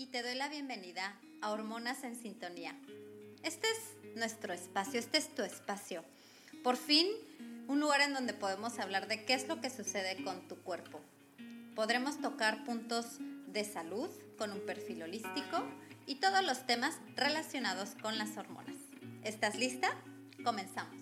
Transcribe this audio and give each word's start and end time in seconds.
y 0.00 0.06
te 0.06 0.22
doy 0.22 0.34
la 0.34 0.48
bienvenida 0.48 1.14
a 1.42 1.50
Hormonas 1.50 2.04
en 2.04 2.16
Sintonía. 2.16 2.74
Este 3.42 3.66
es 3.70 4.16
nuestro 4.16 4.54
espacio, 4.54 4.98
este 4.98 5.18
es 5.18 5.34
tu 5.34 5.42
espacio. 5.42 6.02
Por 6.64 6.78
fin, 6.78 7.06
un 7.68 7.80
lugar 7.80 8.00
en 8.00 8.14
donde 8.14 8.32
podemos 8.32 8.78
hablar 8.78 9.08
de 9.08 9.26
qué 9.26 9.34
es 9.34 9.46
lo 9.46 9.60
que 9.60 9.68
sucede 9.68 10.24
con 10.24 10.48
tu 10.48 10.56
cuerpo. 10.56 11.02
Podremos 11.74 12.18
tocar 12.18 12.64
puntos 12.64 13.18
de 13.48 13.62
salud 13.62 14.08
con 14.38 14.52
un 14.52 14.64
perfil 14.64 15.02
holístico 15.02 15.62
y 16.06 16.14
todos 16.14 16.42
los 16.46 16.66
temas 16.66 16.96
relacionados 17.14 17.90
con 18.00 18.16
las 18.16 18.38
hormonas. 18.38 18.76
¿Estás 19.22 19.54
lista? 19.56 19.90
Comenzamos. 20.42 20.99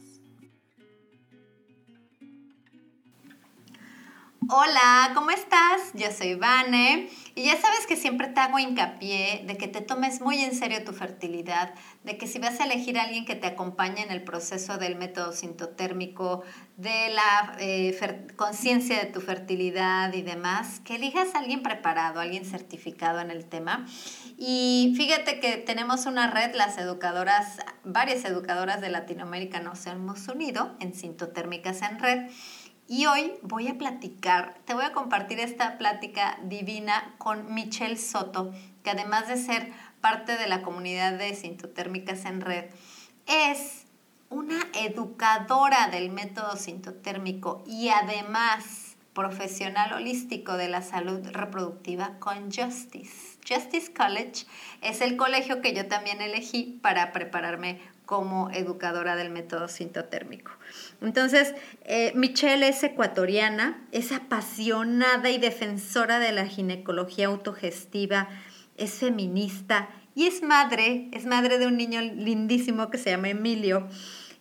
Hola, 4.50 5.10
¿cómo 5.14 5.28
estás? 5.28 5.92
Yo 5.92 6.10
soy 6.10 6.34
Vane 6.34 7.10
y 7.34 7.44
ya 7.44 7.60
sabes 7.60 7.86
que 7.86 7.96
siempre 7.96 8.28
te 8.28 8.40
hago 8.40 8.58
hincapié 8.58 9.44
de 9.46 9.58
que 9.58 9.68
te 9.68 9.82
tomes 9.82 10.22
muy 10.22 10.38
en 10.38 10.54
serio 10.54 10.82
tu 10.84 10.94
fertilidad, 10.94 11.74
de 12.02 12.16
que 12.16 12.26
si 12.26 12.38
vas 12.38 12.58
a 12.58 12.64
elegir 12.64 12.98
a 12.98 13.02
alguien 13.02 13.26
que 13.26 13.34
te 13.34 13.46
acompañe 13.46 14.02
en 14.02 14.10
el 14.10 14.24
proceso 14.24 14.78
del 14.78 14.96
método 14.96 15.32
sintotérmico, 15.32 16.44
de 16.78 17.10
la 17.10 17.56
eh, 17.58 18.26
conciencia 18.36 18.98
de 18.98 19.04
tu 19.12 19.20
fertilidad 19.20 20.14
y 20.14 20.22
demás, 20.22 20.80
que 20.80 20.94
elijas 20.94 21.34
a 21.34 21.40
alguien 21.40 21.62
preparado, 21.62 22.18
alguien 22.18 22.46
certificado 22.46 23.20
en 23.20 23.30
el 23.30 23.44
tema. 23.44 23.84
Y 24.38 24.94
fíjate 24.96 25.40
que 25.40 25.58
tenemos 25.58 26.06
una 26.06 26.30
red, 26.30 26.54
las 26.54 26.78
educadoras, 26.78 27.58
varias 27.84 28.24
educadoras 28.24 28.80
de 28.80 28.88
Latinoamérica 28.88 29.60
nos 29.60 29.86
hemos 29.86 30.26
unido 30.26 30.74
en 30.80 30.94
Sintotérmicas 30.94 31.82
en 31.82 31.98
Red 31.98 32.30
y 32.88 33.04
hoy 33.04 33.34
voy 33.42 33.68
a 33.68 33.76
platicar, 33.76 34.56
te 34.64 34.72
voy 34.72 34.84
a 34.84 34.92
compartir 34.92 35.38
esta 35.40 35.76
plática 35.76 36.38
divina 36.42 37.14
con 37.18 37.54
Michelle 37.54 37.98
Soto, 37.98 38.50
que 38.82 38.90
además 38.90 39.28
de 39.28 39.36
ser 39.36 39.72
parte 40.00 40.38
de 40.38 40.46
la 40.48 40.62
comunidad 40.62 41.12
de 41.18 41.34
sintotérmicas 41.34 42.24
en 42.24 42.40
red, 42.40 42.64
es 43.26 43.84
una 44.30 44.58
educadora 44.72 45.88
del 45.88 46.10
método 46.10 46.56
sintotérmico 46.56 47.62
y 47.66 47.90
además 47.90 48.96
profesional 49.12 49.92
holístico 49.92 50.56
de 50.56 50.68
la 50.68 50.80
salud 50.80 51.26
reproductiva 51.32 52.18
con 52.18 52.50
Justice. 52.50 53.36
Justice 53.46 53.92
College 53.92 54.46
es 54.80 55.02
el 55.02 55.16
colegio 55.16 55.60
que 55.60 55.74
yo 55.74 55.88
también 55.88 56.22
elegí 56.22 56.78
para 56.80 57.12
prepararme 57.12 57.80
como 58.08 58.48
educadora 58.52 59.16
del 59.16 59.28
método 59.28 59.68
sintotérmico. 59.68 60.50
Entonces, 61.02 61.54
eh, 61.84 62.10
Michelle 62.14 62.66
es 62.66 62.82
ecuatoriana, 62.82 63.86
es 63.92 64.12
apasionada 64.12 65.28
y 65.28 65.36
defensora 65.36 66.18
de 66.18 66.32
la 66.32 66.46
ginecología 66.46 67.26
autogestiva, 67.26 68.30
es 68.78 68.94
feminista 68.94 69.90
y 70.14 70.26
es 70.26 70.42
madre, 70.42 71.10
es 71.12 71.26
madre 71.26 71.58
de 71.58 71.66
un 71.66 71.76
niño 71.76 72.00
lindísimo 72.00 72.88
que 72.88 72.96
se 72.96 73.10
llama 73.10 73.28
Emilio. 73.28 73.86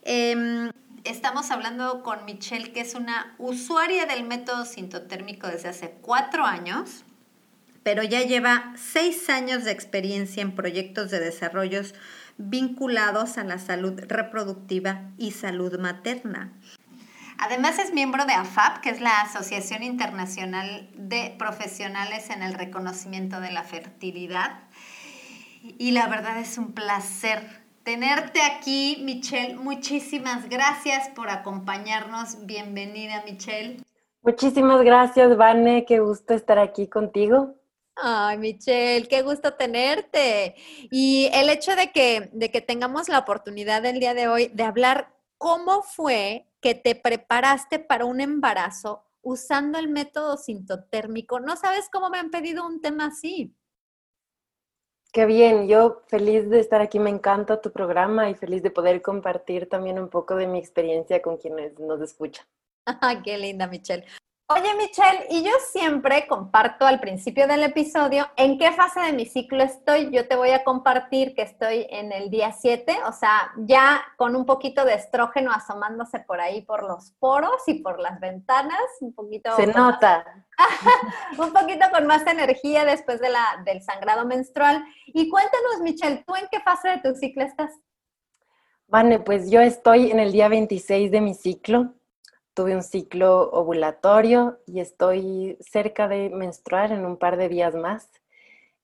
Em, 0.04 0.72
estamos 1.04 1.52
hablando 1.52 2.04
con 2.04 2.24
Michelle, 2.24 2.72
que 2.72 2.80
es 2.80 2.96
una 2.96 3.36
usuaria 3.38 4.06
del 4.06 4.24
método 4.24 4.64
sintotérmico 4.64 5.46
desde 5.48 5.68
hace 5.68 5.98
cuatro 6.00 6.46
años, 6.46 7.04
pero 7.84 8.02
ya 8.02 8.22
lleva 8.22 8.74
seis 8.78 9.30
años 9.30 9.66
de 9.66 9.72
experiencia 9.72 10.42
en 10.42 10.56
proyectos 10.56 11.12
de 11.12 11.20
desarrollos 11.20 11.96
vinculados 12.38 13.38
a 13.38 13.44
la 13.44 13.60
salud 13.60 14.00
reproductiva 14.08 15.12
y 15.18 15.32
salud 15.32 15.80
materna. 15.80 16.54
Además 17.40 17.78
es 17.78 17.94
miembro 17.94 18.26
de 18.26 18.34
AFAP, 18.34 18.80
que 18.82 18.90
es 18.90 19.00
la 19.00 19.22
Asociación 19.22 19.84
Internacional 19.84 20.90
de 20.96 21.36
Profesionales 21.38 22.30
en 22.32 22.42
el 22.42 22.54
Reconocimiento 22.54 23.40
de 23.40 23.52
la 23.52 23.64
Fertilidad. 23.64 24.60
Y 25.78 25.92
la 25.92 26.08
verdad 26.08 26.40
es 26.40 26.58
un 26.58 26.74
placer 26.74 27.68
tenerte 27.84 28.42
aquí, 28.42 29.02
Michelle. 29.04 29.56
Muchísimas 29.56 30.50
gracias 30.50 31.10
por 31.10 31.30
acompañarnos. 31.30 32.46
Bienvenida, 32.46 33.24
Michelle. 33.26 33.78
Muchísimas 34.24 34.82
gracias, 34.82 35.38
Vane. 35.38 35.86
Qué 35.86 36.00
gusto 36.00 36.34
estar 36.34 36.58
aquí 36.60 36.88
contigo. 36.88 37.57
Ay, 38.00 38.38
Michelle, 38.38 39.08
qué 39.08 39.24
gusto 39.24 39.54
tenerte. 39.56 40.56
Y 40.92 41.30
el 41.34 41.50
hecho 41.50 41.76
de 41.76 41.92
que, 41.92 42.30
de 42.32 42.52
que 42.52 42.62
tengamos 42.62 43.10
la 43.10 43.20
oportunidad 43.20 43.86
el 43.86 44.00
día 44.00 44.14
de 44.14 44.28
hoy 44.28 44.48
de 44.54 44.64
hablar 44.64 45.14
cómo 45.38 45.82
fue 45.82 46.48
que 46.62 46.76
te 46.76 46.96
preparaste 46.96 47.80
para 47.80 48.06
un 48.06 48.22
embarazo 48.22 49.04
usando 49.22 49.80
el 49.80 49.90
método 49.90 50.38
sintotérmico. 50.38 51.40
No 51.40 51.56
sabes 51.56 51.90
cómo 51.92 52.10
me 52.10 52.20
han 52.20 52.30
pedido 52.30 52.66
un 52.66 52.82
tema 52.82 53.08
así. 53.08 53.54
Qué 55.12 55.26
bien, 55.26 55.68
yo 55.68 56.04
feliz 56.08 56.50
de 56.50 56.60
estar 56.60 56.82
aquí, 56.82 57.00
me 57.00 57.10
encanta 57.10 57.62
tu 57.62 57.72
programa 57.72 58.30
y 58.30 58.36
feliz 58.36 58.62
de 58.62 58.70
poder 58.70 59.02
compartir 59.02 59.68
también 59.68 59.98
un 59.98 60.10
poco 60.10 60.36
de 60.36 60.46
mi 60.46 60.60
experiencia 60.60 61.22
con 61.22 61.38
quienes 61.38 61.80
nos 61.80 62.02
escuchan. 62.02 62.46
qué 63.24 63.38
linda, 63.38 63.68
Michelle. 63.68 64.06
Oye, 64.50 64.76
Michelle, 64.76 65.28
y 65.30 65.44
yo 65.44 65.52
siempre 65.74 66.26
comparto 66.26 66.86
al 66.86 67.02
principio 67.02 67.48
del 67.48 67.64
episodio 67.64 68.30
en 68.38 68.58
qué 68.58 68.72
fase 68.72 69.02
de 69.02 69.12
mi 69.12 69.26
ciclo 69.26 69.62
estoy. 69.62 70.10
Yo 70.10 70.26
te 70.26 70.38
voy 70.38 70.52
a 70.52 70.64
compartir 70.64 71.36
que 71.36 71.42
estoy 71.42 71.86
en 71.90 72.14
el 72.14 72.30
día 72.30 72.54
7, 72.54 72.96
o 73.08 73.12
sea, 73.12 73.52
ya 73.58 74.02
con 74.16 74.38
un 74.38 74.46
poquito 74.46 74.86
de 74.86 74.94
estrógeno 74.94 75.52
asomándose 75.52 76.22
por 76.22 76.40
ahí 76.40 76.62
por 76.62 76.84
los 76.84 77.12
poros 77.20 77.62
y 77.68 77.82
por 77.82 78.00
las 78.00 78.22
ventanas, 78.22 78.80
un 79.02 79.14
poquito. 79.14 79.54
Se 79.58 79.68
nota. 79.68 80.24
un 81.38 81.52
poquito 81.52 81.86
con 81.92 82.08
más 82.08 82.26
energía 82.26 82.86
después 82.86 83.20
de 83.20 83.30
la, 83.30 83.62
del 83.66 83.82
sangrado 83.82 84.26
menstrual. 84.26 84.82
Y 85.08 85.30
cuéntanos, 85.30 85.82
Michelle, 85.82 86.24
¿tú 86.26 86.38
en 86.38 86.48
qué 86.50 86.62
fase 86.62 86.88
de 86.88 86.98
tu 87.00 87.14
ciclo 87.16 87.44
estás? 87.44 87.74
Vale, 88.88 89.20
pues 89.20 89.52
yo 89.52 89.60
estoy 89.60 90.10
en 90.10 90.22
el 90.22 90.32
día 90.32 90.48
26 90.48 91.12
de 91.12 91.20
mi 91.20 91.34
ciclo 91.34 91.97
tuve 92.58 92.76
un 92.76 92.82
ciclo 92.82 93.52
ovulatorio 93.52 94.58
y 94.66 94.80
estoy 94.80 95.60
cerca 95.60 96.08
de 96.08 96.32
menstruar 96.32 96.92
en 96.92 97.06
un 97.06 97.16
par 97.16 97.38
de 97.38 97.50
días 97.50 97.76
más. 97.76 98.10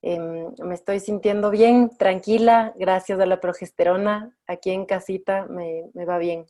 Em, 0.04 0.54
me 0.60 0.76
estoy 0.76 1.00
sintiendo 1.00 1.50
bien, 1.50 1.90
tranquila, 1.98 2.74
gracias 2.76 3.20
a 3.20 3.26
la 3.26 3.40
progesterona. 3.40 4.38
Aquí 4.46 4.70
en 4.70 4.86
casita 4.86 5.48
me, 5.50 5.86
va 6.06 6.20
bien. 6.20 6.46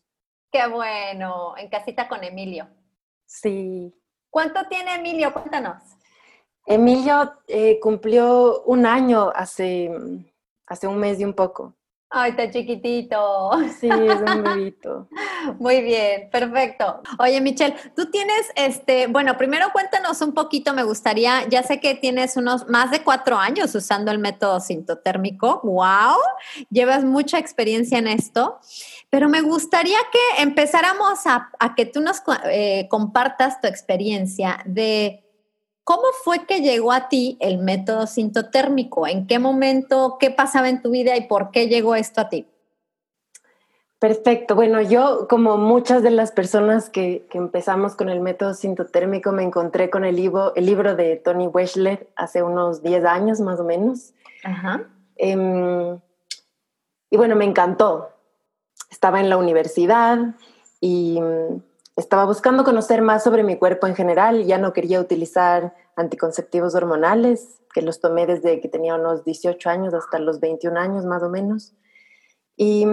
Qué 0.51 0.67
bueno, 0.67 1.56
en 1.56 1.69
casita 1.69 2.09
con 2.09 2.25
Emilio. 2.25 2.67
Sí. 3.25 3.95
¿Cuánto 4.29 4.67
tiene 4.67 4.95
Emilio? 4.95 5.31
Cuéntanos. 5.31 5.81
Emilio 6.66 7.35
eh, 7.47 7.79
cumplió 7.79 8.63
un 8.63 8.85
año 8.85 9.31
hace, 9.33 9.89
hace 10.67 10.88
un 10.88 10.97
mes 10.97 11.22
y 11.22 11.23
un 11.23 11.35
poco. 11.35 11.73
Ay, 12.16 12.29
está 12.29 12.51
chiquitito. 12.51 13.51
Sí, 13.79 13.90
es 13.90 14.22
un 14.22 14.44
bebito. 14.44 15.07
Muy 15.59 15.81
bien, 15.81 16.29
perfecto. 16.29 17.01
Oye, 17.18 17.41
Michelle, 17.41 17.75
tú 17.96 18.12
tienes, 18.12 18.51
este, 18.56 19.07
bueno, 19.07 19.35
primero 19.35 19.72
cuéntanos 19.74 20.22
un 20.22 20.31
poquito, 20.31 20.74
me 20.74 20.84
gustaría, 20.84 21.47
ya 21.50 21.63
sé 21.63 21.79
que 21.79 21.96
tienes 21.96 22.38
unos 22.38 22.69
más 22.69 22.91
de 22.91 23.01
cuatro 23.01 23.38
años 23.38 23.74
usando 23.74 24.12
el 24.12 24.19
método 24.19 24.59
sintotérmico. 24.59 25.62
¡Wow! 25.63 26.19
Llevas 26.69 27.04
mucha 27.04 27.39
experiencia 27.39 27.98
en 27.98 28.07
esto, 28.07 28.59
pero 29.09 29.27
me 29.27 29.42
gustaría 29.42 29.98
que 30.12 30.44
empezáramos 30.44 31.25
a, 31.25 31.50
que 31.75 31.88
tú 31.88 32.00
nos 32.00 32.21
eh, 32.45 32.88
compartas 32.92 33.59
tu 33.59 33.68
experiencia 33.68 34.59
de 34.66 35.22
¿Cómo 35.83 36.03
fue 36.24 36.45
que 36.45 36.62
llegó 36.62 36.94
a 36.94 37.09
ti 37.09 37.38
el 37.41 37.57
método 37.57 38.07
sintotérmico? 38.07 39.06
¿En 39.06 39.27
qué 39.27 39.38
momento, 39.38 40.18
qué 40.19 40.31
pasaba 40.31 40.69
en 40.69 40.81
tu 40.81 40.91
vida 40.91 41.18
y 41.18 41.27
por 41.27 41.51
qué 41.51 41.68
llegó 41.68 41.95
esto 41.95 42.21
a 42.21 42.30
ti? 42.30 42.47
Perfecto. 44.00 44.56
Bueno, 44.56 44.81
yo, 44.81 45.27
como 45.30 45.57
muchas 45.57 46.03
de 46.03 46.12
las 46.12 46.31
personas 46.31 46.89
que, 46.89 47.25
empezamos 47.33 47.95
con 47.95 48.09
el 48.09 48.21
método 48.21 48.53
sintotérmico, 48.53 49.31
me 49.31 49.44
encontré 49.44 49.89
con 49.89 50.06
el 50.06 50.15
libro, 50.15 50.53
el 50.56 50.65
libro 50.65 50.95
de 50.95 51.18
Tony 51.18 51.47
Weschler 51.47 52.09
hace 52.15 52.44
unos 52.44 52.81
10 52.81 53.06
años 53.06 53.39
más 53.39 53.59
o 53.59 53.63
menos. 53.63 54.13
Ajá. 54.44 54.83
Em, 55.15 56.00
y 57.09 57.18
bueno, 57.18 57.35
me 57.35 57.45
encantó. 57.45 58.09
Estaba 58.89 59.19
en 59.19 59.30
la 59.30 59.38
universidad 59.38 60.18
y 60.81 61.19
estaba 61.95 62.25
buscando 62.25 62.63
conocer 62.63 63.01
más 63.01 63.24
sobre 63.24 63.44
mi 63.44 63.57
cuerpo 63.57 63.88
en 63.88 63.95
general, 63.95 64.45
ya 64.45 64.57
no 64.57 64.74
quería 64.74 65.00
utilizar 65.00 65.75
anticonceptivos 65.95 66.75
hormonales, 66.75 67.62
que 67.74 67.81
los 67.81 68.00
tomé 68.00 68.25
desde 68.25 68.62
que 68.62 68.68
tenía 68.68 68.95
unos 68.95 69.24
18 69.24 69.69
años 69.69 69.94
hasta 69.94 70.19
los 70.19 70.40
21 70.40 70.80
años 70.80 71.06
más 71.06 71.24
o 71.24 71.30
menos. 71.30 71.74
Y, 72.56 72.86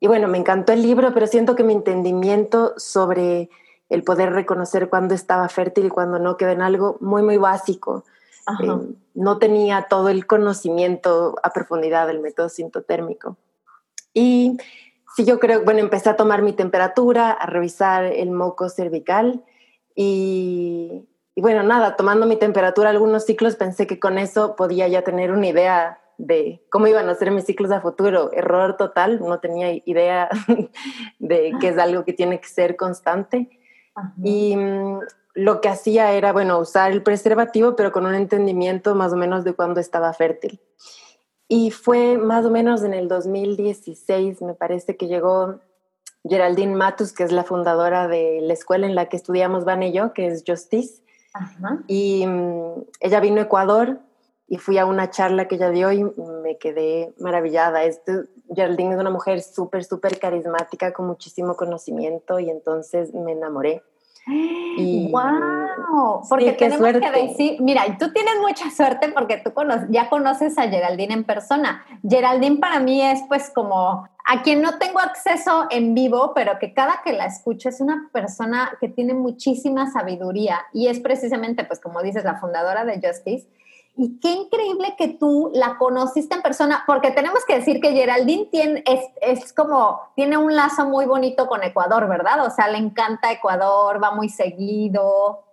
y 0.00 0.06
bueno, 0.06 0.28
me 0.28 0.38
encantó 0.38 0.72
el 0.72 0.82
libro, 0.82 1.12
pero 1.12 1.26
siento 1.26 1.56
que 1.56 1.64
mi 1.64 1.72
entendimiento 1.72 2.74
sobre 2.76 3.50
el 3.88 4.02
poder 4.02 4.32
reconocer 4.32 4.88
cuándo 4.88 5.14
estaba 5.14 5.48
fértil 5.48 5.86
y 5.86 5.90
cuándo 5.90 6.18
no 6.18 6.36
quedó 6.36 6.50
en 6.50 6.62
algo 6.62 6.96
muy, 7.00 7.22
muy 7.22 7.36
básico. 7.36 8.04
Eh, 8.62 8.94
no 9.14 9.38
tenía 9.38 9.86
todo 9.88 10.08
el 10.08 10.26
conocimiento 10.26 11.34
a 11.42 11.50
profundidad 11.50 12.06
del 12.06 12.20
método 12.20 12.48
sintotérmico. 12.48 13.36
Y 14.14 14.56
sí, 15.16 15.24
yo 15.24 15.40
creo, 15.40 15.64
bueno, 15.64 15.80
empecé 15.80 16.10
a 16.10 16.16
tomar 16.16 16.42
mi 16.42 16.52
temperatura, 16.52 17.30
a 17.32 17.46
revisar 17.46 18.04
el 18.04 18.30
moco 18.30 18.68
cervical 18.68 19.42
y, 19.94 21.08
y 21.34 21.40
bueno, 21.40 21.62
nada, 21.62 21.96
tomando 21.96 22.26
mi 22.26 22.36
temperatura 22.36 22.90
algunos 22.90 23.24
ciclos, 23.24 23.56
pensé 23.56 23.86
que 23.86 23.98
con 23.98 24.18
eso 24.18 24.56
podía 24.56 24.88
ya 24.88 25.02
tener 25.02 25.32
una 25.32 25.46
idea 25.48 26.00
de 26.18 26.64
cómo 26.70 26.86
iban 26.86 27.08
a 27.08 27.14
ser 27.14 27.30
mis 27.30 27.44
ciclos 27.44 27.70
a 27.70 27.80
futuro. 27.80 28.30
Error 28.32 28.76
total, 28.76 29.20
no 29.20 29.40
tenía 29.40 29.72
idea 29.84 30.28
de 31.18 31.54
que 31.60 31.68
es 31.68 31.78
algo 31.78 32.04
que 32.04 32.12
tiene 32.12 32.40
que 32.40 32.48
ser 32.48 32.76
constante. 32.76 33.50
Y 34.22 34.56
mm, 34.56 35.00
lo 35.34 35.60
que 35.60 35.68
hacía 35.68 36.12
era, 36.12 36.32
bueno, 36.32 36.58
usar 36.58 36.92
el 36.92 37.02
preservativo, 37.02 37.76
pero 37.76 37.92
con 37.92 38.06
un 38.06 38.14
entendimiento 38.14 38.94
más 38.94 39.12
o 39.12 39.16
menos 39.16 39.44
de 39.44 39.54
cuándo 39.54 39.80
estaba 39.80 40.12
fértil. 40.12 40.60
Y 41.48 41.70
fue 41.70 42.18
más 42.18 42.44
o 42.44 42.50
menos 42.50 42.82
en 42.82 42.92
el 42.92 43.08
2016, 43.08 44.42
me 44.42 44.54
parece 44.54 44.96
que 44.96 45.06
llegó 45.06 45.60
Geraldine 46.28 46.74
Matus, 46.74 47.12
que 47.12 47.22
es 47.22 47.32
la 47.32 47.44
fundadora 47.44 48.08
de 48.08 48.40
la 48.42 48.52
escuela 48.52 48.86
en 48.86 48.94
la 48.94 49.08
que 49.08 49.16
estudiamos 49.16 49.64
Van 49.64 49.82
y 49.82 49.92
yo, 49.92 50.12
que 50.12 50.26
es 50.26 50.42
Justice. 50.46 51.02
Y 51.86 52.26
mm, 52.26 52.84
ella 53.00 53.20
vino 53.20 53.40
a 53.40 53.44
Ecuador 53.44 54.00
y 54.48 54.58
fui 54.58 54.78
a 54.78 54.86
una 54.86 55.10
charla 55.10 55.48
que 55.48 55.56
ella 55.56 55.70
dio 55.70 55.92
y 55.92 56.04
me 56.42 56.56
quedé 56.58 57.12
maravillada. 57.18 57.84
Este, 57.84 58.24
Geraldine 58.54 58.94
es 58.94 59.00
una 59.00 59.10
mujer 59.10 59.42
súper, 59.42 59.84
súper 59.84 60.18
carismática, 60.18 60.92
con 60.92 61.06
muchísimo 61.06 61.56
conocimiento 61.56 62.38
y 62.38 62.50
entonces 62.50 63.12
me 63.12 63.32
enamoré. 63.32 63.82
Y, 64.28 65.08
¡Wow! 65.12 66.22
Porque 66.28 66.52
tenemos 66.52 66.92
que 66.92 67.26
decir, 67.26 67.60
mira, 67.60 67.84
tú 67.98 68.12
tienes 68.12 68.34
mucha 68.40 68.70
suerte 68.70 69.08
porque 69.10 69.36
tú 69.36 69.52
ya 69.88 70.08
conoces 70.08 70.58
a 70.58 70.68
Geraldine 70.68 71.14
en 71.14 71.24
persona. 71.24 71.84
Geraldine 72.06 72.56
para 72.56 72.80
mí 72.80 73.00
es 73.00 73.22
pues 73.28 73.50
como 73.50 74.08
a 74.28 74.42
quien 74.42 74.60
no 74.60 74.78
tengo 74.78 74.98
acceso 74.98 75.66
en 75.70 75.94
vivo, 75.94 76.32
pero 76.34 76.58
que 76.58 76.74
cada 76.74 77.02
que 77.04 77.12
la 77.12 77.26
escucho 77.26 77.68
es 77.68 77.80
una 77.80 78.08
persona 78.12 78.72
que 78.80 78.88
tiene 78.88 79.14
muchísima 79.14 79.90
sabiduría 79.92 80.66
y 80.72 80.88
es 80.88 80.98
precisamente, 80.98 81.62
pues 81.64 81.78
como 81.78 82.02
dices, 82.02 82.24
la 82.24 82.40
fundadora 82.40 82.84
de 82.84 83.00
Justice 83.00 83.46
y 83.96 84.20
qué 84.20 84.30
increíble 84.30 84.94
que 84.98 85.08
tú 85.08 85.50
la 85.54 85.78
conociste 85.78 86.34
en 86.34 86.42
persona, 86.42 86.84
porque 86.86 87.10
tenemos 87.12 87.44
que 87.46 87.56
decir 87.56 87.80
que 87.80 87.92
Geraldine 87.92 88.44
tiene, 88.46 88.84
es, 88.86 89.00
es, 89.22 89.52
como, 89.54 90.00
tiene 90.14 90.36
un 90.36 90.54
lazo 90.54 90.84
muy 90.84 91.06
bonito 91.06 91.46
con 91.46 91.62
Ecuador, 91.62 92.06
¿verdad? 92.06 92.44
O 92.44 92.50
sea, 92.50 92.68
le 92.68 92.78
encanta 92.78 93.32
Ecuador, 93.32 94.02
va 94.02 94.10
muy 94.10 94.28
seguido. 94.28 95.44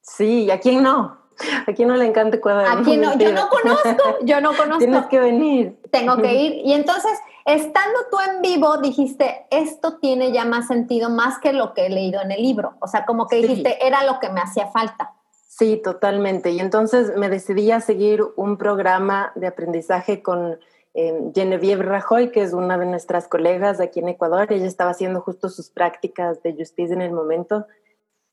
Sí, 0.00 0.44
¿y 0.44 0.50
a 0.50 0.60
quién 0.60 0.82
no? 0.82 1.18
¿A 1.66 1.72
quién 1.72 1.88
no 1.88 1.96
le 1.96 2.06
encanta 2.06 2.36
Ecuador? 2.36 2.66
A 2.66 2.82
quién 2.82 3.00
no, 3.00 3.16
yo 3.18 3.32
no 3.32 3.48
conozco, 3.48 4.18
yo 4.22 4.40
no 4.40 4.52
conozco. 4.56 4.78
Tienes 4.78 5.06
que 5.06 5.18
venir. 5.18 5.80
Tengo 5.90 6.16
que 6.16 6.34
ir. 6.34 6.52
Y 6.64 6.74
entonces, 6.74 7.18
estando 7.44 7.98
tú 8.08 8.18
en 8.20 8.40
vivo, 8.40 8.76
dijiste, 8.78 9.46
esto 9.50 9.98
tiene 9.98 10.30
ya 10.30 10.44
más 10.44 10.68
sentido, 10.68 11.10
más 11.10 11.38
que 11.38 11.52
lo 11.52 11.74
que 11.74 11.86
he 11.86 11.90
leído 11.90 12.20
en 12.20 12.30
el 12.30 12.42
libro. 12.42 12.74
O 12.80 12.86
sea, 12.86 13.04
como 13.04 13.26
que 13.26 13.36
dijiste, 13.36 13.84
era 13.84 14.04
lo 14.04 14.20
que 14.20 14.28
me 14.28 14.40
hacía 14.40 14.68
falta. 14.68 15.14
Sí, 15.60 15.76
totalmente. 15.76 16.52
Y 16.52 16.58
entonces 16.58 17.14
me 17.18 17.28
decidí 17.28 17.70
a 17.70 17.82
seguir 17.82 18.24
un 18.34 18.56
programa 18.56 19.30
de 19.34 19.46
aprendizaje 19.46 20.22
con 20.22 20.58
eh, 20.94 21.30
Genevieve 21.34 21.82
Rajoy, 21.82 22.32
que 22.32 22.40
es 22.40 22.54
una 22.54 22.78
de 22.78 22.86
nuestras 22.86 23.28
colegas 23.28 23.78
aquí 23.78 24.00
en 24.00 24.08
Ecuador. 24.08 24.50
Ella 24.50 24.64
estaba 24.64 24.92
haciendo 24.92 25.20
justo 25.20 25.50
sus 25.50 25.68
prácticas 25.68 26.42
de 26.42 26.54
justicia 26.54 26.94
en 26.94 27.02
el 27.02 27.12
momento. 27.12 27.66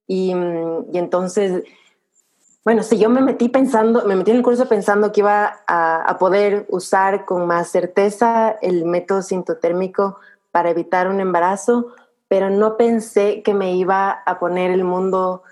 Y, 0.07 0.33
mm, 0.33 0.85
y 0.93 0.97
entonces, 0.99 1.63
bueno, 2.63 2.81
si 2.81 2.97
yo 2.97 3.09
me 3.09 3.19
metí 3.19 3.49
pensando, 3.49 4.05
me 4.05 4.15
metí 4.15 4.31
en 4.31 4.37
el 4.37 4.43
curso 4.43 4.69
pensando 4.69 5.11
que 5.11 5.19
iba 5.19 5.53
a, 5.67 6.03
a 6.03 6.17
poder 6.17 6.65
usar 6.69 7.25
con 7.25 7.45
más 7.45 7.67
certeza 7.67 8.51
el 8.61 8.85
método 8.85 9.21
sintotérmico 9.21 10.17
para 10.51 10.69
evitar 10.69 11.09
un 11.09 11.19
embarazo, 11.19 11.87
pero 12.29 12.49
no 12.49 12.77
pensé 12.77 13.43
que 13.43 13.53
me 13.53 13.75
iba 13.75 14.11
a 14.11 14.39
poner 14.39 14.71
el 14.71 14.85
mundo 14.85 15.43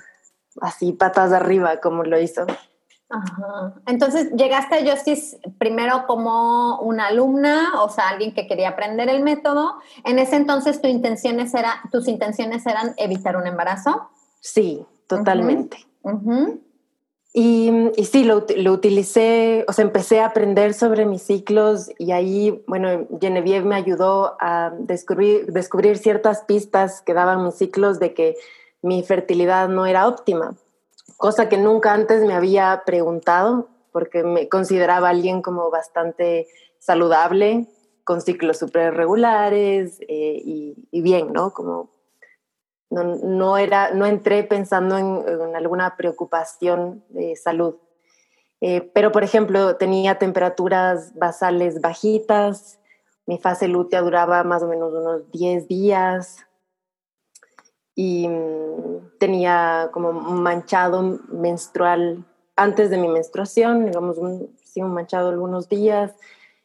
así 0.62 0.94
patas 0.94 1.32
de 1.32 1.38
arriba 1.38 1.80
como 1.82 2.04
lo 2.04 2.20
hizo. 2.20 2.46
Entonces, 3.86 4.32
llegaste 4.32 4.76
a 4.76 4.92
Justice 4.92 5.38
primero 5.60 6.06
como 6.08 6.80
una 6.80 7.08
alumna, 7.08 7.82
o 7.84 7.90
sea, 7.90 8.10
alguien 8.10 8.34
que 8.34 8.48
quería 8.48 8.70
aprender 8.70 9.10
el 9.10 9.22
método. 9.22 9.76
En 10.04 10.18
ese 10.18 10.36
entonces, 10.36 10.82
¿tu 10.82 10.88
intenciones 10.88 11.54
era, 11.54 11.82
tus 11.92 12.08
intenciones 12.08 12.66
eran 12.66 12.94
evitar 12.98 13.38
un 13.38 13.48
embarazo. 13.48 14.10
Sí, 14.42 14.86
totalmente. 15.08 15.86
Y, 17.34 17.92
y, 17.98 18.06
sí, 18.06 18.24
lo, 18.24 18.46
lo, 18.56 18.72
utilicé, 18.72 19.66
o 19.68 19.74
sea, 19.74 19.84
empecé 19.84 20.22
a 20.22 20.28
aprender 20.28 20.74
sobre 20.74 21.06
mis 21.06 21.22
ciclos 21.22 21.92
y 22.00 22.12
ahí, 22.12 22.64
bueno, 22.66 23.08
Genevieve 23.20 23.66
me 23.66 23.76
ayudó 23.76 24.38
a 24.40 24.72
descubrir, 24.80 25.52
descubrir 25.52 25.98
ciertas 25.98 26.44
pistas 26.44 27.02
que 27.02 27.14
daban 27.14 27.44
mis 27.44 27.56
ciclos 27.56 28.00
de 28.00 28.14
que 28.14 28.36
mi 28.86 29.02
fertilidad 29.02 29.68
no 29.68 29.88
era 29.88 30.08
óptima, 30.08 30.56
cosa 31.18 31.50
que 31.50 31.58
nunca 31.58 31.92
antes 31.92 32.24
me 32.24 32.36
había 32.36 32.84
preguntado 32.86 33.68
porque 33.92 34.24
me 34.24 34.48
consideraba 34.48 35.10
alguien 35.10 35.42
como 35.42 35.72
bastante 35.72 36.48
saludable, 36.78 37.68
con 38.04 38.22
ciclos 38.22 38.60
súper 38.60 38.94
regulares 38.94 40.00
eh, 40.02 40.40
y, 40.46 41.02
bien, 41.02 41.34
¿no? 41.34 41.52
Como 41.52 41.90
no, 42.92 43.58
era, 43.58 43.92
no 43.92 44.06
entré 44.06 44.44
pensando 44.44 44.98
en, 45.00 45.56
alguna 45.56 45.98
preocupación 45.98 47.04
de 47.10 47.36
salud. 47.36 47.78
Eh, 48.62 48.82
pero, 48.94 49.12
por 49.12 49.24
ejemplo, 49.24 49.78
tenía 49.78 50.20
temperaturas 50.20 51.16
basales 51.16 51.82
bajitas, 51.82 52.80
mi 53.26 53.40
fase 53.40 53.68
lútea 53.68 54.02
duraba 54.02 54.44
más 54.44 54.62
o 54.62 54.68
menos 54.68 54.94
unos 54.94 55.32
10 55.32 55.68
días, 55.68 56.46
y 57.96 58.28
mm, 58.28 59.18
tenía 59.18 59.90
como 59.92 60.10
un 60.10 60.44
manchado 60.44 61.20
menstrual 61.30 62.26
antes 62.58 62.90
de 62.90 62.98
mi 62.98 63.08
menstruación, 63.08 63.86
digamos, 63.86 64.18
un, 64.18 64.56
sí, 64.64 64.82
un 64.82 64.94
manchado 64.94 65.30
algunos 65.30 65.70
días. 65.70 66.14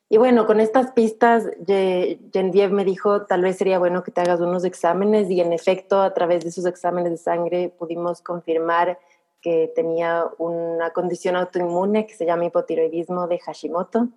Y 0.08 0.18
bueno, 0.18 0.44
con 0.46 0.58
estas 0.58 0.90
pistas, 0.90 1.48
Genevieve 1.66 2.74
me 2.74 2.84
dijo, 2.84 3.22
tal 3.26 3.42
vez 3.42 3.56
sería 3.56 3.78
bueno 3.78 4.02
que 4.02 4.10
te 4.10 4.20
hagas 4.20 4.40
unos 4.40 4.64
exámenes 4.64 5.30
y 5.30 5.40
en 5.40 5.52
efecto, 5.52 6.02
a 6.02 6.12
través 6.12 6.42
de 6.42 6.50
esos 6.50 6.66
exámenes 6.66 7.12
de 7.12 7.16
sangre 7.16 7.68
pudimos 7.68 8.20
confirmar 8.20 8.98
que 9.40 9.72
tenía 9.74 10.24
una 10.38 10.90
condición 10.90 11.36
autoinmune 11.36 12.06
que 12.06 12.14
se 12.14 12.26
llama 12.26 12.46
hipotiroidismo 12.46 13.28
de 13.28 13.38
Hashimoto. 13.38 14.08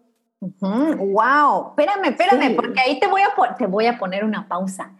¡Wow! 0.41 1.69
Espérame, 1.69 2.05
espérame, 2.05 2.55
porque 2.55 2.79
ahí 2.79 2.99
te 2.99 3.07
voy, 3.07 3.21
a, 3.21 3.55
te 3.55 3.67
voy 3.67 3.85
a 3.85 3.97
poner 3.97 4.25
una 4.25 4.47
pausa. 4.47 4.91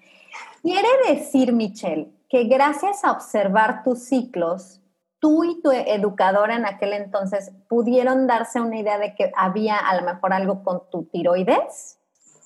Quiere 0.64 0.88
decir, 1.10 1.52
Michelle, 1.52 2.08
que 2.30 2.46
gracias 2.46 3.04
a 3.04 3.12
observar 3.12 3.84
tus 3.84 4.00
ciclos, 4.00 4.80
tú 5.20 5.44
y 5.44 5.62
tu 5.62 5.72
educadora 5.72 6.56
en 6.56 6.66
aquel 6.66 6.94
entonces 6.94 7.52
pudieron 7.68 8.28
darse 8.28 8.62
una 8.62 8.80
idea 8.80 8.98
de 8.98 9.14
que 9.14 9.30
había 9.36 9.78
a 9.78 9.94
lo 10.00 10.04
mejor 10.04 10.32
algo 10.32 10.64
con 10.64 10.82
tu 10.90 11.04
tiroides? 11.04 11.98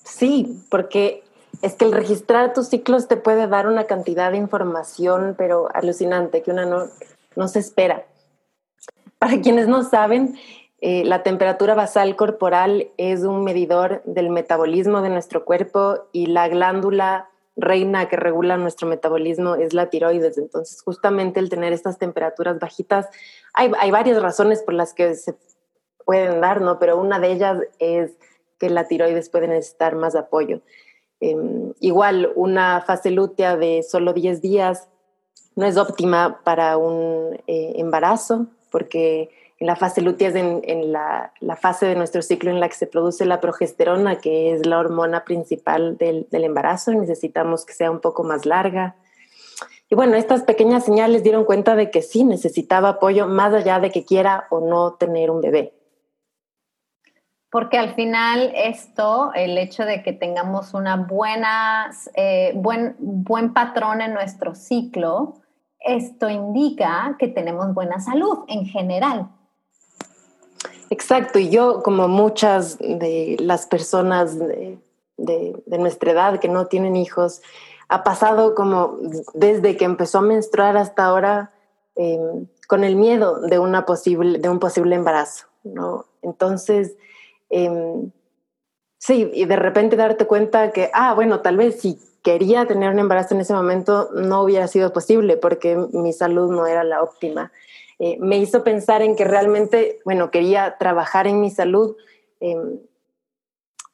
Sí, 0.02 0.60
porque 0.68 1.22
es 1.62 1.74
que 1.74 1.84
el 1.84 1.92
registrar 1.92 2.52
tus 2.54 2.66
ciclos 2.66 3.06
te 3.06 3.16
puede 3.16 3.46
dar 3.46 3.68
una 3.68 3.84
cantidad 3.84 4.32
de 4.32 4.38
información, 4.38 5.36
pero 5.38 5.68
alucinante, 5.72 6.42
que 6.42 6.50
una 6.50 6.66
no, 6.66 7.48
se 7.48 7.60
espera. 7.60 8.04
Para 9.20 9.40
quienes 9.40 9.68
no 9.68 9.84
saben, 9.84 10.36
eh, 10.80 11.04
la 11.04 11.22
temperatura 11.22 11.76
basal 11.76 12.16
corporal 12.16 12.88
es 12.96 13.22
un 13.22 13.44
medidor 13.44 14.02
del 14.06 14.30
metabolismo 14.30 15.02
de 15.02 15.10
nuestro 15.10 15.44
cuerpo 15.44 16.08
y 16.10 16.26
la 16.26 16.48
glándula 16.48 17.28
reina 17.58 18.08
que 18.08 18.16
regula 18.16 18.56
nuestro 18.56 18.88
metabolismo 18.88 19.56
es 19.56 19.74
la 19.74 19.90
tiroides. 19.90 20.38
Entonces, 20.38 20.80
justamente 20.80 21.40
el 21.40 21.50
tener 21.50 21.72
estas 21.72 21.98
temperaturas 21.98 22.58
bajitas, 22.58 23.08
hay, 23.52 23.90
varias 23.90 24.22
razones 24.22 24.62
por 24.62 24.74
las 24.74 24.94
que 24.94 25.14
se 25.14 25.34
pueden 26.06 26.40
dar, 26.40 26.60
¿no? 26.60 26.78
Pero 26.78 26.98
una 26.98 27.18
de 27.18 27.32
ellas 27.32 27.60
es 27.78 28.12
que 28.58 28.70
la 28.70 28.86
tiroides 28.86 29.28
puede 29.28 29.48
necesitar 29.48 29.96
más 29.96 30.14
apoyo. 30.14 30.60
Em, 31.20 31.74
igual, 31.80 32.32
una 32.36 32.80
fase 32.80 33.10
lútea 33.10 33.56
de 33.56 33.82
solo 33.82 34.12
10 34.12 34.40
días 34.40 34.88
no 35.56 35.66
es 35.66 35.76
óptima 35.76 36.40
para 36.44 36.76
un 36.76 37.40
eh, 37.48 37.72
embarazo 37.76 38.46
porque 38.70 39.30
la 39.60 39.74
fase 39.74 40.02
lútea 40.02 40.28
es 40.28 40.36
en, 40.36 40.92
la, 40.92 41.32
fase 41.60 41.86
de 41.86 41.96
nuestro 41.96 42.22
ciclo 42.22 42.50
en 42.50 42.60
la 42.60 42.68
que 42.68 42.76
se 42.76 42.86
produce 42.86 43.24
la 43.24 43.40
progesterona, 43.40 44.18
que 44.18 44.52
es 44.54 44.66
la 44.66 44.78
hormona 44.78 45.24
principal 45.24 45.96
del, 45.96 46.26
embarazo, 46.30 46.92
y 46.92 46.96
necesitamos 46.96 47.66
que 47.66 47.74
sea 47.74 47.90
un 47.90 48.00
poco 48.00 48.22
más 48.22 48.46
larga. 48.46 48.94
y 49.90 49.96
bueno, 49.96 50.14
estas 50.16 50.42
pequeñas 50.42 50.84
señales 50.84 51.24
dieron 51.24 51.44
cuenta 51.44 51.74
de 51.74 51.90
que 51.90 52.02
sí 52.02 52.22
necesitaba 52.22 52.90
apoyo 52.90 53.26
más 53.26 53.52
allá 53.52 53.80
de 53.80 53.90
que 53.90 54.04
quiera 54.04 54.46
o 54.50 54.60
no 54.60 54.94
tener 54.94 55.30
un 55.30 55.40
bebé. 55.40 55.74
Porque 57.50 57.78
al 57.78 57.94
final 57.94 58.52
esto, 58.54 59.32
el 59.34 59.56
hecho 59.56 59.86
de 59.86 60.02
que 60.02 60.12
tengamos 60.12 60.74
una 60.74 60.96
buena, 60.96 61.90
eh, 62.14 62.52
buen, 62.54 62.94
buen 62.98 63.54
patrón 63.54 64.02
en 64.02 64.12
nuestro 64.12 64.54
ciclo, 64.54 65.34
esto 65.80 66.28
indica 66.28 67.16
que 67.18 67.28
tenemos 67.28 67.72
buena 67.72 67.98
salud 68.00 68.44
en 68.48 68.66
general. 68.66 69.30
Exacto, 70.90 71.38
y 71.38 71.50
yo 71.50 71.82
como 71.82 72.08
muchas 72.08 72.78
de 72.78 73.36
las 73.40 73.66
personas 73.66 74.38
de, 74.38 74.78
de 75.16 75.78
nuestra 75.78 76.12
edad 76.12 76.40
que 76.40 76.48
no 76.48 76.66
tienen 76.66 76.96
hijos, 76.96 77.42
ha 77.88 78.04
pasado 78.04 78.54
como 78.54 78.98
desde 79.34 79.76
que 79.76 79.84
empezó 79.84 80.18
a 80.18 80.22
menstruar 80.22 80.76
hasta 80.76 81.04
ahora 81.04 81.52
em, 81.96 82.46
con 82.68 82.84
el 82.84 82.96
miedo 82.96 83.40
de, 83.40 83.58
una 83.58 83.86
posible, 83.86 84.38
de 84.38 84.48
un 84.48 84.58
posible 84.58 84.94
embarazo, 84.94 85.46
¿no? 85.64 86.04
Entonces, 86.22 86.96
em, 87.48 88.10
sí, 88.98 89.30
y 89.32 89.46
de 89.46 89.56
repente 89.56 89.96
darte 89.96 90.26
cuenta 90.26 90.70
que, 90.70 90.90
ah, 90.92 91.14
bueno, 91.14 91.40
tal 91.40 91.56
vez 91.56 91.80
si 91.80 91.98
quería 92.22 92.66
tener 92.66 92.90
un 92.92 92.98
embarazo 92.98 93.34
en 93.34 93.40
ese 93.40 93.54
momento 93.54 94.10
no 94.12 94.42
hubiera 94.42 94.68
sido 94.68 94.92
posible 94.92 95.38
porque 95.38 95.76
mi 95.92 96.12
salud 96.12 96.50
no 96.50 96.66
era 96.66 96.84
la 96.84 97.02
óptima. 97.02 97.50
Eh, 97.98 98.16
me 98.20 98.38
hizo 98.38 98.62
pensar 98.62 99.02
en 99.02 99.16
que 99.16 99.24
realmente, 99.24 99.98
bueno, 100.04 100.30
quería 100.30 100.76
trabajar 100.78 101.26
en 101.26 101.40
mi 101.40 101.50
salud 101.50 101.96
em, 102.40 102.78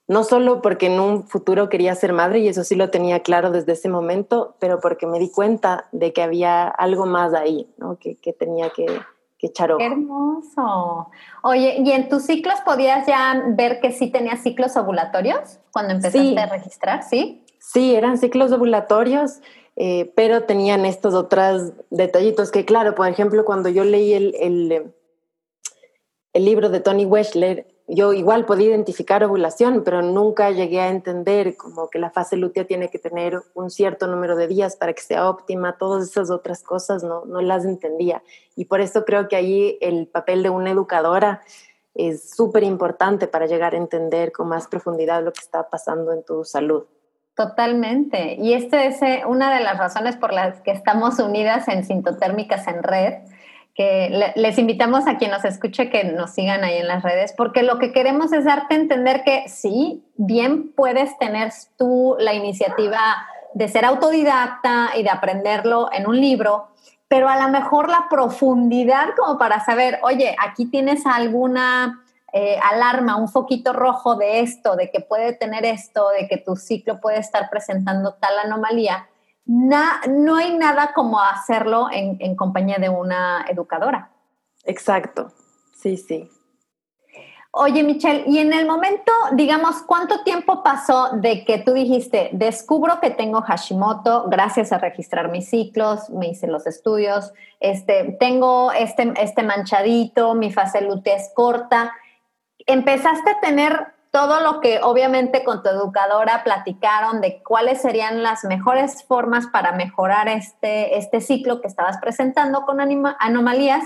no 0.07 0.25
solo 0.25 0.61
porque 0.61 0.87
en 0.87 1.01
un 1.01 1.27
futuro 1.27 1.69
quería 1.69 1.95
ser 1.95 2.13
madre, 2.13 2.41
y 2.41 2.49
eso 2.49 2.65
sí 2.65 2.75
lo 2.75 2.91
tenía 2.91 3.21
claro 3.21 3.51
desde 3.51 3.73
ese 3.73 3.89
momento, 3.89 4.57
pero 4.59 4.81
porque 4.81 5.07
me 5.07 5.19
di 5.19 5.31
cuenta 5.31 5.89
de 5.93 6.13
que 6.13 6.23
había 6.23 6.69
algo 6.69 7.07
más 7.07 7.33
ahí, 7.33 7.67
¿no? 7.79 7.99
que, 7.99 8.17
tenía 8.39 8.71
que, 8.71 8.87
echar 9.41 9.73
ojo. 9.73 9.83
hermoso. 9.83 11.11
Oye, 11.43 11.77
¿y 11.79 11.93
en 11.93 12.09
tus 12.09 12.23
ciclos 12.23 12.55
podías 12.65 13.07
ya 13.07 13.43
ver 13.49 13.79
que 13.81 13.93
sí 13.93 14.11
tenías 14.11 14.43
ciclos 14.43 14.75
ovulatorios 14.75 15.59
cuando 15.71 15.93
empezaste 15.93 16.39
a 16.39 16.47
registrar? 16.47 17.03
¿Sí? 17.03 17.45
Sí, 17.59 17.95
eran 17.95 18.17
ciclos 18.17 18.53
ovulatorios. 18.53 19.41
Eh, 19.77 20.13
pero 20.15 20.45
tenían 20.45 20.85
estos 20.85 21.15
otros 21.15 21.73
detallitos 21.91 22.51
que, 22.51 22.65
claro, 22.65 22.95
por 22.95 23.09
ejemplo, 23.09 23.45
cuando 23.45 23.69
yo 23.69 23.85
leí 23.85 24.13
el, 24.13 24.35
el, 24.39 24.95
el 26.33 26.45
libro 26.45 26.69
de 26.69 26.81
Tony 26.81 27.05
Weschler, 27.05 27.67
yo 27.87 28.15
igual 28.15 28.47
podía 28.47 28.69
identificar 28.69 29.23
ovulación, 29.25 29.83
pero 29.85 30.01
nunca 30.01 30.51
llegué 30.51 30.81
a 30.81 30.89
entender 30.89 31.57
como 31.57 31.91
que 31.91 31.99
la 31.99 32.11
fase 32.11 32.37
lútea 32.37 32.67
tiene 32.67 32.89
que 32.89 32.99
tener 32.99 33.43
un 33.53 33.71
cierto 33.71 34.07
número 34.07 34.37
de 34.37 34.49
días 34.49 34.77
para 34.77 34.95
que 34.95 35.03
sea 35.03 35.29
óptima, 35.29 35.77
todas 35.77 36.09
esas 36.09 36.31
otras 36.31 36.63
cosas 36.63 37.03
no, 37.03 37.27
no 37.27 37.43
las 37.43 37.65
entendía. 37.67 38.23
Y 38.57 38.67
por 38.67 38.81
eso 38.81 39.05
creo 39.05 39.29
que 39.29 39.37
ahí 39.37 39.79
el 39.83 40.07
papel 40.07 40.43
de 40.43 40.51
una 40.51 40.71
educadora 40.71 41.43
es 41.95 42.31
súper 42.31 42.63
importante 42.63 43.29
para 43.29 43.47
llegar 43.47 43.75
a 43.75 43.79
entender 43.79 44.33
con 44.33 44.49
más 44.49 44.67
profundidad 44.67 45.23
lo 45.23 45.33
que 45.33 45.41
está 45.41 45.69
pasando 45.69 46.13
en 46.13 46.25
tu 46.25 46.45
salud. 46.45 46.85
Totalmente. 47.35 48.37
Y 48.39 48.53
esta 48.53 48.85
es 48.85 49.03
eh, 49.03 49.23
una 49.27 49.53
de 49.53 49.63
las 49.63 49.77
razones 49.79 50.17
por 50.17 50.33
las 50.33 50.61
que 50.61 50.71
estamos 50.71 51.19
unidas 51.19 51.67
en 51.69 51.85
Sintotérmicas 51.85 52.67
en 52.69 52.83
Red 52.83 53.15
que 53.75 54.33
les 54.37 54.59
invitamos 54.59 55.09
a 55.09 55.19
quien 55.19 55.33
nos 55.33 55.45
escuche 55.45 55.91
que 55.91 56.05
nos 56.05 56.31
sigan 56.31 56.63
ahí 56.63 56.77
en 56.77 56.87
las 56.87 57.03
redes, 57.03 57.35
porque 57.37 57.65
lo 57.65 57.79
que 57.79 57.93
queremos 57.93 58.33
es 58.33 58.45
darte 58.45 58.75
a 58.75 58.79
entender 58.79 59.25
que 59.25 59.49
sí, 59.49 60.05
bien 60.17 60.73
puedes 60.73 61.19
tener 61.19 61.53
tú 61.77 62.15
la 62.21 62.35
iniciativa 62.35 63.01
de 63.53 63.69
ser 63.69 63.85
autodidacta 63.85 64.91
y 64.97 65.03
de 65.03 65.11
aprenderlo 65.11 65.89
en 65.93 66.07
un 66.07 66.21
libro, 66.21 66.69
pero 67.09 67.29
a 67.29 67.37
lo 67.41 67.49
mejor 67.49 67.89
la 67.89 68.07
profundidad 68.09 69.09
como 69.17 69.39
para 69.39 69.65
saber, 69.65 69.99
oye, 70.03 70.37
aquí 70.39 70.67
tienes 70.67 71.05
alguna 71.05 72.04
eh, 72.35 72.59
alarma, 72.63 73.17
un 73.17 73.29
foquito 73.29 73.73
rojo 73.73 74.17
de 74.17 74.41
esto, 74.41 74.77
de 74.77 74.91
que 74.91 75.01
puede 75.01 75.33
tener 75.33 75.65
esto, 75.65 76.11
de 76.11 76.29
que 76.29 76.37
tu 76.37 76.57
ciclo 76.57 77.01
puede 77.01 77.19
estar 77.19 77.49
presentando 77.49 78.15
tal 78.15 78.39
anomalía 78.39 79.09
no 79.47 80.37
hay 80.37 80.57
nada 80.57 80.93
como 80.95 81.21
hacerlo 81.21 81.89
en, 81.93 82.37
compañía 82.37 82.79
de 82.79 82.89
una 82.89 83.45
educadora. 83.49 84.11
Exacto, 84.65 85.33
sí, 85.77 85.97
sí. 85.97 86.31
Oye, 87.57 87.85
Michelle, 87.85 88.25
y 88.27 88.39
en 88.39 88.53
el 88.53 88.67
momento, 88.67 89.13
digamos, 89.33 89.83
¿cuánto 89.83 90.25
tiempo 90.25 90.65
pasó 90.65 91.11
de 91.13 91.45
que 91.45 91.59
tú 91.59 91.73
dijiste, 91.73 92.31
descubro 92.33 92.99
que 93.01 93.11
tengo 93.11 93.43
Hashimoto 93.43 94.25
gracias 94.29 94.73
a 94.73 94.79
registrar 94.79 95.31
mis 95.31 95.51
ciclos, 95.51 96.11
me 96.11 96.31
hice 96.31 96.49
los 96.49 96.67
estudios, 96.67 97.33
este, 97.61 98.17
tengo 98.19 98.73
este, 98.73 99.13
este 99.21 99.45
manchadito, 99.45 100.35
mi 100.35 100.51
fase 100.51 100.81
lútea 100.81 101.15
es 101.15 101.31
corta? 101.33 101.93
¿Empezaste 102.67 103.31
a 103.31 103.41
tener 103.41 103.95
todo 104.15 104.39
lo 104.39 104.61
que 104.61 104.79
obviamente 104.81 105.43
con 105.43 105.65
tu 105.65 105.71
educadora 105.71 106.45
platicaron 106.45 107.21
de 107.21 107.43
cuáles 107.43 107.83
serían 107.83 108.23
las 108.23 108.45
mejores 108.45 109.03
formas 109.03 109.49
para 109.49 109.73
mejorar 109.73 110.29
este, 110.29 110.97
este 110.97 111.21
ciclo 111.21 111.61
que 111.61 111.67
estabas 111.67 111.99
presentando 111.99 112.63
con 112.63 112.79
anomalías. 112.81 113.83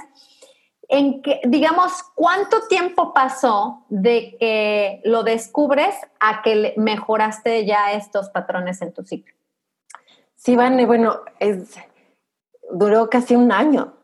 En 0.87 1.23
que, 1.23 1.41
digamos, 1.45 2.03
¿cuánto 2.15 2.69
tiempo 2.69 3.15
pasó 3.15 3.87
de 3.89 4.37
que 4.39 5.01
lo 5.05 5.23
descubres 5.23 5.95
a 6.21 6.43
que 6.43 6.75
mejoraste 6.77 7.65
ya 7.65 7.93
estos 7.93 8.29
patrones 8.29 8.83
en 8.83 8.93
tu 8.93 9.05
ciclo? 9.05 9.35
Sí, 10.37 10.57
Vane, 10.57 10.85
bueno, 10.85 11.23
duró 12.71 13.09
casi 13.09 13.35
un 13.35 13.51
año, 13.51 13.95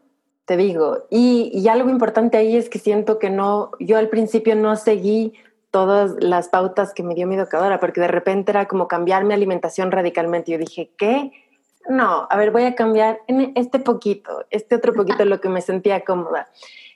te 0.45 0.57
digo. 0.57 1.07
Y, 1.11 1.51
y 1.55 1.69
algo 1.69 1.91
importante 1.91 2.37
ahí 2.37 2.57
es 2.57 2.69
que 2.69 2.79
siento 2.79 3.19
que 3.19 3.31
no, 3.31 3.71
yo 3.79 3.97
al 3.99 4.09
principio 4.09 4.55
no 4.55 4.77
seguí 4.77 5.35
todas 5.71 6.15
las 6.21 6.49
pautas 6.49 6.95
que 6.95 7.03
me 7.03 7.15
dio 7.15 7.27
mi 7.27 7.35
educadora, 7.35 7.81
porque 7.81 8.01
de 8.01 8.09
repente 8.09 8.53
era 8.53 8.67
como 8.67 8.87
cambiar 8.87 9.25
mi 9.25 9.35
alimentación 9.35 9.91
radicalmente. 9.91 10.53
Yo 10.53 10.59
dije, 10.59 10.93
¿qué? 10.97 11.33
No, 11.89 12.27
a 12.31 12.37
ver, 12.37 12.51
voy 12.51 12.65
a 12.65 12.75
cambiar 12.75 13.21
en 13.27 13.53
este 13.57 13.79
poquito, 13.79 14.45
este 14.51 14.77
otro 14.77 14.95
poquito 14.95 15.25
lo 15.25 15.41
que 15.41 15.49
me 15.49 15.61
sentía 15.61 16.05
cómoda. 16.05 16.49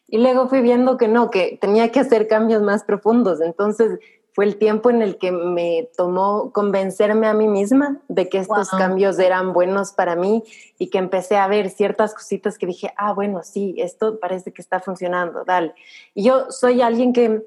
Y 0.06 0.18
luego 0.18 0.48
fui 0.48 0.60
viendo 0.60 0.96
que 0.96 1.08
no, 1.08 1.30
que 1.30 1.58
tenía 1.60 1.90
que 1.90 2.00
hacer 2.00 2.28
cambios 2.28 2.62
más 2.62 2.84
profundos. 2.84 3.40
Entonces 3.40 3.98
fue 4.32 4.44
el 4.44 4.56
tiempo 4.56 4.90
en 4.90 5.02
el 5.02 5.18
que 5.18 5.32
me 5.32 5.88
tomó 5.97 6.52
convencerme 6.52 7.26
a 7.26 7.35
mí 7.35 7.49
misma 7.49 8.00
de 8.08 8.28
que 8.28 8.38
estos 8.38 8.70
cambios 8.70 9.18
eran 9.18 9.52
buenos 9.52 9.92
para 9.92 10.14
mí 10.14 10.44
y 10.78 10.90
que 10.90 10.99
empecé 10.99 11.37
a 11.37 11.49
ver 11.49 11.70
ciertas 11.70 12.14
cositas 12.14 12.56
que 12.56 12.66
dije, 12.66 12.92
ah, 12.97 13.12
bueno, 13.12 13.42
sí, 13.42 13.75
esto 13.78 14.20
parece 14.20 14.52
que 14.52 14.62
está 14.62 14.80
funcionando, 14.80 15.44
dale. 15.44 15.75
Y 16.14 16.25
yo 16.25 16.50
soy 16.50 16.82
alguien 16.82 17.12
que 17.12 17.44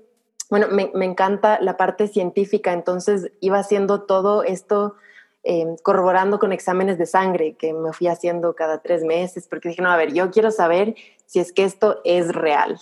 bueno, 0.51 0.67
me, 0.69 1.05
encanta 1.05 1.61
la 1.61 1.77
parte 1.77 2.09
científica, 2.09 2.73
entonces 2.73 3.31
iba 3.39 3.57
haciendo 3.57 4.01
todo 4.01 4.43
esto 4.43 4.95
eh, 5.43 5.77
corroborando 5.81 6.39
con 6.39 6.51
exámenes 6.51 6.97
de 6.97 7.05
sangre 7.05 7.55
que 7.55 7.71
me 7.71 7.93
fui 7.93 8.07
haciendo 8.07 8.53
cada 8.53 8.79
tres 8.81 9.01
meses, 9.05 9.47
porque 9.47 9.69
dije, 9.69 9.81
no, 9.81 9.89
a 9.89 9.95
ver, 9.95 10.11
yo 10.11 10.29
quiero 10.29 10.51
saber 10.51 10.95
si 11.25 11.39
es 11.39 11.53
que 11.53 11.63
esto 11.63 12.01
es 12.03 12.33
real. 12.33 12.77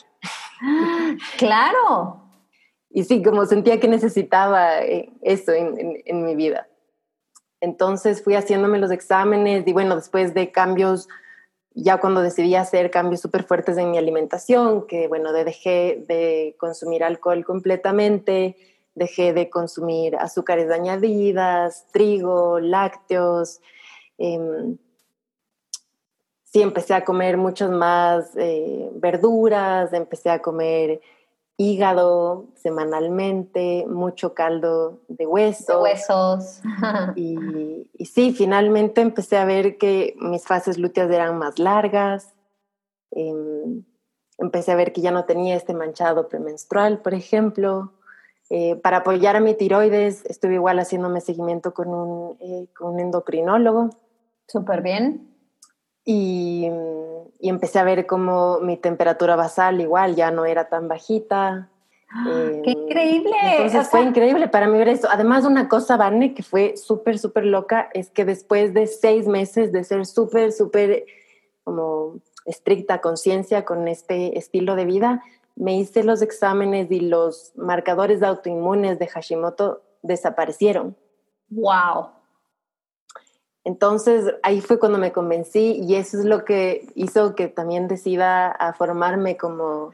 Claro. 1.37 2.28
Y 2.89 3.03
sí, 3.03 3.21
como 3.21 3.45
sentía 3.45 3.79
que 3.79 3.87
necesitaba 3.87 4.81
eh, 4.81 5.11
eso 5.21 5.51
en 5.53 6.25
mi 6.25 6.35
vida. 6.35 6.67
Entonces 7.61 8.23
fui 8.23 8.35
haciéndome 8.35 8.79
los 8.79 8.91
exámenes 8.91 9.67
y 9.67 9.73
bueno, 9.73 9.95
después 9.95 10.33
de 10.33 10.51
cambios 10.51 11.07
ya 11.73 11.99
cuando 11.99 12.21
decidí 12.21 12.55
hacer 12.55 12.91
cambios 12.91 13.21
súper 13.21 13.43
fuertes 13.43 13.77
en 13.77 13.91
mi 13.91 13.97
alimentación, 13.97 14.87
que 14.87 15.07
bueno, 15.07 15.31
dejé 15.31 16.03
de 16.07 16.55
consumir 16.59 17.03
alcohol 17.03 17.45
completamente, 17.45 18.55
dejé 18.95 19.33
de 19.33 19.49
consumir 19.49 20.15
azúcares 20.17 20.69
añadidas, 20.71 21.87
trigo, 21.91 22.59
lácteos. 22.59 23.61
Em, 24.17 24.77
sí, 26.43 26.61
empecé 26.61 26.93
a 26.93 27.05
comer 27.05 27.37
muchas 27.37 27.69
más 27.69 28.35
eh, 28.35 28.89
verduras, 28.95 29.93
empecé 29.93 30.29
a 30.31 30.41
comer 30.41 30.99
hígado 31.59 32.47
semanalmente, 32.55 33.85
mucho 33.85 34.33
caldo 34.33 35.01
de 35.09 35.27
hueso. 35.27 35.81
huesos. 35.81 36.61
y, 37.17 37.89
y, 37.93 38.05
sí, 38.05 38.31
finalmente 38.31 39.01
empecé 39.01 39.35
a 39.35 39.43
ver 39.43 39.77
que 39.77 40.15
mis 40.21 40.45
fases 40.45 40.77
lúteas 40.77 41.11
eran 41.11 41.37
más 41.37 41.59
largas. 41.59 42.33
Em, 43.11 43.83
empecé 44.37 44.71
a 44.71 44.77
ver 44.77 44.93
que 44.93 45.01
ya 45.01 45.11
no 45.11 45.25
tenía 45.25 45.57
este 45.57 45.73
manchado 45.73 46.29
premenstrual, 46.29 47.01
por 47.01 47.13
ejemplo. 47.13 47.91
Eh, 48.49 48.77
para 48.77 48.97
apoyar 48.97 49.35
a 49.35 49.41
mi 49.41 49.53
tiroides, 49.53 50.25
estuve 50.27 50.53
igual 50.53 50.79
haciéndome 50.79 51.19
seguimiento 51.19 51.73
con 51.73 51.89
un, 51.89 52.37
eh, 52.39 52.69
con 52.73 52.93
un 52.93 53.01
endocrinólogo. 53.01 53.89
Súper 54.47 54.81
bien. 54.81 55.35
Y, 56.05 56.69
y, 57.39 57.49
empecé 57.49 57.79
a 57.79 57.83
ver 57.83 58.05
cómo 58.05 58.59
mi 58.59 58.77
temperatura 58.77 59.35
basal 59.35 59.81
igual 59.81 60.15
ya 60.15 60.31
no 60.31 60.45
era 60.45 60.69
tan 60.69 60.87
bajita. 60.87 61.69
¡Qué 62.63 62.71
increíble! 62.71 63.35
Entonces 63.43 63.89
fue 63.89 64.01
increíble 64.01 64.47
para 64.47 64.67
mí 64.67 64.77
ver 64.77 64.89
eso. 64.89 65.07
Además, 65.11 65.45
una 65.45 65.69
cosa, 65.69 65.95
Vane, 65.95 66.33
que 66.33 66.43
fue 66.43 66.75
súper, 66.75 67.19
súper 67.19 67.45
loca, 67.45 67.89
es 67.93 68.09
que 68.09 68.25
después 68.25 68.73
de 68.73 68.87
seis 68.87 69.27
meses 69.27 69.71
de 69.71 69.83
ser 69.83 70.05
súper, 70.05 70.51
súper 70.51 71.05
como 71.63 72.19
estricta 72.45 72.99
conciencia 72.99 73.63
con 73.63 73.87
este 73.87 74.37
estilo 74.37 74.75
de 74.75 74.85
vida, 74.85 75.23
me 75.55 75.77
hice 75.77 76.03
los 76.03 76.21
exámenes 76.21 76.89
y 76.89 77.01
los 77.01 77.51
marcadores 77.55 78.21
de 78.21 78.27
autoinmunes 78.27 78.97
de 78.97 79.07
Hashimoto 79.07 79.81
desaparecieron. 80.01 80.95
¡Wow! 81.49 82.18
Entonces 83.63 84.33
ahí 84.43 84.61
fue 84.61 84.79
cuando 84.79 84.97
me 84.97 85.11
convencí 85.11 85.79
y 85.83 85.95
eso 85.95 86.17
es 86.17 86.25
lo 86.25 86.45
que 86.45 86.87
hizo 86.95 87.35
que 87.35 87.47
también 87.47 87.87
decida 87.87 88.49
a 88.49 88.73
formarme 88.73 89.37
como 89.37 89.91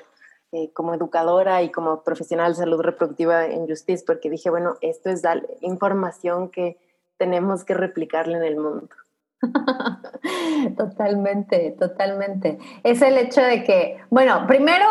eh, 0.55 0.71
como 0.71 0.93
educadora 0.93 1.63
y 1.63 1.69
como 1.69 2.01
profesional 2.01 2.53
de 2.53 2.59
salud 2.59 2.79
reproductiva 2.79 3.45
en 3.45 3.67
Justice, 3.67 4.05
porque 4.07 4.29
dije, 4.29 4.49
bueno, 4.49 4.75
esto 4.79 5.09
es 5.09 5.21
información 5.59 6.49
que 6.49 6.77
tenemos 7.17 7.65
que 7.65 7.73
replicarle 7.73 8.37
en 8.37 8.43
el 8.43 8.55
mundo. 8.55 8.87
totalmente, 10.77 11.75
totalmente. 11.77 12.57
Es 12.83 13.01
el 13.01 13.17
hecho 13.17 13.41
de 13.41 13.65
que, 13.65 13.97
bueno, 14.09 14.47
primero 14.47 14.85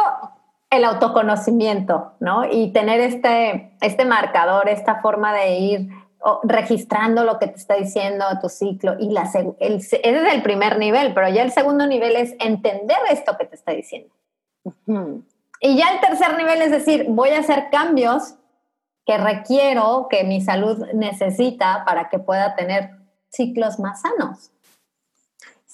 el 0.68 0.84
autoconocimiento, 0.84 2.12
¿no? 2.20 2.44
Y 2.44 2.72
tener 2.74 3.00
este, 3.00 3.74
este 3.80 4.04
marcador, 4.04 4.68
esta 4.68 5.00
forma 5.00 5.32
de 5.32 5.56
ir 5.56 5.88
registrando 6.42 7.24
lo 7.24 7.38
que 7.38 7.48
te 7.48 7.56
está 7.56 7.74
diciendo 7.74 8.24
tu 8.40 8.48
ciclo. 8.48 8.96
Y 8.98 9.10
la, 9.10 9.30
el, 9.60 9.76
ese 9.76 10.00
es 10.02 10.32
el 10.32 10.42
primer 10.42 10.78
nivel, 10.78 11.12
pero 11.14 11.28
ya 11.28 11.42
el 11.42 11.52
segundo 11.52 11.86
nivel 11.86 12.16
es 12.16 12.34
entender 12.40 12.96
esto 13.10 13.36
que 13.36 13.44
te 13.44 13.56
está 13.56 13.72
diciendo. 13.72 14.12
Y 15.60 15.76
ya 15.76 15.92
el 15.92 16.00
tercer 16.00 16.36
nivel 16.36 16.62
es 16.62 16.70
decir, 16.70 17.06
voy 17.08 17.30
a 17.30 17.40
hacer 17.40 17.68
cambios 17.70 18.36
que 19.06 19.18
requiero, 19.18 20.06
que 20.08 20.24
mi 20.24 20.40
salud 20.40 20.86
necesita 20.94 21.84
para 21.84 22.08
que 22.08 22.18
pueda 22.18 22.54
tener 22.54 22.90
ciclos 23.28 23.78
más 23.78 24.00
sanos. 24.00 24.50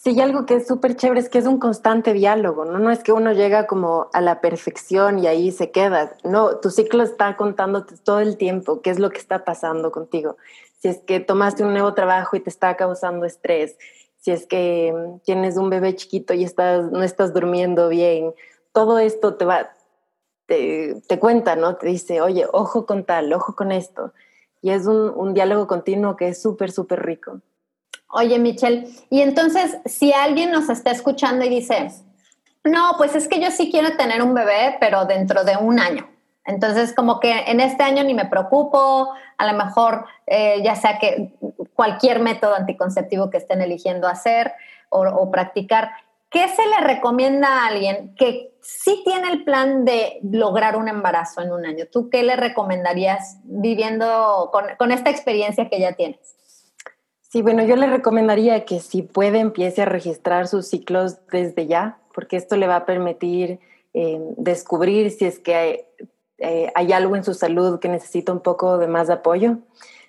Sí, 0.02 0.12
y 0.12 0.21
algo 0.23 0.47
que 0.47 0.54
es 0.54 0.66
súper 0.66 0.97
chévere 0.97 1.21
es 1.21 1.28
que 1.28 1.37
es 1.37 1.45
un 1.47 1.59
constante 1.59 2.14
diálogo, 2.14 2.64
¿no? 2.64 2.78
No 2.78 2.90
es 2.90 3.02
que 3.02 3.12
uno 3.12 3.33
llega 3.33 3.66
como 3.66 4.09
a 4.14 4.23
la 4.23 4.40
perfección 4.40 5.19
y 5.19 5.26
ahí 5.26 5.52
se 5.52 5.71
queda. 5.71 6.16
No, 6.25 6.57
tu 6.57 6.71
ciclo 6.71 7.02
está 7.02 7.37
contándote 7.37 7.97
todo 7.99 8.21
el 8.21 8.38
tiempo 8.38 8.80
qué 8.80 8.88
es 8.88 8.99
lo 8.99 9.11
que 9.11 9.19
está 9.19 9.45
pasando 9.45 9.92
contigo. 9.92 10.38
Si 10.78 10.88
es 10.88 11.00
que 11.00 11.21
tomaste 11.21 11.64
un 11.64 11.73
nuevo 11.73 11.92
trabajo 11.92 12.35
y 12.35 12.40
te 12.40 12.49
está 12.49 12.76
causando 12.76 13.26
estrés, 13.26 13.76
si 14.16 14.30
es 14.30 14.47
que 14.47 14.90
mm, 14.90 15.21
tienes 15.21 15.59
un 15.59 15.69
bebé 15.69 15.95
chiquito 15.95 16.33
y 16.33 16.45
estás, 16.45 16.90
no 16.90 17.02
estás 17.02 17.35
durmiendo 17.35 17.90
bien, 17.90 18.33
todo 18.73 18.99
esto 18.99 19.35
te 19.37 19.45
va, 19.45 19.71
te, 20.47 21.02
cuenta, 21.21 21.57
¿no? 21.57 21.76
Te 21.76 21.88
dice, 21.88 22.23
oye, 22.23 22.47
ojo 22.52 22.87
con 22.87 23.04
tal, 23.04 23.30
ojo 23.35 23.54
con 23.54 23.71
esto. 23.71 24.14
Y 24.62 24.71
es 24.71 24.87
un, 24.87 25.35
diálogo 25.35 25.66
continuo 25.66 26.16
que 26.16 26.28
es 26.28 26.40
súper, 26.40 26.73
súper 26.73 27.04
rico. 27.04 27.42
Oye, 28.12 28.38
Michelle, 28.38 28.88
y 29.08 29.20
entonces, 29.20 29.78
si 29.84 30.12
alguien 30.12 30.50
nos 30.50 30.68
está 30.68 30.90
escuchando 30.90 31.44
y 31.44 31.48
dice, 31.48 31.90
no, 32.64 32.94
pues 32.96 33.14
es 33.14 33.28
que 33.28 33.40
yo 33.40 33.50
sí 33.50 33.70
quiero 33.70 33.96
tener 33.96 34.22
un 34.22 34.34
bebé, 34.34 34.76
pero 34.80 35.04
dentro 35.04 35.44
de 35.44 35.56
un 35.56 35.78
año. 35.78 36.08
Entonces, 36.44 36.94
como 36.94 37.20
que 37.20 37.32
en 37.46 37.60
este 37.60 37.82
año 37.82 38.02
ni 38.02 38.14
me 38.14 38.24
preocupo, 38.24 39.12
a 39.38 39.52
lo 39.52 39.56
mejor 39.56 40.06
eh, 40.26 40.60
ya 40.64 40.74
sea 40.74 40.98
que 40.98 41.32
cualquier 41.74 42.20
método 42.20 42.54
anticonceptivo 42.54 43.30
que 43.30 43.38
estén 43.38 43.60
eligiendo 43.60 44.08
hacer 44.08 44.52
o, 44.88 45.00
o 45.02 45.30
practicar, 45.30 45.90
¿qué 46.30 46.48
se 46.48 46.66
le 46.66 46.80
recomienda 46.80 47.48
a 47.48 47.66
alguien 47.66 48.14
que 48.16 48.50
sí 48.62 49.02
tiene 49.04 49.30
el 49.30 49.44
plan 49.44 49.84
de 49.84 50.18
lograr 50.22 50.76
un 50.76 50.88
embarazo 50.88 51.40
en 51.40 51.52
un 51.52 51.66
año? 51.66 51.86
¿Tú 51.90 52.08
qué 52.10 52.22
le 52.22 52.36
recomendarías 52.36 53.38
viviendo 53.44 54.50
con, 54.78 54.92
esta 54.92 55.10
experiencia 55.10 55.68
que 55.68 55.80
ya 55.80 55.92
tienes? 55.92 56.36
Sí, 57.32 57.42
bueno, 57.42 57.62
yo 57.62 57.76
le 57.76 57.87
recomendaría 57.87 58.64
que 58.64 58.80
si 58.80 59.02
puede 59.02 59.38
empiece 59.38 59.82
a 59.82 59.84
registrar 59.84 60.49
sus 60.49 60.66
ciclos 60.66 61.18
desde 61.30 61.68
ya, 61.68 62.00
porque 62.12 62.37
esto 62.37 62.56
le 62.56 62.66
va 62.66 62.75
a 62.75 62.87
permitir 62.87 63.60
eh, 63.94 64.18
descubrir 64.37 65.12
si 65.12 65.26
es 65.26 65.38
que 65.38 65.54
hay, 65.54 65.80
eh, 66.38 66.72
hay 66.75 66.92
algo 66.92 67.14
en 67.14 67.22
su 67.22 67.34
salud 67.34 67.78
que 67.78 67.88
necesita 67.88 68.32
un 68.32 68.40
poco 68.40 68.78
de 68.78 68.88
más 68.88 69.10
apoyo. 69.10 69.58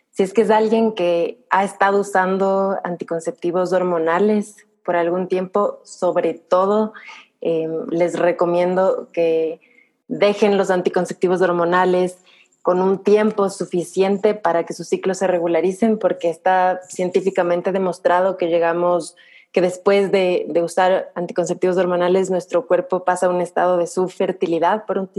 Si 0.10 0.24
es 0.24 0.34
que 0.34 0.42
es 0.42 0.50
alguien 0.50 0.94
que 0.94 1.46
ha 1.52 1.64
estado 1.64 2.00
usando 2.00 2.80
anticonceptivos 2.84 3.72
hormonales 3.72 4.56
por 4.84 4.96
algún 4.96 5.28
tiempo, 5.28 5.80
sobre 5.84 6.34
todo 6.34 6.94
eh, 7.40 7.70
les 7.92 8.18
recomiendo 8.18 9.10
que 9.14 9.62
dejen 10.08 10.58
los 10.58 10.72
anticonceptivos 10.72 11.40
hormonales 11.44 12.18
con 12.62 12.82
un 12.82 13.04
tiempo 13.04 13.50
suficiente 13.50 14.36
para 14.36 14.66
que 14.66 14.74
sus 14.74 14.88
ciclos 14.88 15.18
se 15.18 15.28
regularicen, 15.28 15.98
porque 15.98 16.30
está 16.30 16.80
científicamente 16.88 17.72
demostrado 17.72 18.38
que 18.38 18.48
llegamos, 18.48 19.16
que 19.52 19.62
después 19.62 20.12
de, 20.12 20.48
usar 20.64 21.12
anticonceptivos 21.16 21.78
hormonales, 21.78 22.30
nuestro 22.30 22.68
cuerpo 22.68 23.04
pasa 23.04 23.26
a 23.26 23.30
un 23.30 23.42
estado 23.42 23.78
de 23.78 23.88
subfertilidad 23.88 24.86
por 24.86 25.00
un, 25.00 25.10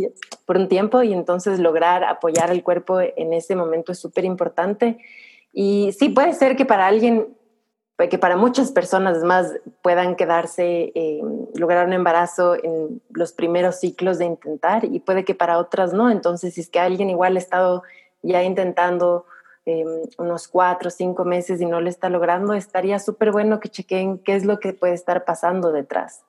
por 0.47 0.57
un 0.57 0.69
tiempo 0.69 1.03
y 1.03 1.13
entonces 1.13 1.59
lograr 1.59 2.05
apoyar 2.05 2.51
al 2.51 2.63
cuerpo 2.63 3.01
en 3.01 3.33
ese 3.33 3.57
momento 3.57 3.93
es 3.93 3.99
súper 3.99 4.25
importante. 4.25 4.99
Y 5.53 5.93
sí, 5.99 6.09
puede 6.09 6.33
ser 6.35 6.57
que 6.57 6.65
para 6.65 6.87
alguien 6.87 7.29
que 8.09 8.19
para 8.19 8.37
muchas 8.37 8.73
personas 8.73 9.23
más 9.23 9.53
puedan 9.83 10.17
quedarse, 10.17 10.93
eh, 10.95 11.21
lograr 11.55 11.87
un 11.87 11.93
embarazo 11.93 12.55
en 12.55 13.03
los 13.11 13.33
primeros 13.33 13.81
ciclos 13.81 14.19
de 14.19 14.25
intentar 14.25 14.85
y 14.85 15.01
puede 15.01 15.25
que 15.25 15.35
para 15.35 15.59
otras 15.59 15.93
no. 15.93 16.11
Entonces, 16.11 16.55
si 16.55 16.63
es 16.63 16.69
que 16.69 16.81
alguien 16.81 17.11
igual 17.11 17.37
ha 17.37 17.39
estado 17.39 17.83
ya 18.23 18.43
intentando 18.43 19.27
eh, 19.67 19.85
unos 20.19 20.49
cuatro 20.49 20.89
o 20.89 20.91
cinco 20.91 21.25
meses 21.25 21.61
y 21.61 21.67
no 21.67 21.81
lo 21.81 21.89
está 21.89 22.09
logrando, 22.09 22.55
estaría 22.55 22.99
súper 22.99 23.31
bueno 23.31 23.61
que 23.61 23.69
chequen 23.69 24.19
qué 24.19 24.35
es 24.35 24.45
lo 24.45 24.59
que 24.59 24.73
puede 24.73 24.95
estar 24.95 25.25
pasando 25.25 25.73
detrás. 25.73 26.23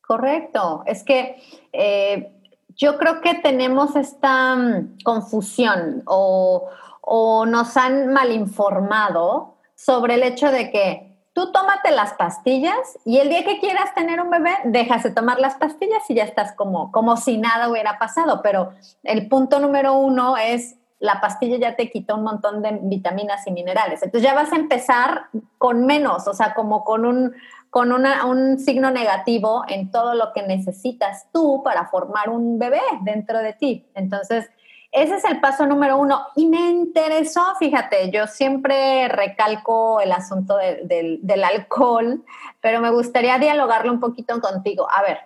Correcto. 0.00 0.82
Es 0.86 1.04
que 1.04 1.36
eh, 1.72 2.32
yo 2.76 2.98
creo 2.98 3.20
que 3.20 3.34
tenemos 3.34 3.94
esta 3.94 4.56
mm, 4.56 4.98
confusión 5.04 6.02
o, 6.06 6.68
o 7.00 7.46
nos 7.46 7.76
han 7.76 8.12
mal 8.12 8.32
informado 8.32 9.54
sobre 9.76 10.14
el 10.14 10.22
hecho 10.22 10.50
de 10.50 10.70
que 10.70 11.09
tú 11.32 11.52
tómate 11.52 11.90
las 11.90 12.14
pastillas 12.14 12.98
y 13.04 13.18
el 13.18 13.28
día 13.28 13.44
que 13.44 13.60
quieras 13.60 13.94
tener 13.94 14.20
un 14.20 14.30
bebé, 14.30 14.52
dejas 14.64 15.02
de 15.02 15.10
tomar 15.10 15.38
las 15.38 15.54
pastillas 15.54 16.02
y 16.08 16.14
ya 16.14 16.24
estás 16.24 16.52
como, 16.52 16.90
como 16.92 17.16
si 17.16 17.38
nada 17.38 17.68
hubiera 17.68 17.98
pasado. 17.98 18.40
Pero 18.42 18.72
el 19.02 19.28
punto 19.28 19.60
número 19.60 19.94
uno 19.94 20.36
es 20.36 20.76
la 21.00 21.20
pastilla 21.20 21.56
ya 21.56 21.76
te 21.76 21.90
quita 21.90 22.14
un 22.14 22.22
montón 22.22 22.62
de 22.62 22.78
vitaminas 22.82 23.46
y 23.46 23.52
minerales. 23.52 24.02
Entonces 24.02 24.28
ya 24.28 24.34
vas 24.34 24.52
a 24.52 24.56
empezar 24.56 25.22
con 25.56 25.86
menos, 25.86 26.28
o 26.28 26.34
sea, 26.34 26.52
como 26.52 26.84
con 26.84 27.06
un, 27.06 27.32
con 27.70 27.90
un 27.90 28.58
signo 28.58 28.90
negativo 28.90 29.64
en 29.66 29.90
todo 29.90 30.14
lo 30.14 30.32
que 30.34 30.42
necesitas 30.42 31.26
tú 31.32 31.62
para 31.64 31.86
formar 31.88 32.28
un 32.28 32.58
bebé 32.58 32.82
dentro 33.00 33.38
de 33.38 33.54
ti. 33.54 33.86
Entonces, 33.94 34.50
ese 34.92 35.16
es 35.16 35.24
el 35.24 35.40
paso 35.40 35.66
número 35.66 35.98
uno. 35.98 36.26
Y 36.34 36.46
me 36.46 36.68
interesó, 36.68 37.42
fíjate, 37.58 38.10
yo 38.10 38.26
siempre 38.26 39.08
recalco 39.08 40.00
el 40.00 40.12
asunto 40.12 40.56
del 40.56 41.44
alcohol, 41.44 42.24
pero 42.60 42.80
me 42.80 42.90
gustaría 42.90 43.38
dialogarlo 43.38 43.92
un 43.92 44.00
poquito 44.00 44.40
contigo. 44.40 44.88
A 44.90 45.02
ver, 45.02 45.18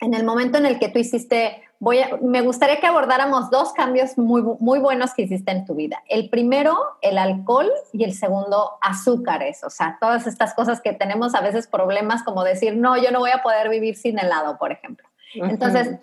en 0.00 0.14
el 0.14 0.24
momento 0.24 0.58
en 0.58 0.66
el 0.66 0.78
que 0.78 0.88
tú 0.88 0.98
hiciste, 0.98 1.62
voy 1.80 1.98
me 2.22 2.40
gustaría 2.40 2.80
que 2.80 2.86
abordáramos 2.86 3.50
dos 3.50 3.72
cambios 3.72 4.16
muy, 4.16 4.42
muy 4.58 4.78
buenos 4.78 5.12
que 5.12 5.22
hiciste 5.22 5.50
en 5.50 5.66
tu 5.66 5.74
vida. 5.74 6.02
El 6.08 6.30
primero, 6.30 6.78
el 7.02 7.18
alcohol 7.18 7.70
y 7.92 8.04
el 8.04 8.14
segundo, 8.14 8.78
azúcares. 8.80 9.64
O 9.64 9.70
sea, 9.70 9.98
todas 10.00 10.26
estas 10.26 10.54
cosas 10.54 10.80
que 10.80 10.92
tenemos 10.92 11.34
a 11.34 11.42
veces 11.42 11.66
problemas 11.66 12.22
como 12.22 12.42
decir, 12.42 12.76
no, 12.76 12.96
yo 12.96 13.10
no 13.10 13.18
voy 13.18 13.30
a 13.32 13.42
poder 13.42 13.68
vivir 13.68 13.96
sin 13.96 14.18
helado, 14.18 14.56
por 14.56 14.72
ejemplo. 14.72 15.06
Entonces, 15.34 15.98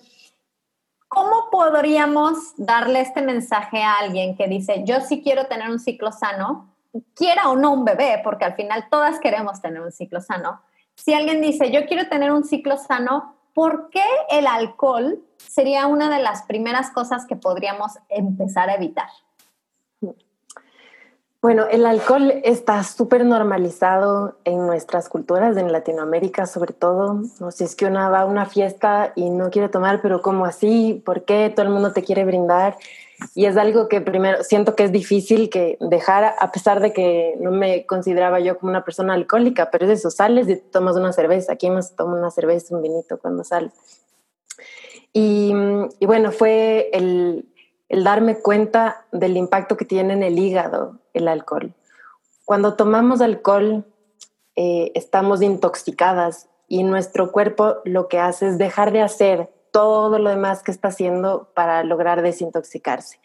¿cómo 1.07 1.49
podríamos 1.51 2.53
darle 2.57 3.01
este 3.01 3.21
mensaje 3.21 3.83
a 3.83 3.99
alguien 3.99 4.35
que 4.35 4.47
dice, 4.47 4.83
yo 4.85 5.01
sí 5.01 5.21
quiero 5.21 5.47
tener 5.47 5.69
un 5.69 5.79
ciclo 5.79 6.11
sano, 6.11 6.73
quiera 7.13 7.49
o 7.49 7.55
no 7.55 7.73
un 7.73 7.85
bebé, 7.85 8.21
porque 8.23 8.45
al 8.45 8.55
final 8.55 8.87
todas 8.89 9.19
queremos 9.19 9.61
tener 9.61 9.81
un 9.81 9.91
ciclo 9.91 10.21
sano? 10.21 10.61
Si 10.95 11.13
alguien 11.13 11.41
dice, 11.41 11.71
yo 11.71 11.85
quiero 11.85 12.07
tener 12.07 12.31
un 12.31 12.43
ciclo 12.43 12.77
sano, 12.77 13.35
¿por 13.53 13.89
qué 13.89 14.03
el 14.29 14.47
alcohol 14.47 15.23
sería 15.37 15.87
una 15.87 16.09
de 16.09 16.21
las 16.21 16.43
primeras 16.43 16.91
cosas 16.91 17.25
que 17.25 17.35
podríamos 17.35 17.93
empezar 18.09 18.69
a 18.69 18.75
evitar? 18.75 19.09
Bueno, 21.45 21.67
el 21.69 21.85
alcohol 21.85 22.41
está 22.43 22.83
súper 22.83 23.23
normalizado 23.23 24.35
en 24.45 24.65
nuestras 24.65 25.09
culturas, 25.09 25.55
en 25.57 25.71
Latinoamérica 25.71 26.47
sobre 26.47 26.73
todo. 26.73 27.21
No 27.39 27.51
sé, 27.51 27.57
si 27.57 27.63
es 27.65 27.75
que 27.75 27.85
una 27.85 28.09
va 28.09 28.21
a 28.21 28.25
una 28.25 28.47
fiesta 28.47 29.13
y 29.15 29.29
no 29.29 29.51
quiere 29.51 29.69
tomar, 29.69 30.01
pero 30.01 30.23
¿cómo 30.23 30.45
así? 30.45 31.03
¿Por 31.05 31.23
qué 31.23 31.53
todo 31.55 31.67
el 31.67 31.71
mundo 31.71 31.93
te 31.93 32.01
quiere 32.01 32.25
brindar? 32.25 32.77
Y 33.35 33.45
es 33.45 33.57
algo 33.57 33.87
que 33.89 34.01
primero 34.01 34.43
siento 34.43 34.75
que 34.75 34.85
es 34.85 34.91
difícil 34.91 35.51
que 35.51 35.77
dejar, 35.81 36.33
a 36.39 36.51
pesar 36.51 36.79
de 36.79 36.93
que 36.93 37.35
no 37.39 37.51
me 37.51 37.85
consideraba 37.85 38.39
yo 38.39 38.57
como 38.57 38.71
una 38.71 38.83
persona 38.83 39.13
alcohólica, 39.13 39.69
pero 39.69 39.85
es 39.85 39.99
eso, 39.99 40.09
sales 40.09 40.49
y 40.49 40.55
tomas 40.55 40.95
una 40.95 41.13
cerveza. 41.13 41.53
Aquí 41.53 41.69
más 41.69 41.95
toma 41.95 42.17
una 42.17 42.31
cerveza, 42.31 42.75
un 42.75 42.81
vinito 42.81 43.19
cuando 43.19 43.43
sales. 43.43 43.71
Y, 45.13 45.53
bueno, 46.01 46.31
fue 46.31 46.89
el 46.91 47.45
darme 47.87 48.39
cuenta 48.39 49.05
del 49.11 49.37
impacto 49.37 49.77
que 49.77 49.85
tiene 49.85 50.13
en 50.13 50.23
el 50.23 50.39
hígado 50.39 51.04
el 51.15 51.27
alcohol. 51.27 51.73
Cuando 52.45 52.75
tomamos 52.75 53.21
alcohol, 53.21 53.85
eh, 54.55 54.91
estamos 54.95 55.41
intoxicadas 55.41 56.47
y 56.67 56.83
nuestro 56.83 57.31
cuerpo 57.31 57.77
lo 57.83 58.07
que 58.07 58.19
hace 58.19 58.47
es 58.47 58.57
dejar 58.57 58.91
de 58.91 59.01
hacer 59.01 59.49
todo 59.71 60.19
lo 60.19 60.29
demás 60.29 60.63
que 60.63 60.71
está 60.71 60.87
haciendo 60.87 61.49
para 61.53 61.83
lograr 61.83 62.21
desintoxicarse. 62.21 63.19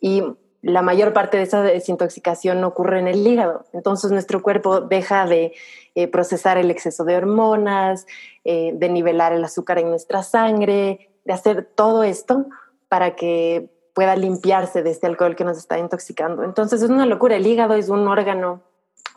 Y 0.00 0.24
la 0.62 0.82
mayor 0.82 1.12
parte 1.12 1.36
de 1.36 1.42
esa 1.42 1.62
desintoxicación 1.62 2.62
ocurre 2.64 3.00
en 3.00 3.08
el 3.08 3.26
hígado. 3.26 3.64
Entonces 3.72 4.10
nuestro 4.10 4.42
cuerpo 4.42 4.80
deja 4.80 5.26
de 5.26 5.52
eh, 5.94 6.08
procesar 6.08 6.56
el 6.56 6.70
exceso 6.70 7.04
de 7.04 7.16
hormonas, 7.16 8.06
eh, 8.44 8.72
de 8.74 8.88
nivelar 8.88 9.32
el 9.32 9.44
azúcar 9.44 9.78
en 9.78 9.90
nuestra 9.90 10.22
sangre, 10.22 11.10
de 11.24 11.32
hacer 11.32 11.68
todo 11.74 12.04
esto 12.04 12.46
para 12.88 13.16
que 13.16 13.70
pueda 13.94 14.16
limpiarse 14.16 14.82
de 14.82 14.90
este 14.90 15.06
alcohol 15.06 15.36
que 15.36 15.44
nos 15.44 15.58
está 15.58 15.78
intoxicando. 15.78 16.44
Entonces 16.44 16.82
es 16.82 16.90
una 16.90 17.06
locura. 17.06 17.36
El 17.36 17.46
hígado 17.46 17.74
es 17.74 17.88
un 17.88 18.08
órgano 18.08 18.62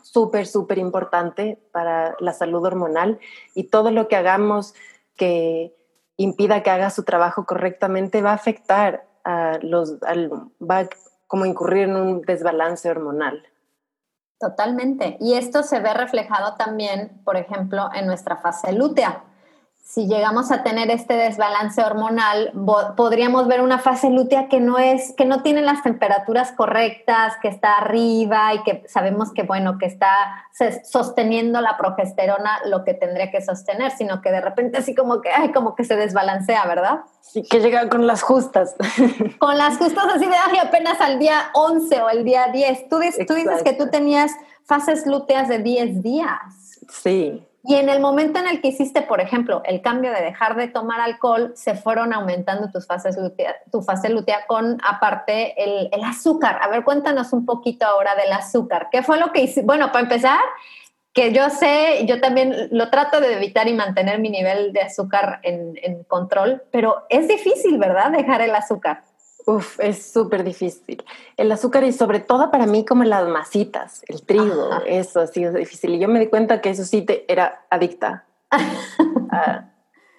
súper, 0.02 0.46
súper 0.46 0.78
importante 0.78 1.58
para 1.72 2.14
la 2.20 2.32
salud 2.32 2.64
hormonal 2.64 3.18
y 3.54 3.64
todo 3.64 3.90
lo 3.90 4.08
que 4.08 4.16
hagamos 4.16 4.74
que 5.16 5.74
impida 6.16 6.62
que 6.62 6.70
haga 6.70 6.90
su 6.90 7.04
trabajo 7.04 7.44
correctamente 7.44 8.22
va 8.22 8.30
a 8.30 8.34
afectar 8.34 9.06
a 9.24 9.58
los, 9.60 9.96
va 9.96 10.78
a 10.80 10.88
como 11.26 11.44
incurrir 11.44 11.84
en 11.84 11.96
un 11.96 12.22
desbalance 12.22 12.88
hormonal. 12.88 13.42
Totalmente. 14.38 15.16
Y 15.20 15.34
esto 15.34 15.62
se 15.62 15.80
ve 15.80 15.92
reflejado 15.94 16.56
también, 16.56 17.20
por 17.24 17.36
ejemplo, 17.36 17.88
en 17.94 18.06
nuestra 18.06 18.36
fase 18.36 18.72
lútea 18.72 19.24
si 19.86 20.08
llegamos 20.08 20.50
a 20.50 20.64
tener 20.64 20.90
este 20.90 21.14
desbalance 21.14 21.80
hormonal, 21.80 22.52
podríamos 22.96 23.46
ver 23.46 23.60
una 23.60 23.78
fase 23.78 24.10
lútea 24.10 24.48
que 24.48 24.58
no 24.58 24.78
es, 24.78 25.12
que 25.12 25.24
no 25.24 25.44
tiene 25.44 25.62
las 25.62 25.84
temperaturas 25.84 26.50
correctas, 26.50 27.34
que 27.40 27.46
está 27.46 27.76
arriba 27.76 28.52
y 28.52 28.64
que 28.64 28.82
sabemos 28.88 29.32
que 29.32 29.44
bueno, 29.44 29.78
que 29.78 29.86
está 29.86 30.44
sosteniendo 30.90 31.60
la 31.60 31.78
progesterona 31.78 32.58
lo 32.66 32.82
que 32.82 32.94
tendría 32.94 33.30
que 33.30 33.40
sostener, 33.40 33.92
sino 33.92 34.22
que 34.22 34.32
de 34.32 34.40
repente 34.40 34.78
así 34.78 34.92
como 34.92 35.20
que, 35.20 35.30
ay, 35.30 35.52
como 35.52 35.76
que 35.76 35.84
se 35.84 35.94
desbalancea, 35.94 36.66
¿verdad? 36.66 37.02
Sí, 37.20 37.44
que 37.44 37.60
llega 37.60 37.88
con 37.88 38.08
las 38.08 38.22
justas. 38.22 38.74
Con 39.38 39.56
las 39.56 39.78
justas 39.78 40.06
así 40.16 40.26
de, 40.26 40.34
ay, 40.34 40.58
apenas 40.58 41.00
al 41.00 41.20
día 41.20 41.50
11 41.54 42.02
o 42.02 42.10
el 42.10 42.24
día 42.24 42.48
10. 42.52 42.88
Tú, 42.88 42.98
tú 43.26 43.34
dices 43.34 43.62
que 43.62 43.72
tú 43.72 43.88
tenías 43.88 44.32
fases 44.64 45.06
lúteas 45.06 45.48
de 45.48 45.60
10 45.60 46.02
días. 46.02 46.80
Sí. 46.88 47.46
Y 47.68 47.74
en 47.74 47.88
el 47.88 48.00
momento 48.00 48.38
en 48.38 48.46
el 48.46 48.60
que 48.60 48.68
hiciste, 48.68 49.02
por 49.02 49.20
ejemplo, 49.20 49.60
el 49.64 49.82
cambio 49.82 50.12
de 50.12 50.22
dejar 50.22 50.54
de 50.56 50.68
tomar 50.68 51.00
alcohol, 51.00 51.52
se 51.56 51.74
fueron 51.74 52.12
aumentando 52.12 52.70
tus 52.70 52.86
fases 52.86 53.16
tu 53.72 53.82
fase 53.82 54.08
con, 54.46 54.78
aparte, 54.84 55.54
el, 55.62 55.88
el, 55.90 56.04
azúcar. 56.04 56.60
A 56.62 56.68
ver, 56.68 56.84
cuéntanos 56.84 57.32
un 57.32 57.44
poquito 57.44 57.84
ahora 57.84 58.14
del 58.14 58.32
azúcar. 58.32 58.88
¿Qué 58.92 59.02
fue 59.02 59.18
lo 59.18 59.32
que 59.32 59.42
hiciste? 59.42 59.62
Bueno, 59.62 59.90
para 59.90 60.04
empezar, 60.04 60.38
que 61.12 61.32
yo 61.32 61.50
sé, 61.50 62.04
yo 62.06 62.20
también 62.20 62.68
lo 62.70 62.88
trato 62.90 63.20
de 63.20 63.34
evitar 63.34 63.66
y 63.66 63.74
mantener 63.74 64.20
mi 64.20 64.30
nivel 64.30 64.72
de 64.72 64.82
azúcar 64.82 65.40
en, 65.42 65.72
en 65.82 66.04
control, 66.04 66.62
pero 66.70 67.04
es 67.08 67.26
difícil, 67.26 67.78
¿verdad? 67.78 68.12
Dejar 68.12 68.42
el 68.42 68.54
azúcar. 68.54 69.02
Uf, 69.46 69.78
es 69.78 70.12
súper 70.12 70.42
difícil. 70.42 71.04
El 71.36 71.52
azúcar 71.52 71.84
y 71.84 71.92
sobre 71.92 72.18
todo 72.18 72.50
para 72.50 72.66
mí 72.66 72.84
como 72.84 73.04
las 73.04 73.28
masitas, 73.28 74.02
el 74.08 74.22
trigo, 74.22 74.70
eso 74.86 75.20
ha 75.20 75.28
sido 75.28 75.52
difícil. 75.52 75.94
Y 75.94 76.00
yo 76.00 76.08
me 76.08 76.18
di 76.18 76.26
cuenta 76.26 76.60
que 76.60 76.70
eso 76.70 76.84
sí 76.84 77.02
te, 77.02 77.24
era 77.32 77.64
adicta. 77.70 78.24
Ah, 79.28 79.70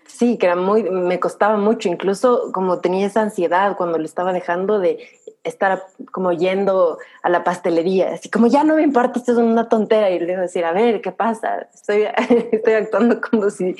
sí, 0.06 0.38
que 0.38 0.48
era 0.48 0.58
muy, 0.58 0.84
me 0.84 1.20
costaba 1.20 1.58
mucho, 1.58 1.88
incluso 1.88 2.52
como 2.52 2.80
tenía 2.80 3.08
esa 3.08 3.22
ansiedad 3.22 3.78
cuando 3.78 3.98
lo 3.98 4.04
estaba 4.04 4.34
dejando 4.34 4.80
de 4.80 5.00
estar 5.46 5.88
como 6.12 6.34
yendo 6.34 6.98
a 7.24 7.30
la 7.30 7.46
pastelería, 7.46 8.14
así 8.14 8.30
como 8.30 8.48
ya 8.48 8.66
no 8.66 8.76
me 8.76 8.84
importa, 8.84 9.20
esto 9.20 9.32
es 9.32 9.38
una 9.38 9.70
tontera. 9.70 10.12
Y 10.12 10.20
le 10.20 10.26
digo 10.26 10.42
decir, 10.42 10.66
a 10.66 10.74
ver, 10.74 11.02
¿qué 11.02 11.14
pasa? 11.14 11.68
Estoy, 11.74 12.04
estoy 12.52 12.74
actuando 12.74 13.22
como 13.22 13.50
si 13.50 13.74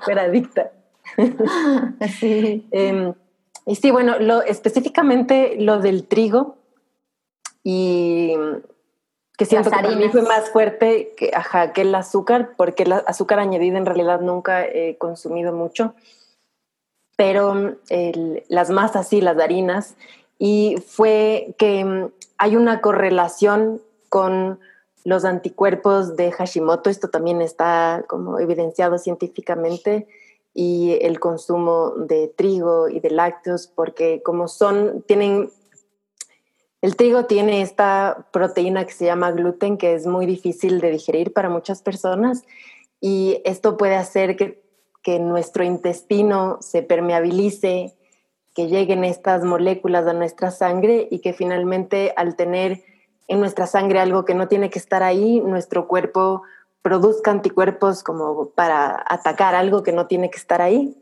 fuera 0.00 0.22
adicta. 0.22 0.70
Sí. 2.20 2.66
eh, 2.70 3.14
y 3.66 3.76
sí, 3.76 3.90
bueno, 3.90 4.18
lo, 4.18 4.42
específicamente 4.42 5.56
lo 5.58 5.78
del 5.78 6.06
trigo 6.06 6.56
y 7.62 8.34
que 9.36 9.46
siento 9.46 9.70
que 9.70 9.76
para 9.76 9.96
mí 9.96 10.08
fue 10.10 10.22
más 10.22 10.50
fuerte 10.50 11.12
que, 11.16 11.30
ajá, 11.34 11.72
que 11.72 11.80
el 11.80 11.94
azúcar, 11.94 12.50
porque 12.56 12.84
el 12.84 12.92
azúcar 12.92 13.40
añadido 13.40 13.76
en 13.76 13.86
realidad 13.86 14.20
nunca 14.20 14.64
he 14.64 14.96
consumido 14.98 15.52
mucho, 15.52 15.94
pero 17.16 17.76
el, 17.88 18.44
las 18.48 18.70
masas 18.70 19.08
sí, 19.08 19.20
las 19.20 19.38
harinas, 19.38 19.96
y 20.38 20.76
fue 20.86 21.54
que 21.58 22.10
hay 22.36 22.56
una 22.56 22.80
correlación 22.80 23.80
con 24.08 24.60
los 25.04 25.24
anticuerpos 25.24 26.16
de 26.16 26.32
Hashimoto, 26.32 26.90
esto 26.90 27.08
también 27.08 27.42
está 27.42 28.04
como 28.06 28.38
evidenciado 28.38 28.98
científicamente, 28.98 30.06
y 30.54 30.98
el 31.02 31.18
consumo 31.18 31.90
de 31.96 32.28
trigo 32.28 32.88
y 32.88 33.00
de 33.00 33.10
lácteos, 33.10 33.66
porque 33.66 34.22
como 34.22 34.46
son, 34.46 35.02
tienen, 35.02 35.50
el 36.80 36.94
trigo 36.94 37.24
tiene 37.26 37.60
esta 37.60 38.28
proteína 38.32 38.86
que 38.86 38.92
se 38.92 39.06
llama 39.06 39.32
gluten, 39.32 39.76
que 39.76 39.94
es 39.94 40.06
muy 40.06 40.26
difícil 40.26 40.80
de 40.80 40.92
digerir 40.92 41.32
para 41.32 41.48
muchas 41.48 41.82
personas, 41.82 42.44
y 43.00 43.42
esto 43.44 43.76
puede 43.76 43.96
hacer 43.96 44.36
que, 44.36 44.62
que 45.02 45.18
nuestro 45.18 45.64
intestino 45.64 46.58
se 46.60 46.82
permeabilice, 46.82 47.96
que 48.54 48.68
lleguen 48.68 49.02
estas 49.02 49.42
moléculas 49.42 50.06
a 50.06 50.12
nuestra 50.12 50.52
sangre 50.52 51.08
y 51.10 51.18
que 51.18 51.32
finalmente 51.32 52.14
al 52.16 52.36
tener 52.36 52.84
en 53.26 53.40
nuestra 53.40 53.66
sangre 53.66 53.98
algo 53.98 54.24
que 54.24 54.34
no 54.34 54.46
tiene 54.46 54.70
que 54.70 54.78
estar 54.78 55.02
ahí, 55.02 55.40
nuestro 55.40 55.88
cuerpo 55.88 56.42
produzca 56.84 57.30
anticuerpos 57.30 58.02
como 58.02 58.50
para 58.50 59.02
atacar 59.08 59.54
algo 59.54 59.82
que 59.82 59.92
no 59.92 60.06
tiene 60.06 60.30
que 60.30 60.36
estar 60.36 60.60
ahí. 60.60 60.94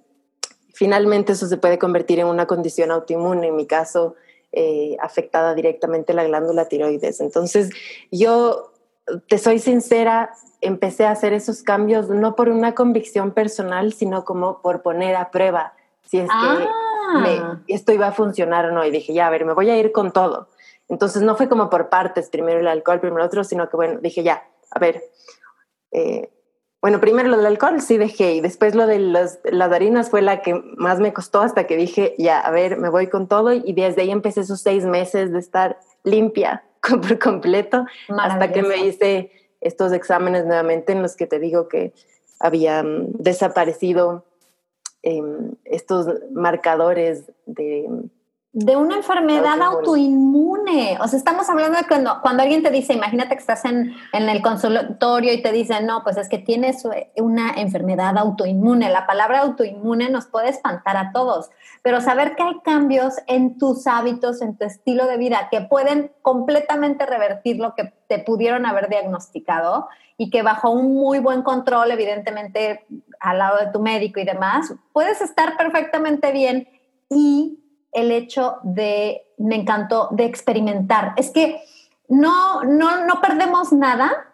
Finalmente 0.72 1.32
eso 1.32 1.48
se 1.48 1.56
puede 1.56 1.76
convertir 1.76 2.20
en 2.20 2.28
una 2.28 2.46
condición 2.46 2.92
autoinmune, 2.92 3.48
en 3.48 3.56
mi 3.56 3.66
caso, 3.66 4.14
eh, 4.52 4.96
afectada 5.00 5.56
directamente 5.56 6.14
la 6.14 6.22
glándula 6.22 6.68
tiroides. 6.68 7.20
Entonces, 7.20 7.70
yo, 8.12 8.72
te 9.28 9.38
soy 9.38 9.58
sincera, 9.58 10.30
empecé 10.60 11.04
a 11.04 11.10
hacer 11.10 11.32
esos 11.32 11.64
cambios 11.64 12.08
no 12.08 12.36
por 12.36 12.48
una 12.48 12.76
convicción 12.76 13.32
personal, 13.32 13.92
sino 13.92 14.24
como 14.24 14.62
por 14.62 14.82
poner 14.82 15.16
a 15.16 15.32
prueba 15.32 15.74
si 16.08 16.18
es 16.18 16.28
que 16.28 16.68
Ah. 17.14 17.60
esto 17.66 17.92
iba 17.92 18.06
a 18.06 18.12
funcionar 18.12 18.66
o 18.66 18.70
no. 18.70 18.84
Y 18.84 18.92
dije, 18.92 19.12
ya, 19.12 19.26
a 19.26 19.30
ver, 19.30 19.44
me 19.44 19.52
voy 19.52 19.68
a 19.68 19.76
ir 19.76 19.90
con 19.90 20.12
todo. 20.12 20.46
Entonces 20.88 21.22
no 21.22 21.34
fue 21.34 21.48
como 21.48 21.68
por 21.70 21.88
partes, 21.88 22.30
primero 22.30 22.60
el 22.60 22.68
alcohol, 22.68 23.00
primero 23.00 23.22
el 23.22 23.26
otro, 23.26 23.42
sino 23.42 23.68
que 23.68 23.76
bueno, 23.76 23.98
dije, 24.00 24.22
ya, 24.22 24.44
a 24.70 24.78
ver, 24.78 25.02
eh, 25.92 26.28
bueno, 26.82 27.00
primero 27.00 27.28
lo 27.28 27.36
del 27.36 27.46
alcohol 27.46 27.80
sí 27.80 27.96
dejé 27.96 28.34
y 28.34 28.40
después 28.40 28.74
lo 28.74 28.88
de 28.88 28.98
las 28.98 29.38
harinas 29.44 30.10
fue 30.10 30.20
la 30.20 30.42
que 30.42 30.54
más 30.76 30.98
me 30.98 31.12
costó 31.12 31.40
hasta 31.40 31.68
que 31.68 31.76
dije, 31.76 32.16
ya, 32.18 32.40
a 32.40 32.50
ver, 32.50 32.76
me 32.76 32.88
voy 32.88 33.06
con 33.06 33.28
todo 33.28 33.52
y 33.52 33.72
desde 33.72 34.02
ahí 34.02 34.10
empecé 34.10 34.40
esos 34.40 34.60
seis 34.60 34.84
meses 34.84 35.32
de 35.32 35.38
estar 35.38 35.78
limpia 36.02 36.64
por 36.82 37.20
completo 37.20 37.86
hasta 38.18 38.52
que 38.52 38.62
me 38.62 38.78
hice 38.78 39.30
estos 39.60 39.92
exámenes 39.92 40.44
nuevamente 40.44 40.90
en 40.90 41.02
los 41.02 41.14
que 41.14 41.28
te 41.28 41.38
digo 41.38 41.68
que 41.68 41.92
habían 42.40 43.12
desaparecido 43.12 44.24
eh, 45.04 45.22
estos 45.64 46.08
marcadores 46.32 47.30
de 47.46 47.88
de 48.54 48.76
una 48.76 48.96
enfermedad 48.96 49.62
autoinmune. 49.62 50.98
O 51.00 51.08
sea, 51.08 51.16
estamos 51.16 51.48
hablando 51.48 51.78
de 51.78 51.86
cuando, 51.86 52.20
cuando 52.20 52.42
alguien 52.42 52.62
te 52.62 52.70
dice, 52.70 52.92
imagínate 52.92 53.30
que 53.34 53.40
estás 53.40 53.64
en, 53.64 53.94
en, 54.12 54.28
el 54.28 54.42
consultorio 54.42 55.32
y 55.32 55.40
te 55.40 55.52
dicen, 55.52 55.86
no, 55.86 56.02
pues 56.02 56.18
es 56.18 56.28
que 56.28 56.36
tienes 56.36 56.86
una 57.16 57.54
enfermedad 57.54 58.18
autoinmune. 58.18 58.90
La 58.90 59.06
palabra 59.06 59.40
autoinmune 59.40 60.10
nos 60.10 60.26
puede 60.26 60.50
espantar 60.50 60.98
a 60.98 61.12
todos, 61.12 61.50
pero 61.80 62.02
saber 62.02 62.36
que 62.36 62.42
hay 62.42 62.60
cambios 62.62 63.14
en 63.26 63.56
tus 63.56 63.86
hábitos, 63.86 64.42
en 64.42 64.58
tu 64.58 64.66
estilo 64.66 65.06
de 65.06 65.16
vida, 65.16 65.48
que 65.50 65.62
pueden 65.62 66.12
completamente 66.20 67.06
revertir 67.06 67.56
lo 67.56 67.74
que 67.74 67.94
te 68.06 68.18
pudieron 68.18 68.66
haber 68.66 68.90
diagnosticado 68.90 69.88
y 70.18 70.28
que 70.28 70.42
bajo 70.42 70.68
un 70.68 70.94
muy 70.94 71.20
buen 71.20 71.40
control, 71.40 71.90
evidentemente 71.90 72.84
al 73.18 73.38
lado 73.38 73.56
de 73.64 73.72
tu 73.72 73.80
médico 73.80 74.20
y 74.20 74.24
demás, 74.24 74.74
puedes 74.92 75.22
estar 75.22 75.56
perfectamente 75.56 76.32
bien 76.32 76.68
y 77.08 77.61
el 77.92 78.10
hecho 78.10 78.56
de, 78.62 79.26
me 79.38 79.56
encantó, 79.56 80.08
de 80.10 80.24
experimentar. 80.24 81.12
Es 81.16 81.30
que 81.30 81.62
no, 82.08 82.64
no, 82.64 83.06
no 83.06 83.20
perdemos 83.20 83.72
nada 83.72 84.32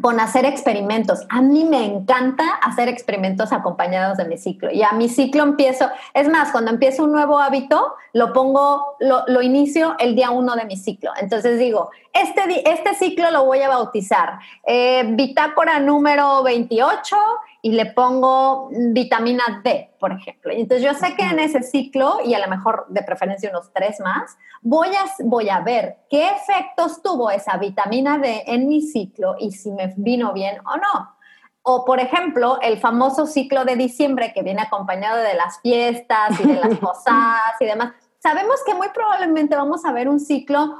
con 0.00 0.20
hacer 0.20 0.44
experimentos. 0.44 1.26
A 1.28 1.42
mí 1.42 1.64
me 1.64 1.84
encanta 1.84 2.44
hacer 2.62 2.88
experimentos 2.88 3.52
acompañados 3.52 4.16
de 4.18 4.24
mi 4.24 4.38
ciclo. 4.38 4.70
Y 4.70 4.82
a 4.82 4.92
mi 4.92 5.08
ciclo 5.08 5.42
empiezo, 5.42 5.90
es 6.14 6.28
más, 6.28 6.52
cuando 6.52 6.70
empiezo 6.70 7.04
un 7.04 7.12
nuevo 7.12 7.38
hábito, 7.38 7.94
lo 8.12 8.32
pongo, 8.32 8.96
lo, 9.00 9.24
lo 9.26 9.42
inicio 9.42 9.96
el 9.98 10.14
día 10.14 10.30
uno 10.30 10.54
de 10.54 10.64
mi 10.64 10.76
ciclo. 10.76 11.10
Entonces 11.20 11.58
digo, 11.58 11.90
este, 12.12 12.70
este 12.70 12.94
ciclo 12.94 13.30
lo 13.30 13.44
voy 13.44 13.62
a 13.62 13.68
bautizar. 13.68 14.38
Eh, 14.64 15.04
bitácora 15.10 15.80
número 15.80 16.42
28 16.44 17.16
y 17.62 17.72
le 17.72 17.86
pongo 17.86 18.70
vitamina 18.70 19.60
D, 19.62 19.94
por 19.98 20.12
ejemplo. 20.12 20.52
Entonces 20.52 20.84
yo 20.84 20.94
sé 20.94 21.14
que 21.14 21.24
en 21.24 21.38
ese 21.38 21.62
ciclo, 21.62 22.20
y 22.24 22.34
a 22.34 22.38
lo 22.38 22.48
mejor 22.48 22.86
de 22.88 23.02
preferencia 23.02 23.50
unos 23.50 23.72
tres 23.72 24.00
más, 24.00 24.36
voy 24.62 24.88
a, 24.88 25.04
voy 25.24 25.48
a 25.50 25.60
ver 25.60 25.98
qué 26.08 26.28
efectos 26.30 27.02
tuvo 27.02 27.30
esa 27.30 27.56
vitamina 27.58 28.18
D 28.18 28.44
en 28.46 28.68
mi 28.68 28.80
ciclo 28.80 29.34
y 29.38 29.52
si 29.52 29.70
me 29.72 29.92
vino 29.96 30.32
bien 30.32 30.58
o 30.66 30.76
no. 30.76 31.16
O, 31.62 31.84
por 31.84 32.00
ejemplo, 32.00 32.58
el 32.62 32.78
famoso 32.78 33.26
ciclo 33.26 33.64
de 33.64 33.76
diciembre 33.76 34.32
que 34.32 34.42
viene 34.42 34.62
acompañado 34.62 35.18
de 35.18 35.34
las 35.34 35.60
fiestas 35.60 36.40
y 36.40 36.48
de 36.48 36.54
las 36.54 36.78
posadas 36.80 37.60
y 37.60 37.66
demás. 37.66 37.92
Sabemos 38.18 38.56
que 38.64 38.74
muy 38.74 38.88
probablemente 38.88 39.56
vamos 39.56 39.84
a 39.84 39.92
ver 39.92 40.08
un 40.08 40.20
ciclo 40.20 40.76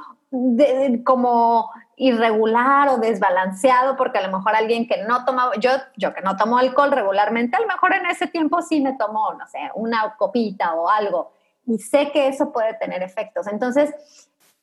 como 1.03 1.69
irregular 2.01 2.89
o 2.89 2.97
desbalanceado, 2.97 3.95
porque 3.95 4.17
a 4.17 4.27
lo 4.27 4.35
mejor 4.35 4.55
alguien 4.55 4.87
que 4.87 5.03
no 5.03 5.23
toma, 5.23 5.51
yo, 5.59 5.69
yo 5.97 6.15
que 6.15 6.21
no 6.21 6.35
tomo 6.35 6.57
alcohol 6.57 6.91
regularmente, 6.91 7.55
a 7.55 7.59
lo 7.59 7.67
mejor 7.67 7.93
en 7.93 8.07
ese 8.07 8.25
tiempo 8.25 8.63
sí 8.63 8.81
me 8.81 8.93
tomo, 8.93 9.35
no 9.35 9.47
sé, 9.47 9.69
una 9.75 10.15
copita 10.17 10.73
o 10.73 10.89
algo, 10.89 11.31
y 11.67 11.77
sé 11.77 12.11
que 12.11 12.27
eso 12.27 12.51
puede 12.51 12.73
tener 12.73 13.03
efectos. 13.03 13.45
Entonces, 13.45 13.93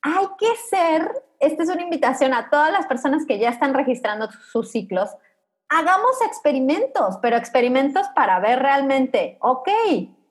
hay 0.02 0.26
que 0.36 0.48
ser, 0.68 1.12
esta 1.38 1.62
es 1.62 1.68
una 1.68 1.82
invitación 1.82 2.34
a 2.34 2.50
todas 2.50 2.72
las 2.72 2.86
personas 2.86 3.24
que 3.24 3.38
ya 3.38 3.50
están 3.50 3.72
registrando 3.72 4.28
sus 4.50 4.72
ciclos, 4.72 5.08
hagamos 5.68 6.20
experimentos, 6.26 7.18
pero 7.22 7.36
experimentos 7.36 8.08
para 8.16 8.40
ver 8.40 8.58
realmente, 8.58 9.38
ok, 9.40 9.68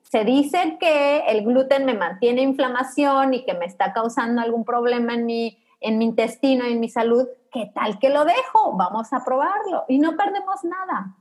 se 0.02 0.24
dice 0.24 0.76
que 0.78 1.20
el 1.20 1.42
gluten 1.42 1.86
me 1.86 1.94
mantiene 1.94 2.42
inflamación 2.42 3.32
y 3.32 3.46
que 3.46 3.54
me 3.54 3.64
está 3.64 3.94
causando 3.94 4.42
algún 4.42 4.66
problema 4.66 5.14
en 5.14 5.24
mi, 5.24 5.58
en 5.80 5.98
mi 5.98 6.04
intestino 6.04 6.66
y 6.66 6.72
en 6.72 6.80
mi 6.80 6.88
salud, 6.88 7.26
¿qué 7.52 7.70
tal 7.74 7.98
que 7.98 8.10
lo 8.10 8.24
dejo? 8.24 8.76
Vamos 8.76 9.12
a 9.12 9.24
probarlo 9.24 9.84
y 9.88 9.98
no 9.98 10.16
perdemos 10.16 10.64
nada. 10.64 11.16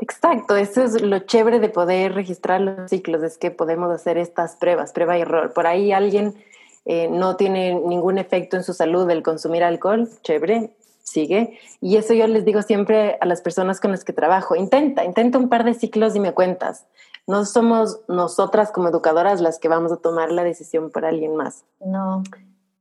Exacto, 0.00 0.56
eso 0.56 0.82
es 0.82 1.00
lo 1.00 1.20
chévere 1.20 1.60
de 1.60 1.68
poder 1.68 2.14
registrar 2.14 2.60
los 2.60 2.90
ciclos, 2.90 3.22
es 3.22 3.38
que 3.38 3.50
podemos 3.50 3.92
hacer 3.92 4.18
estas 4.18 4.56
pruebas, 4.56 4.92
prueba 4.92 5.16
y 5.16 5.22
error. 5.22 5.52
Por 5.52 5.66
ahí 5.66 5.92
alguien 5.92 6.34
eh, 6.84 7.08
no 7.08 7.36
tiene 7.36 7.74
ningún 7.74 8.18
efecto 8.18 8.56
en 8.56 8.64
su 8.64 8.74
salud 8.74 9.08
el 9.10 9.22
consumir 9.22 9.62
alcohol, 9.62 10.08
chévere, 10.22 10.74
sigue. 11.02 11.58
Y 11.80 11.96
eso 11.96 12.12
yo 12.12 12.26
les 12.26 12.44
digo 12.44 12.62
siempre 12.62 13.18
a 13.20 13.26
las 13.26 13.40
personas 13.40 13.80
con 13.80 13.92
las 13.92 14.04
que 14.04 14.12
trabajo, 14.12 14.56
intenta, 14.56 15.04
intenta 15.04 15.38
un 15.38 15.48
par 15.48 15.64
de 15.64 15.74
ciclos 15.74 16.16
y 16.16 16.20
me 16.20 16.32
cuentas. 16.32 16.86
No 17.26 17.44
somos 17.44 18.00
nosotras 18.08 18.72
como 18.72 18.88
educadoras 18.88 19.40
las 19.40 19.58
que 19.58 19.68
vamos 19.68 19.92
a 19.92 19.96
tomar 19.96 20.30
la 20.32 20.44
decisión 20.44 20.90
por 20.90 21.04
alguien 21.04 21.36
más. 21.36 21.64
No. 21.80 22.22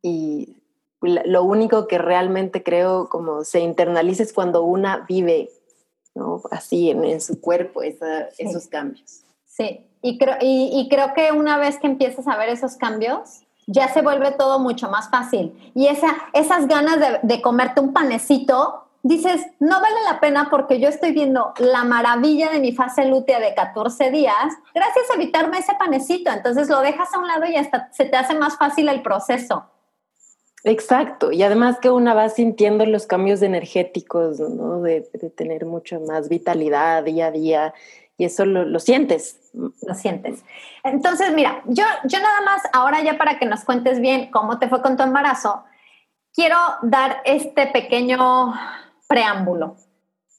Y 0.02 0.62
lo 1.04 1.44
único 1.44 1.88
que 1.88 1.98
realmente 1.98 2.63
creo 2.63 3.10
como 3.10 3.44
se 3.44 3.60
internaliza 3.60 4.24
es 4.24 4.34
cuando 4.34 4.63
una 4.63 5.06
vive 5.08 5.50
¿no? 6.16 6.42
así 6.52 6.89
en, 6.89 7.22
su 7.22 7.42
cuerpo 7.42 7.82
esos 7.84 8.68
cambios. 8.68 9.24
Sí, 9.46 9.86
y 10.02 10.18
creo, 10.18 10.38
y 10.39 10.88
creo 10.89 11.13
que 11.13 11.32
una 11.32 11.58
vez 11.58 11.78
que 11.78 11.88
empiezas 11.88 12.28
a 12.28 12.38
ver 12.38 12.50
esos 12.50 12.76
cambios, 12.76 13.44
ya 13.68 13.88
se 13.89 14.02
vuelve 14.02 14.32
todo 14.32 14.60
mucho 14.60 14.89
más 14.89 15.10
fácil. 15.10 15.72
Y 15.74 15.88
esa, 15.88 16.16
esas 16.34 16.68
ganas 16.68 16.98
de, 17.22 17.42
comerte 17.42 17.80
un 17.80 17.94
panecito, 17.94 18.86
dices, 19.04 19.46
no 19.60 19.82
vale 19.82 19.96
la 20.10 20.20
pena 20.20 20.48
porque 20.50 20.80
yo 20.80 20.89
estoy 20.89 21.12
viendo 21.12 21.54
la 21.58 21.84
maravilla 21.84 22.50
de 22.52 22.60
mi 22.60 22.74
fase 22.74 23.06
lútea 23.06 23.39
de 23.39 23.54
14 23.54 24.12
días 24.12 24.54
gracias 24.74 25.10
a 25.12 25.16
evitarme 25.16 25.60
ese 25.60 25.74
panecito. 25.76 26.32
Entonces 26.32 26.70
lo 26.70 26.82
dejas 26.82 27.13
a 27.13 27.20
un 27.20 27.28
lado 27.28 27.46
y 27.46 27.56
hasta 27.56 27.92
se 27.92 28.06
te 28.06 28.18
hace 28.18 28.36
más 28.36 28.58
fácil 28.58 28.89
el 28.89 29.02
proceso. 29.02 29.66
Exacto, 30.65 31.32
y 31.34 31.43
además 31.43 31.80
que 31.80 31.89
una 31.89 32.13
va 32.13 32.30
sintiendo 32.30 32.86
los 32.86 33.06
cambios 33.06 33.41
energéticos, 33.41 34.39
¿no? 34.39 34.82
de, 34.82 35.02
tener 35.36 35.65
mucho 35.65 35.99
más 35.99 36.30
vitalidad 36.30 37.04
día 37.04 37.28
a 37.28 37.32
día, 37.32 37.73
y 38.17 38.26
eso 38.26 38.45
lo, 38.45 38.80
sientes. 38.80 39.39
Lo 39.54 39.93
sientes. 39.93 40.45
Entonces, 40.84 41.34
mira, 41.34 41.63
yo, 41.65 41.84
yo 42.06 42.19
nada 42.19 42.41
más, 42.41 42.62
ahora 42.71 43.04
ya 43.04 43.17
para 43.17 43.39
que 43.39 43.45
nos 43.45 43.65
cuentes 43.65 43.99
bien 43.99 44.32
cómo 44.32 44.60
te 44.60 44.69
fue 44.69 44.82
con 44.82 44.95
tu 44.95 45.04
embarazo, 45.04 45.63
quiero 46.34 46.58
dar 46.84 47.21
este 47.26 47.67
pequeño 47.67 48.54
preámbulo. 49.08 49.76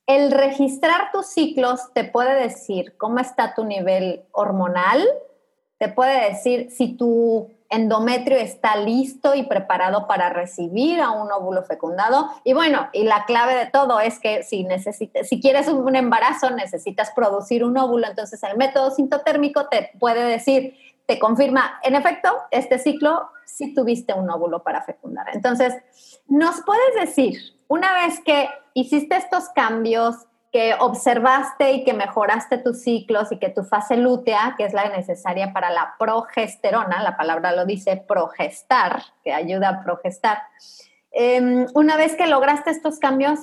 El 0.06 0.30
registrar 0.30 1.10
tus 1.12 1.26
ciclos 1.26 1.92
te 1.94 2.04
puede 2.04 2.40
decir 2.40 2.96
cómo 2.96 3.18
está 3.18 3.54
tu 3.54 3.64
nivel 3.64 4.22
hormonal, 4.32 5.02
te 5.78 5.88
puede 5.88 6.30
decir 6.30 6.70
si 6.70 6.96
tu 6.96 7.50
endometrio 7.74 8.38
está 8.38 8.76
listo 8.76 9.34
y 9.34 9.44
preparado 9.44 10.06
para 10.06 10.30
recibir 10.30 11.00
a 11.00 11.10
un 11.10 11.30
óvulo 11.30 11.62
fecundado. 11.62 12.30
Y 12.44 12.54
bueno, 12.54 12.88
y 12.92 13.04
la 13.04 13.24
clave 13.24 13.54
de 13.54 13.66
todo 13.66 14.00
es 14.00 14.18
que 14.18 14.42
si, 14.42 14.64
necesitas, 14.64 15.28
si 15.28 15.40
quieres 15.40 15.68
un 15.68 15.94
embarazo, 15.96 16.50
necesitas 16.50 17.10
producir 17.10 17.64
un 17.64 17.76
óvulo. 17.76 18.06
Entonces, 18.06 18.42
el 18.42 18.56
método 18.56 18.90
sintotérmico 18.90 19.66
te 19.68 19.90
puede 19.98 20.24
decir, 20.24 20.74
te 21.06 21.18
confirma, 21.18 21.78
en 21.82 21.94
efecto, 21.94 22.30
este 22.50 22.78
ciclo 22.78 23.28
sí 23.44 23.74
tuviste 23.74 24.14
un 24.14 24.30
óvulo 24.30 24.62
para 24.62 24.82
fecundar. 24.82 25.26
Entonces, 25.32 25.74
¿nos 26.26 26.62
puedes 26.62 26.94
decir, 27.00 27.38
una 27.68 27.92
vez 27.94 28.20
que 28.20 28.48
hiciste 28.72 29.16
estos 29.16 29.48
cambios, 29.50 30.16
que 30.54 30.72
observaste 30.78 31.72
y 31.72 31.82
que 31.82 31.94
mejoraste 31.94 32.58
tus 32.58 32.80
ciclos 32.80 33.32
y 33.32 33.38
que 33.38 33.48
tu 33.48 33.64
fase 33.64 33.96
lútea, 33.96 34.54
que 34.56 34.64
es 34.64 34.72
la 34.72 34.88
necesaria 34.88 35.52
para 35.52 35.68
la 35.70 35.96
progesterona, 35.98 37.02
la 37.02 37.16
palabra 37.16 37.50
lo 37.50 37.66
dice 37.66 37.96
progestar, 37.96 39.02
que 39.24 39.32
ayuda 39.32 39.68
a 39.70 39.82
progestar. 39.82 40.38
Em, 41.10 41.66
una 41.74 41.96
vez 41.96 42.14
que 42.14 42.28
lograste 42.28 42.70
estos 42.70 43.00
cambios, 43.00 43.40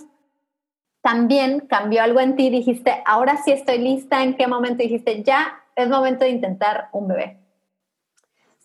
también 1.02 1.60
cambió 1.67 2.02
algo 2.02 2.21
en 2.21 2.38
ti, 2.38 2.50
dijiste, 2.50 3.04
ahora 3.06 3.36
sí 3.43 3.52
estoy 3.52 3.80
lista, 3.80 4.24
¿en 4.24 4.38
qué 4.38 4.47
momento 4.47 4.82
dijiste, 4.82 5.21
ya 5.21 5.62
es 5.76 5.89
momento 5.89 6.24
de 6.24 6.32
intentar 6.32 6.88
un 6.93 7.10
bebé? 7.10 7.39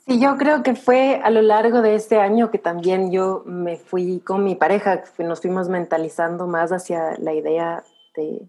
Sí, 0.06 0.20
yo 0.20 0.36
creo 0.36 0.62
que 0.62 0.76
fue 0.76 1.20
a 1.20 1.30
lo 1.30 1.42
largo 1.42 1.82
de 1.82 1.96
este 1.96 2.20
año 2.20 2.52
que 2.52 2.58
también 2.58 3.10
yo 3.10 3.42
me 3.44 3.76
fui 3.76 4.20
con 4.20 4.44
mi 4.44 4.54
pareja, 4.54 5.02
nos 5.18 5.40
fuimos 5.40 5.68
mentalizando 5.68 6.46
más 6.46 6.70
hacia 6.70 7.16
la 7.18 7.32
idea 7.34 7.82
de, 8.16 8.48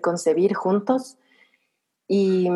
concebir 0.00 0.54
juntos. 0.54 1.18
Y, 2.08 2.48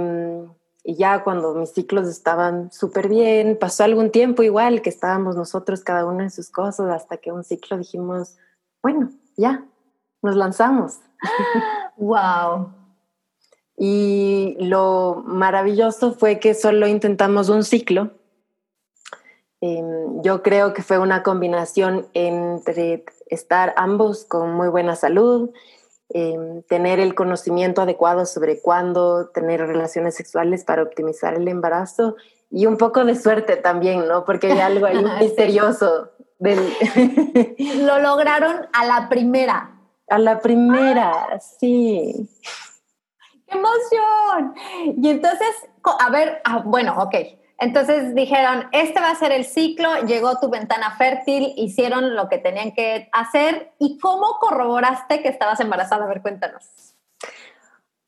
ya 0.84 1.24
cuando 1.24 1.52
mis 1.54 1.72
ciclos 1.72 2.06
estaban 2.06 2.70
súper 2.70 3.08
bien, 3.08 3.58
pasó 3.58 3.82
algún 3.82 4.10
tiempo 4.10 4.44
igual 4.44 4.82
que 4.82 4.90
estábamos 4.90 5.34
nosotros 5.34 5.82
cada 5.82 6.06
uno 6.06 6.22
en 6.22 6.30
sus 6.30 6.48
cosas, 6.48 6.88
hasta 6.90 7.16
que 7.16 7.32
un 7.32 7.42
ciclo 7.42 7.76
dijimos, 7.76 8.36
bueno, 8.82 9.10
ya, 9.36 9.66
nos 10.22 10.36
lanzamos. 10.36 11.00
¡Wow! 11.96 12.72
Y 13.76 14.56
lo 14.60 15.22
maravilloso 15.26 16.12
fue 16.14 16.38
que 16.38 16.54
solo 16.54 16.86
intentamos 16.86 17.48
un 17.48 17.62
ciclo. 17.62 18.12
Em, 19.60 20.22
yo 20.22 20.42
creo 20.42 20.72
que 20.72 20.82
fue 20.82 20.98
una 20.98 21.22
combinación 21.22 22.06
entre 22.14 23.04
estar 23.26 23.74
ambos 23.76 24.24
con 24.24 24.52
muy 24.52 24.68
buena 24.68 24.96
salud, 24.96 25.50
Em, 26.10 26.62
tener 26.62 27.00
el 27.00 27.16
conocimiento 27.16 27.82
adecuado 27.82 28.26
sobre 28.26 28.60
cuándo 28.60 29.28
tener 29.30 29.60
relaciones 29.60 30.14
sexuales 30.14 30.62
para 30.62 30.84
optimizar 30.84 31.34
el 31.34 31.48
embarazo 31.48 32.14
y 32.48 32.66
un 32.66 32.76
poco 32.76 33.04
de 33.04 33.16
suerte 33.16 33.56
también, 33.56 34.06
¿no? 34.06 34.24
Porque 34.24 34.52
hay 34.52 34.60
algo 34.60 34.86
ahí 34.86 35.04
misterioso. 35.20 36.10
Del... 36.38 36.60
Lo 37.84 37.98
lograron 37.98 38.68
a 38.72 38.84
la 38.86 39.08
primera. 39.08 39.80
A 40.08 40.18
la 40.18 40.38
primera, 40.38 41.40
sí. 41.40 42.28
¡Qué 43.48 43.58
emoción! 43.58 44.54
Y 45.02 45.10
entonces, 45.10 45.48
a 45.82 46.10
ver, 46.10 46.40
ah, 46.44 46.62
bueno, 46.64 46.94
ok. 47.02 47.14
Entonces 47.58 48.14
dijeron, 48.14 48.68
este 48.72 49.00
va 49.00 49.10
a 49.10 49.14
ser 49.14 49.32
el 49.32 49.44
ciclo, 49.44 50.02
llegó 50.06 50.38
tu 50.38 50.50
ventana 50.50 50.96
fértil, 50.96 51.54
hicieron 51.56 52.14
lo 52.14 52.28
que 52.28 52.38
tenían 52.38 52.72
que 52.72 53.08
hacer. 53.12 53.72
¿Y 53.78 53.98
cómo 53.98 54.38
corroboraste 54.38 55.22
que 55.22 55.28
estabas 55.28 55.60
embarazada? 55.60 56.04
A 56.04 56.08
ver, 56.08 56.20
cuéntanos. 56.20 56.64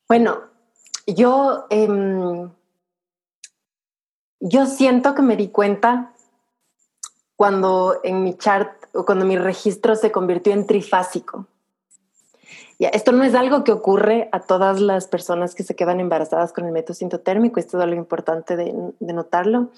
Bueno, 0.06 0.42
yo, 1.06 1.66
em, 1.70 2.50
yo 4.40 4.66
siento 4.66 5.14
que 5.14 5.22
me 5.22 5.36
di 5.36 5.48
cuenta 5.48 6.12
cuando 7.36 8.00
en 8.02 8.24
mi 8.24 8.36
chart 8.36 8.78
cuando 9.04 9.24
mi 9.24 9.36
registro 9.36 9.94
se 9.94 10.10
convirtió 10.10 10.52
en 10.52 10.66
trifásico 10.66 11.46
esto 12.86 13.10
no 13.10 13.24
es 13.24 13.34
algo 13.34 13.64
que 13.64 13.72
ocurre 13.72 14.28
a 14.30 14.40
todas 14.40 14.80
las 14.80 15.08
personas 15.08 15.54
que 15.54 15.64
se 15.64 15.74
quedan 15.74 15.98
embarazadas 15.98 16.52
con 16.52 16.64
el 16.64 16.72
método 16.72 16.94
sintotérmico, 16.94 17.58
esto 17.58 17.76
es 17.76 17.82
algo 17.82 17.96
importante 17.96 18.56
de, 18.56 18.72
notarlo, 19.00 19.70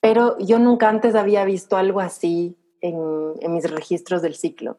pero 0.00 0.36
yo 0.38 0.58
nunca 0.58 0.88
antes 0.88 1.14
había 1.14 1.44
visto 1.44 1.76
algo 1.76 2.00
así 2.00 2.56
en, 2.80 3.52
mis 3.52 3.70
registros 3.70 4.22
del 4.22 4.34
ciclo. 4.34 4.78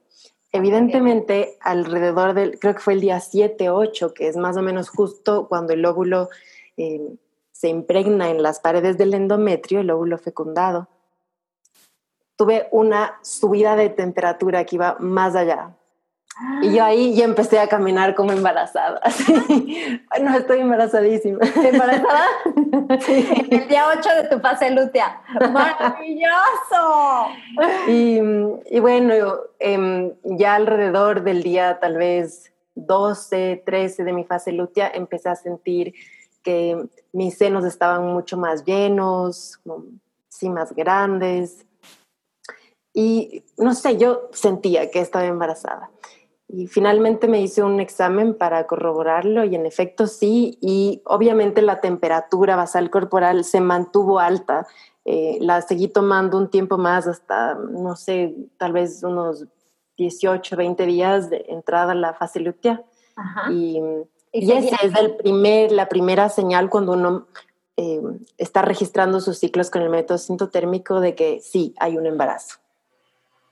Evidentemente, 0.51 1.57
alrededor 1.61 2.33
del, 2.33 2.59
creo 2.59 2.75
que 2.75 2.81
fue 2.81 2.93
el 2.93 3.01
día 3.01 3.19
7, 3.19 3.69
8, 3.69 4.13
que 4.13 4.27
es 4.27 4.35
más 4.35 4.57
o 4.57 4.61
menos 4.61 4.89
justo 4.89 5.47
cuando 5.47 5.73
el 5.73 5.85
óvulo 5.85 6.29
eh, 6.75 7.15
se 7.53 7.69
impregna 7.69 8.29
en 8.29 8.43
las 8.43 8.59
paredes 8.59 8.97
del 8.97 9.13
endometrio, 9.13 9.79
el 9.79 9.89
óvulo 9.89 10.17
fecundado, 10.17 10.89
tuve 12.35 12.67
una 12.71 13.19
subida 13.21 13.77
de 13.77 13.89
temperatura 13.89 14.65
que 14.65 14.75
iba 14.75 14.97
más 14.99 15.35
allá 15.35 15.75
Y 16.61 16.73
yo 16.73 16.83
ahí 16.83 17.13
ya 17.13 17.25
empecé 17.25 17.59
a 17.59 17.67
caminar 17.67 18.15
como 18.15 18.31
embarazada. 18.31 19.01
No, 20.21 20.37
estoy 20.37 20.59
embarazadísima. 20.59 21.39
¿Embarazada? 21.55 22.27
Sí. 23.01 23.27
El 23.49 23.67
día 23.67 23.85
8 23.97 24.09
de 24.21 24.29
tu 24.29 24.39
fase 24.39 24.69
lútea. 24.71 25.21
¡Maravilloso! 25.51 27.27
Y, 27.87 28.19
y 28.69 28.79
bueno, 28.79 29.13
eh, 29.59 30.13
ya 30.23 30.55
alrededor 30.55 31.23
del 31.23 31.43
día 31.43 31.79
tal 31.79 31.97
vez 31.97 32.53
12, 32.75 33.63
13 33.65 34.03
de 34.03 34.13
mi 34.13 34.23
fase 34.23 34.51
lútea, 34.51 34.91
empecé 34.93 35.29
a 35.29 35.35
sentir 35.35 35.93
que 36.43 36.87
mis 37.11 37.37
senos 37.37 37.65
estaban 37.65 38.05
mucho 38.07 38.37
más 38.37 38.65
llenos, 38.65 39.59
sí, 40.29 40.49
más 40.49 40.73
grandes. 40.73 41.65
Y 42.93 43.43
no 43.57 43.73
sé, 43.73 43.97
yo 43.97 44.29
sentía 44.33 44.91
que 44.91 44.99
estaba 44.99 45.25
embarazada. 45.25 45.89
Y 46.55 46.67
finalmente 46.67 47.27
me 47.27 47.41
hice 47.41 47.63
un 47.63 47.79
examen 47.79 48.35
para 48.35 48.67
corroborarlo 48.67 49.43
y 49.43 49.55
en 49.55 49.65
efecto 49.65 50.05
sí, 50.05 50.59
y 50.61 51.01
obviamente 51.03 51.63
la 51.63 51.81
temperatura 51.81 52.55
basal 52.55 52.91
corporal 52.91 53.43
se 53.43 53.59
mantuvo 53.59 54.19
alta. 54.19 54.67
Eh, 55.03 55.39
la 55.41 55.63
seguí 55.63 55.87
tomando 55.87 56.37
un 56.37 56.51
tiempo 56.51 56.77
más 56.77 57.07
hasta, 57.07 57.55
no 57.55 57.95
sé, 57.95 58.35
tal 58.57 58.71
vez 58.71 59.01
unos 59.01 59.47
18, 59.97 60.55
20 60.55 60.85
días 60.85 61.31
de 61.31 61.43
entrada 61.49 61.93
a 61.93 61.95
la 61.95 62.13
fase 62.13 62.39
lútea. 62.39 62.83
Y, 63.49 63.81
y, 64.31 64.51
esa 64.51 64.75
es 64.75 64.95
el 64.95 65.15
primer, 65.15 65.71
la 65.71 65.89
primera 65.89 66.29
señal 66.29 66.69
cuando 66.69 66.91
uno 66.91 67.25
eh, 67.77 67.99
está 68.37 68.61
registrando 68.61 69.21
sus 69.21 69.39
ciclos 69.39 69.71
con 69.71 69.81
el 69.81 69.89
método 69.89 70.19
sintotérmico 70.19 70.99
de 70.99 71.15
que 71.15 71.39
sí, 71.41 71.73
hay 71.79 71.97
un 71.97 72.05
embarazo 72.05 72.62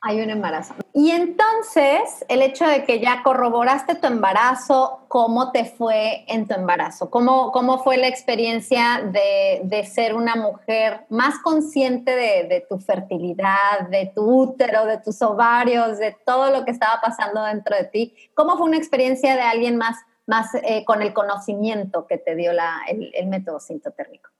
hay 0.02 0.20
un 0.20 0.32
embarazo. 0.32 0.74
Y 0.94 1.12
entonces, 1.12 2.26
el 2.28 2.42
hecho 2.42 2.66
de 2.66 2.84
que 2.86 3.00
ya 3.00 3.22
corroboraste 3.22 3.94
tu 3.96 4.08
embarazo, 4.08 5.06
¿cómo 5.08 5.52
te 5.52 5.66
fue 5.66 6.26
en 6.28 6.48
tu 6.48 6.56
embarazo? 6.56 7.12
¿Cómo, 7.12 7.52
cómo 7.52 7.84
fue 7.84 7.98
la 7.98 8.08
experiencia 8.08 9.04
de, 9.04 9.62
de 9.64 9.86
ser 9.86 10.16
una 10.16 10.36
mujer 10.36 11.06
más 11.10 11.38
consciente 11.40 12.16
de, 12.16 12.48
de, 12.48 12.66
tu 12.68 12.80
fertilidad, 12.80 13.90
de 13.90 14.12
tu 14.14 14.24
útero, 14.24 14.86
de 14.86 14.98
tus 14.98 15.22
ovarios, 15.22 16.00
de 16.00 16.18
todo 16.26 16.50
lo 16.50 16.66
que 16.66 16.72
estaba 16.72 17.00
pasando 17.00 17.44
dentro 17.44 17.76
de 17.78 17.84
ti? 17.84 18.16
¿Cómo 18.34 18.58
fue 18.58 18.66
una 18.66 18.78
experiencia 18.78 19.36
de 19.36 19.42
alguien 19.44 19.78
más, 19.78 19.98
más 20.26 20.50
eh, 20.56 20.84
con 20.84 21.04
el 21.04 21.14
conocimiento 21.14 22.08
que 22.08 22.18
te 22.18 22.36
dio 22.36 22.54
la, 22.54 22.80
el, 22.88 23.12
el 23.14 23.28
método 23.28 23.60
sintotérmico? 23.60 24.31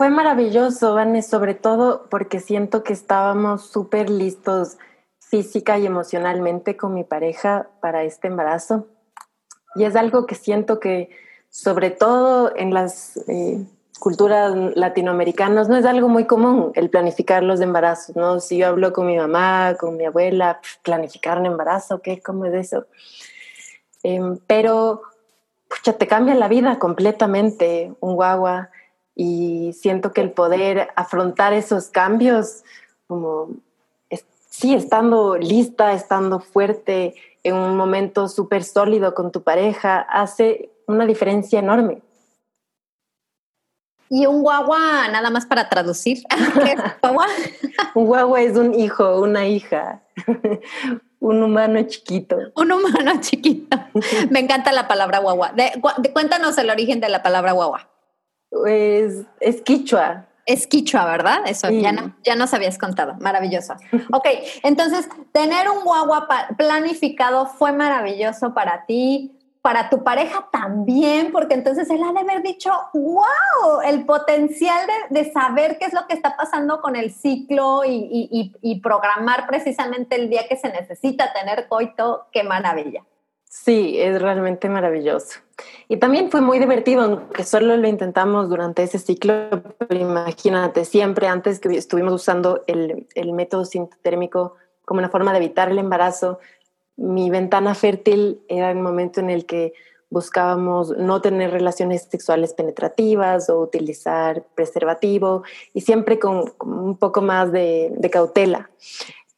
Fue 0.00 0.08
maravilloso, 0.08 0.94
Vane, 0.94 1.20
sobre 1.20 1.52
todo 1.52 2.06
porque 2.08 2.40
siento 2.40 2.82
que 2.82 2.94
estábamos 2.94 3.66
súper 3.66 4.08
listos 4.08 4.78
física 5.18 5.78
y 5.78 5.84
emocionalmente 5.84 6.74
con 6.74 6.94
mi 6.94 7.04
pareja 7.04 7.68
para 7.82 8.02
este 8.04 8.28
embarazo. 8.28 8.86
Y 9.74 9.84
es 9.84 9.96
algo 9.96 10.24
que 10.24 10.36
siento 10.36 10.80
que, 10.80 11.10
sobre 11.50 11.90
todo 11.90 12.50
en 12.56 12.72
las 12.72 13.18
eh, 13.28 13.62
culturas 13.98 14.54
latinoamericanas, 14.74 15.68
no 15.68 15.76
es 15.76 15.84
algo 15.84 16.08
muy 16.08 16.24
común 16.24 16.72
el 16.76 16.88
planificar 16.88 17.42
los 17.42 17.60
embarazos, 17.60 18.16
¿no? 18.16 18.40
Si 18.40 18.56
yo 18.56 18.68
hablo 18.68 18.94
con 18.94 19.06
mi 19.06 19.18
mamá, 19.18 19.76
con 19.78 19.98
mi 19.98 20.06
abuela, 20.06 20.62
planificar 20.82 21.38
un 21.38 21.44
embarazo, 21.44 22.00
¿qué? 22.00 22.22
¿Cómo 22.22 22.46
es 22.46 22.54
eso? 22.54 22.86
Em, 24.02 24.38
pero, 24.46 25.02
pucha, 25.68 25.92
te 25.92 26.06
cambia 26.06 26.34
la 26.36 26.48
vida 26.48 26.78
completamente 26.78 27.92
un 28.00 28.14
guagua 28.14 28.70
y 29.14 29.72
siento 29.72 30.12
que 30.12 30.20
el 30.20 30.32
poder 30.32 30.88
afrontar 30.96 31.52
esos 31.52 31.88
cambios, 31.88 32.64
como 33.06 33.50
sí, 34.50 34.74
estando 34.74 35.36
lista, 35.36 35.92
estando 35.92 36.40
fuerte 36.40 37.14
en 37.42 37.54
un 37.54 37.76
momento 37.76 38.28
súper 38.28 38.62
sólido 38.64 39.14
con 39.14 39.32
tu 39.32 39.42
pareja, 39.42 40.00
hace 40.00 40.70
una 40.86 41.06
diferencia 41.06 41.58
enorme. 41.58 42.02
Y 44.10 44.26
un 44.26 44.42
guagua, 44.42 45.08
nada 45.08 45.30
más 45.30 45.46
para 45.46 45.68
traducir. 45.68 46.24
¿Qué 46.64 46.72
es 46.72 46.80
guagua? 47.00 47.26
un 47.94 48.06
guagua 48.06 48.40
es 48.42 48.56
un 48.56 48.74
hijo, 48.74 49.20
una 49.20 49.46
hija, 49.46 50.02
un 51.20 51.42
humano 51.42 51.80
chiquito. 51.84 52.36
Un 52.56 52.72
humano 52.72 53.12
chiquito. 53.20 53.78
Me 54.30 54.40
encanta 54.40 54.72
la 54.72 54.88
palabra 54.88 55.20
guagua. 55.20 55.54
cuéntanos 56.12 56.58
el 56.58 56.70
origen 56.70 57.00
de 57.00 57.08
la 57.08 57.22
palabra 57.22 57.52
guagua. 57.52 57.89
Es, 58.66 59.22
es 59.40 59.60
quichua. 59.62 60.26
Es 60.46 60.66
quichua, 60.66 61.04
¿verdad? 61.04 61.42
Eso 61.46 61.70
ya, 61.70 61.92
no, 61.92 62.16
ya 62.24 62.34
nos 62.34 62.52
habías 62.54 62.78
contado. 62.78 63.14
Maravilloso. 63.20 63.74
Ok, 64.12 64.26
entonces, 64.62 65.08
tener 65.32 65.70
un 65.70 65.84
guagua 65.84 66.26
planificado 66.56 67.46
fue 67.46 67.72
maravilloso 67.72 68.52
para 68.52 68.84
ti, 68.86 69.38
para 69.62 69.90
tu 69.90 70.02
pareja 70.02 70.48
también, 70.50 71.30
porque 71.32 71.54
entonces 71.54 71.88
él 71.90 72.00
ha 72.02 72.12
de 72.12 72.20
haber 72.20 72.42
dicho, 72.42 72.72
wow, 72.94 73.82
el 73.84 74.04
potencial 74.06 74.86
de, 75.10 75.20
de 75.20 75.32
saber 75.32 75.78
qué 75.78 75.84
es 75.84 75.92
lo 75.92 76.06
que 76.06 76.14
está 76.14 76.34
pasando 76.36 76.80
con 76.80 76.96
el 76.96 77.12
ciclo 77.12 77.84
y, 77.84 78.28
y, 78.32 78.52
y 78.62 78.80
programar 78.80 79.46
precisamente 79.46 80.16
el 80.16 80.30
día 80.30 80.48
que 80.48 80.56
se 80.56 80.70
necesita 80.70 81.32
tener 81.32 81.68
coito, 81.68 82.26
qué 82.32 82.42
maravilla. 82.42 83.04
Sí, 83.52 83.98
es 83.98 84.22
realmente 84.22 84.68
maravilloso. 84.68 85.40
Y 85.88 85.96
también 85.96 86.30
fue 86.30 86.40
muy 86.40 86.60
divertido, 86.60 87.02
aunque 87.02 87.42
solo 87.42 87.76
lo 87.76 87.88
intentamos 87.88 88.48
durante 88.48 88.84
ese 88.84 89.00
ciclo, 89.00 89.50
pero 89.76 90.00
imagínate, 90.00 90.84
siempre 90.84 91.26
antes 91.26 91.58
que 91.58 91.76
estuvimos 91.76 92.12
usando 92.14 92.62
el, 92.68 93.08
el 93.16 93.32
método 93.32 93.64
sintotérmico 93.64 94.54
como 94.84 95.00
una 95.00 95.08
forma 95.08 95.32
de 95.32 95.38
evitar 95.38 95.68
el 95.68 95.80
embarazo, 95.80 96.38
mi 96.96 97.28
ventana 97.28 97.74
fértil 97.74 98.40
era 98.46 98.70
el 98.70 98.78
momento 98.78 99.18
en 99.18 99.30
el 99.30 99.46
que 99.46 99.72
buscábamos 100.10 100.96
no 100.96 101.20
tener 101.20 101.50
relaciones 101.50 102.06
sexuales 102.08 102.54
penetrativas 102.54 103.50
o 103.50 103.60
utilizar 103.60 104.44
preservativo 104.54 105.42
y 105.74 105.80
siempre 105.80 106.20
con, 106.20 106.52
un 106.60 106.96
poco 106.96 107.20
más 107.20 107.50
de 107.50 108.10
cautela. 108.12 108.70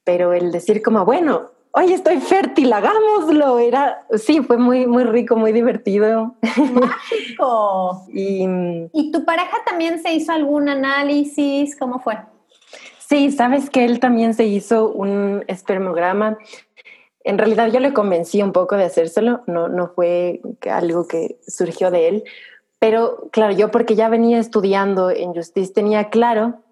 Pero 0.04 0.34
el 0.34 0.52
decir 0.52 0.82
como, 0.82 1.06
bueno, 1.06 1.51
oye, 1.72 1.94
estoy 1.94 2.20
fértil, 2.20 2.72
hagámoslo. 2.72 3.58
Era, 3.58 4.06
sí, 4.16 4.40
fue 4.40 4.58
muy, 4.58 4.86
muy 4.86 5.04
rico, 5.04 5.36
muy 5.36 5.52
divertido. 5.52 6.36
Mágico. 6.72 8.06
y, 8.12 8.46
¿Y 8.92 9.10
tu 9.10 9.24
pareja 9.24 9.56
también 9.66 10.02
se 10.02 10.12
hizo 10.12 10.32
algún 10.32 10.68
análisis? 10.68 11.76
¿Cómo 11.76 11.98
fue? 11.98 12.18
Sí, 12.98 13.30
sabes 13.30 13.68
que 13.68 13.84
él 13.84 14.00
también 14.00 14.34
se 14.34 14.44
hizo 14.44 14.90
un 14.90 15.44
espermograma. 15.46 16.38
En 17.24 17.38
realidad 17.38 17.70
yo 17.70 17.78
le 17.80 17.92
convencí 17.92 18.42
un 18.42 18.52
poco 18.52 18.76
de 18.76 18.84
hacérselo, 18.84 19.42
no, 19.46 19.68
no 19.68 19.88
fue 19.88 20.40
algo 20.70 21.06
que 21.06 21.38
surgió 21.46 21.90
de 21.90 22.08
él, 22.08 22.24
pero 22.78 23.28
claro, 23.30 23.52
yo 23.52 23.70
porque 23.70 23.94
ya 23.94 24.08
venía 24.08 24.38
estudiando 24.38 25.10
en 25.10 25.34
Justice 25.34 25.72
tenía 25.72 26.10
claro 26.10 26.62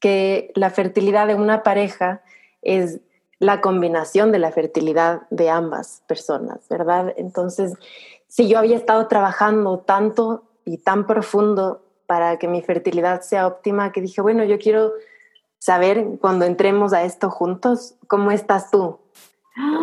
que 0.00 0.52
la 0.54 0.70
fertilidad 0.70 1.26
de 1.26 1.34
una 1.34 1.62
pareja 1.62 2.22
es 2.62 3.00
la 3.38 3.60
combinación 3.60 4.32
de 4.32 4.38
la 4.38 4.50
fertilidad 4.50 5.22
de 5.30 5.50
ambas 5.50 6.02
personas, 6.06 6.68
¿verdad? 6.68 7.14
Entonces, 7.16 7.74
si 8.26 8.48
yo 8.48 8.58
había 8.58 8.76
estado 8.76 9.06
trabajando 9.06 9.78
tanto 9.78 10.44
y 10.64 10.78
tan 10.78 11.06
profundo 11.06 11.82
para 12.06 12.38
que 12.38 12.48
mi 12.48 12.62
fertilidad 12.62 13.22
sea 13.22 13.46
óptima, 13.46 13.92
que 13.92 14.00
dije, 14.00 14.20
bueno, 14.20 14.44
yo 14.44 14.58
quiero 14.58 14.92
saber 15.58 16.04
cuando 16.20 16.44
entremos 16.44 16.92
a 16.92 17.04
esto 17.04 17.30
juntos, 17.30 17.94
¿cómo 18.06 18.30
estás 18.30 18.70
tú? 18.70 18.98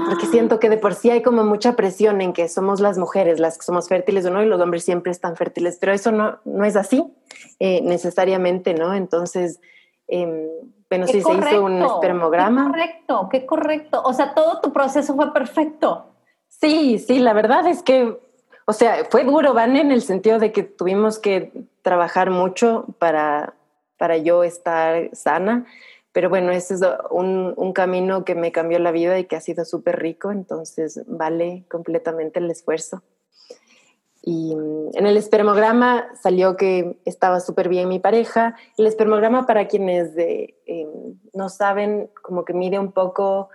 Porque 0.08 0.26
siento 0.26 0.60
que 0.60 0.70
de 0.70 0.78
por 0.78 0.94
sí 0.94 1.10
hay 1.10 1.22
como 1.22 1.44
mucha 1.44 1.76
presión 1.76 2.22
en 2.22 2.32
que 2.32 2.48
somos 2.48 2.80
las 2.80 2.98
mujeres 2.98 3.40
las 3.40 3.58
que 3.58 3.66
somos 3.66 3.90
fértiles 3.90 4.26
o 4.26 4.32
no, 4.32 4.42
y 4.42 4.46
los 4.46 4.62
hombres 4.62 4.86
siempre 4.86 5.12
están 5.12 5.36
fértiles, 5.36 5.78
pero 5.80 5.92
eso 5.92 6.12
no, 6.12 6.40
no 6.46 6.64
es 6.64 6.76
así 6.76 7.06
eh, 7.60 7.82
necesariamente, 7.82 8.74
¿no? 8.74 8.94
Entonces, 8.94 9.60
eh, 10.08 10.50
bueno, 10.90 11.08
sí 11.08 11.14
se 11.14 11.18
hizo 11.20 11.64
un 11.64 11.82
espermograma. 11.82 12.66
Qué 12.66 12.72
correcto, 12.72 13.30
qué 13.32 13.46
correcto. 13.46 14.02
O 14.04 14.14
sea, 14.14 14.34
todo 14.34 14.62
tu 14.62 14.72
proceso 14.72 15.16
fue 15.16 15.34
perfecto. 15.34 16.08
Sí, 16.48 17.00
sí, 17.00 17.20
la 17.20 17.34
verdad 17.34 17.68
es 17.68 17.84
que, 17.84 18.18
o 18.66 18.74
sea, 18.74 19.06
fue 19.10 19.24
duro, 19.24 19.54
Van, 19.54 19.76
en 19.76 19.92
el 19.92 20.02
sentido 20.02 20.40
de 20.40 20.52
que 20.52 20.64
tuvimos 20.64 21.20
que 21.20 21.52
trabajar 21.82 22.30
mucho 22.30 22.86
para, 23.00 23.56
para 23.98 24.18
yo 24.18 24.44
estar 24.44 25.10
sana. 25.14 25.66
Pero 26.12 26.30
bueno, 26.30 26.52
ese 26.52 26.76
es 26.76 26.82
un, 27.10 27.54
un 27.58 27.74
camino 27.74 28.24
que 28.24 28.36
me 28.36 28.54
cambió 28.54 28.80
la 28.80 28.92
vida 28.92 29.20
y 29.20 29.26
que 29.26 29.36
ha 29.36 29.42
sido 29.42 29.66
súper 29.66 30.00
rico, 30.00 30.32
entonces 30.32 31.04
vale 31.08 31.66
completamente 31.70 32.40
el 32.40 32.50
esfuerzo. 32.50 33.04
Y 34.28 34.56
mm, 34.56 34.98
en 34.98 35.06
el 35.06 35.18
espermograma 35.18 36.10
salió 36.22 36.58
que 36.58 37.00
estaba 37.06 37.40
súper 37.40 37.70
bien 37.70 37.88
mi 37.88 38.00
pareja. 38.00 38.56
El 38.76 38.88
espermograma, 38.88 39.46
para 39.46 39.68
quienes 39.68 40.18
eh, 40.18 40.56
no 41.34 41.50
saben, 41.50 42.10
como 42.24 42.44
que 42.44 42.54
mide 42.54 42.80
un 42.80 42.92
poco 42.92 43.50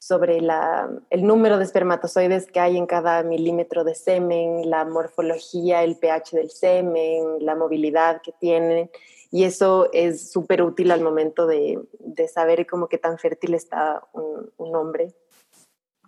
sobre 0.00 0.40
la, 0.40 0.88
el 1.10 1.26
número 1.26 1.58
de 1.58 1.64
espermatozoides 1.64 2.46
que 2.46 2.60
hay 2.60 2.78
en 2.78 2.86
cada 2.86 3.22
milímetro 3.22 3.84
de 3.84 3.94
semen, 3.94 4.70
la 4.70 4.86
morfología, 4.86 5.82
el 5.82 5.96
pH 5.96 6.36
del 6.36 6.50
semen, 6.50 7.36
la 7.40 7.54
movilidad 7.54 8.22
que 8.22 8.32
tienen. 8.32 8.90
Y 9.30 9.44
eso 9.44 9.90
es 9.92 10.30
súper 10.30 10.62
útil 10.62 10.90
al 10.90 11.02
momento 11.02 11.46
de, 11.46 11.82
de, 11.98 12.28
saber 12.28 12.66
cómo 12.66 12.88
que 12.88 12.96
tan 12.96 13.18
fértil 13.18 13.52
está 13.52 14.02
un, 14.14 14.50
un 14.56 14.74
hombre. 14.74 15.12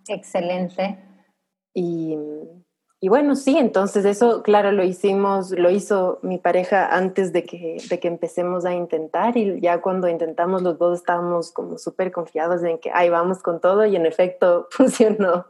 Excelente. 0.07 0.97
Y, 1.75 2.17
y 3.03 3.09
bueno, 3.09 3.35
sí, 3.35 3.57
entonces 3.57 4.05
eso, 4.05 4.43
claro, 4.43 4.71
lo 4.71 4.83
hicimos, 4.83 5.49
lo 5.49 5.71
hizo 5.71 6.19
mi 6.21 6.37
pareja 6.37 6.95
antes 6.95 7.33
de 7.33 7.43
que, 7.45 7.77
de 7.89 7.99
que 7.99 8.07
empecemos 8.07 8.63
a 8.63 8.75
intentar 8.75 9.35
y 9.37 9.59
ya 9.59 9.81
cuando 9.81 10.07
intentamos 10.07 10.61
los 10.61 10.77
dos 10.77 10.99
estábamos 10.99 11.51
como 11.51 11.79
súper 11.79 12.11
confiados 12.11 12.61
en 12.61 12.77
que 12.77 12.91
ahí 12.93 13.09
vamos 13.09 13.39
con 13.39 13.59
todo 13.59 13.87
y 13.87 13.95
en 13.95 14.05
efecto 14.05 14.67
funcionó. 14.71 15.47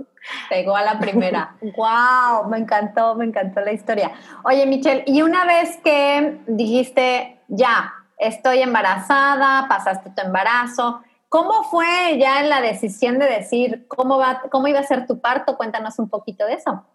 Pegó 0.49 0.78
a 0.78 0.84
la 0.84 0.97
primera. 0.97 1.58
¡Wow! 1.76 2.49
Me 2.49 2.58
encantó, 2.58 3.16
me 3.16 3.26
encantó 3.26 3.60
la 3.60 3.74
historia. 3.74 4.14
Oye, 4.45 4.66
Michelle, 4.66 5.04
y 5.06 5.22
una 5.22 5.43
vez 5.43 5.78
que 5.84 6.39
dijiste, 6.47 7.41
ya, 7.49 7.93
estoy 8.18 8.62
embarazada, 8.62 9.68
pasaste 9.68 10.10
tu 10.12 10.22
embarazo, 10.22 11.02
¿cómo 11.28 11.64
fue 11.64 12.18
ya 12.18 12.43
la 12.43 12.62
decisión 12.62 13.20
de 13.20 13.26
decir 13.26 13.88
cómo, 13.89 14.18
va, 14.18 14.43
cómo 14.49 14.70
iba 14.70 14.80
a 14.80 14.84
ser 14.84 15.06
tu 15.06 15.20
parto? 15.20 15.58
Cuéntanos 15.58 15.99
un 15.99 16.08
poquito 16.08 16.45
de 16.45 16.54
eso. 16.54 16.86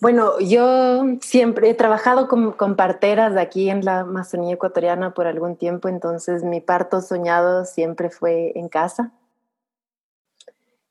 Bueno, 0.00 0.38
yo 0.40 1.02
siempre 1.20 1.70
he 1.70 1.74
trabajado 1.74 2.28
con, 2.28 2.52
con, 2.52 2.76
parteras 2.76 3.34
de 3.34 3.40
aquí 3.40 3.70
en 3.70 3.84
la 3.84 4.00
Amazonía 4.00 4.54
ecuatoriana 4.54 5.14
por 5.14 5.26
algún 5.26 5.56
tiempo, 5.56 5.88
entonces 5.88 6.42
mi 6.42 6.60
parto 6.60 7.00
soñado 7.00 7.64
siempre 7.64 8.10
fue 8.10 8.52
en 8.56 8.68
casa. 8.68 9.12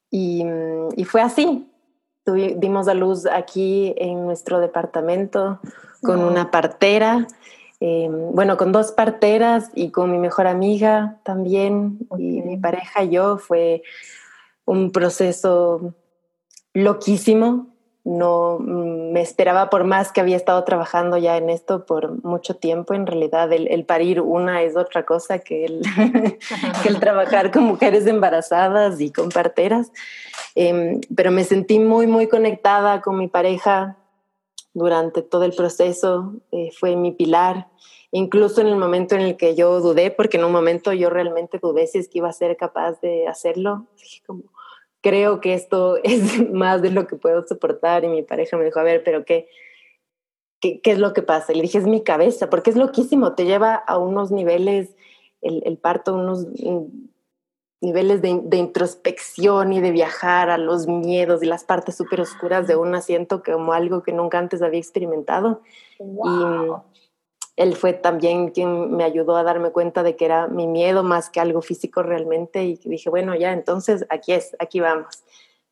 Y, 0.10 0.46
y 0.96 1.06
fue 1.06 1.22
así. 1.22 1.70
Tuvi, 2.24 2.56
dimos 2.58 2.88
a 2.88 2.94
luz 2.94 3.26
aquí 3.26 3.94
en 3.98 4.26
nuestro 4.26 4.60
departamento 4.60 5.60
con 6.02 6.22
una 6.22 6.52
partera, 6.52 7.28
eh, 7.80 8.08
bueno, 8.10 8.56
con 8.56 8.72
dos 8.72 8.92
parteras 8.92 9.72
y 9.74 9.92
con 9.92 10.12
mi 10.12 10.18
mejor 10.18 10.48
amiga 10.48 11.20
también, 11.24 12.00
okay. 12.10 12.38
y 12.38 12.42
mi 12.42 12.58
pareja 12.58 13.04
y 13.04 13.10
yo. 13.10 13.38
Fue 13.38 13.84
un 14.66 14.92
proceso 14.92 15.94
loquísimo, 16.74 17.73
no 18.04 18.60
mm, 18.60 19.12
me 19.12 19.22
esperaba 19.22 19.70
por 19.70 19.86
más 19.86 20.12
que 20.12 20.22
había 20.22 20.36
estado 20.36 20.64
trabajando 20.64 21.18
ya 21.18 21.38
en 21.38 21.50
esto 21.50 21.86
por 21.86 22.24
mucho 22.24 22.56
tiempo. 22.56 22.94
En 22.94 23.08
realidad, 23.08 23.52
el, 23.54 23.86
parir 23.86 24.22
una 24.22 24.62
es 24.62 24.76
otra 24.76 25.06
cosa 25.06 25.40
que 25.40 25.66
el, 25.66 27.00
trabajar 27.00 27.52
con 27.52 27.64
mujeres 27.64 28.06
embarazadas 28.08 29.00
y 29.00 29.12
con 29.12 29.30
parteras. 29.30 29.92
Eh, 30.56 31.00
pero 31.16 31.32
me 31.32 31.44
sentí 31.44 31.80
muy, 31.80 32.08
muy 32.08 32.28
conectada 32.28 33.02
con 33.02 33.18
mi 33.18 33.28
pareja 33.28 33.98
durante 34.74 35.22
todo 35.22 35.44
el 35.44 35.54
proceso. 35.54 36.34
Eh, 36.52 36.72
fue 36.78 36.96
mi 36.96 37.12
pilar. 37.12 37.68
Incluso 38.12 38.62
en 38.62 38.68
el 38.68 38.76
momento 38.76 39.16
en 39.16 39.22
el 39.22 39.38
que 39.38 39.56
yo 39.56 39.80
dudé, 39.80 40.12
porque 40.12 40.38
en 40.38 40.44
un 40.44 40.52
momento 40.52 40.94
yo 40.94 41.10
realmente 41.10 41.58
dudé 41.60 41.88
si 41.88 41.98
es 41.98 42.08
que 42.08 42.20
iba 42.20 42.30
a 42.30 42.34
ser 42.34 42.56
capaz 42.58 43.02
de 43.02 43.28
hacerlo. 43.28 43.88
Dije 43.98 44.22
como, 44.28 44.44
creo 45.04 45.42
que 45.42 45.54
esto 45.54 45.98
es 46.04 46.50
más 46.50 46.82
de 46.82 46.90
lo 46.90 47.06
que 47.06 47.16
puedo 47.16 47.46
soportar. 47.46 48.04
Y 48.04 48.08
mi 48.08 48.24
pareja 48.24 48.58
me 48.58 48.66
dijo, 48.66 48.80
a 48.80 48.84
ver, 48.84 49.04
pero 49.04 49.24
¿qué, 49.26 49.48
qué, 50.60 50.80
es 50.84 50.98
lo 50.98 51.14
que 51.14 51.22
pasa? 51.22 51.52
Y 51.52 51.58
le 51.58 51.62
dije, 51.64 51.78
es 51.78 51.86
mi 51.86 52.02
cabeza, 52.02 52.50
porque 52.50 52.72
es 52.72 52.76
loquísimo, 52.76 53.36
te 53.36 53.46
lleva 53.46 53.76
a 53.76 54.00
unos 54.00 54.32
niveles, 54.32 54.96
el, 55.42 55.78
parto, 55.78 56.16
unos 56.16 56.48
niveles 57.82 58.22
de, 58.22 58.40
de, 58.46 58.58
introspección 58.58 59.74
y 59.74 59.82
de 59.82 59.92
viajar 59.92 60.50
a 60.50 60.58
los 60.58 60.88
miedos 60.88 61.44
y 61.44 61.48
las 61.48 61.66
partes 61.66 61.98
súper 61.98 62.22
oscuras 62.22 62.66
de 62.66 62.78
un 62.78 62.96
asiento 62.96 63.44
como 63.44 63.74
algo 63.74 64.04
que 64.04 64.14
nunca 64.14 64.40
antes 64.40 64.62
había 64.62 64.80
experimentado. 64.80 65.62
Y 66.00 66.04
él 67.56 67.76
fue 67.76 67.94
también 67.94 68.50
quien 68.50 68.96
me 68.96 69.04
ayudó 69.04 69.36
a 69.36 69.44
darme 69.44 69.72
cuenta 69.72 70.02
de 70.04 70.16
que 70.16 70.26
era 70.26 70.48
mi 70.48 70.68
miedo 70.68 71.04
más 71.04 71.30
que 71.30 71.40
algo 71.40 71.62
físico 71.62 72.02
realmente 72.02 72.64
y 72.64 72.76
dije, 72.84 73.10
bueno, 73.10 73.36
ya, 73.36 73.54
entonces 73.54 74.06
aquí 74.10 74.34
es, 74.34 74.56
aquí 74.60 74.80
vamos. 74.80 75.24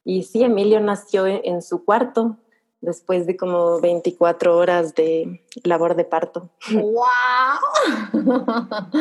Y 0.03 0.23
sí, 0.23 0.43
Emilio 0.43 0.79
nació 0.79 1.25
en 1.25 1.61
su 1.61 1.83
cuarto, 1.83 2.37
después 2.81 3.27
de 3.27 3.37
como 3.37 3.79
24 3.79 4.57
horas 4.57 4.95
de 4.95 5.41
labor 5.63 5.95
de 5.95 6.03
parto. 6.03 6.49
¡Wow! 6.71 7.01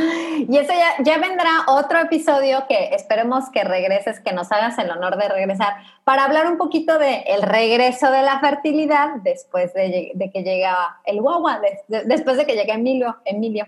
y 0.48 0.56
eso 0.56 0.72
ya, 0.72 1.02
ya, 1.02 1.18
vendrá 1.18 1.64
otro 1.66 1.98
episodio 1.98 2.64
que 2.68 2.94
esperemos 2.94 3.48
que 3.50 3.64
regreses, 3.64 4.20
que 4.20 4.32
nos 4.32 4.52
hagas 4.52 4.78
el 4.78 4.90
honor 4.90 5.16
de 5.16 5.28
regresar, 5.28 5.74
para 6.04 6.24
hablar 6.24 6.46
un 6.46 6.58
poquito 6.58 6.98
de 6.98 7.24
el 7.26 7.42
regreso 7.42 8.10
de 8.10 8.22
la 8.22 8.38
fertilidad 8.40 9.16
después 9.22 9.72
de, 9.72 10.12
de 10.14 10.30
que 10.30 10.42
llega 10.42 11.00
el 11.04 11.20
guagua, 11.20 11.60
de, 11.60 11.78
de, 11.88 12.04
después 12.04 12.36
de 12.36 12.46
que 12.46 12.54
llega 12.54 12.74
Emilio, 12.74 13.16
Emilio 13.24 13.66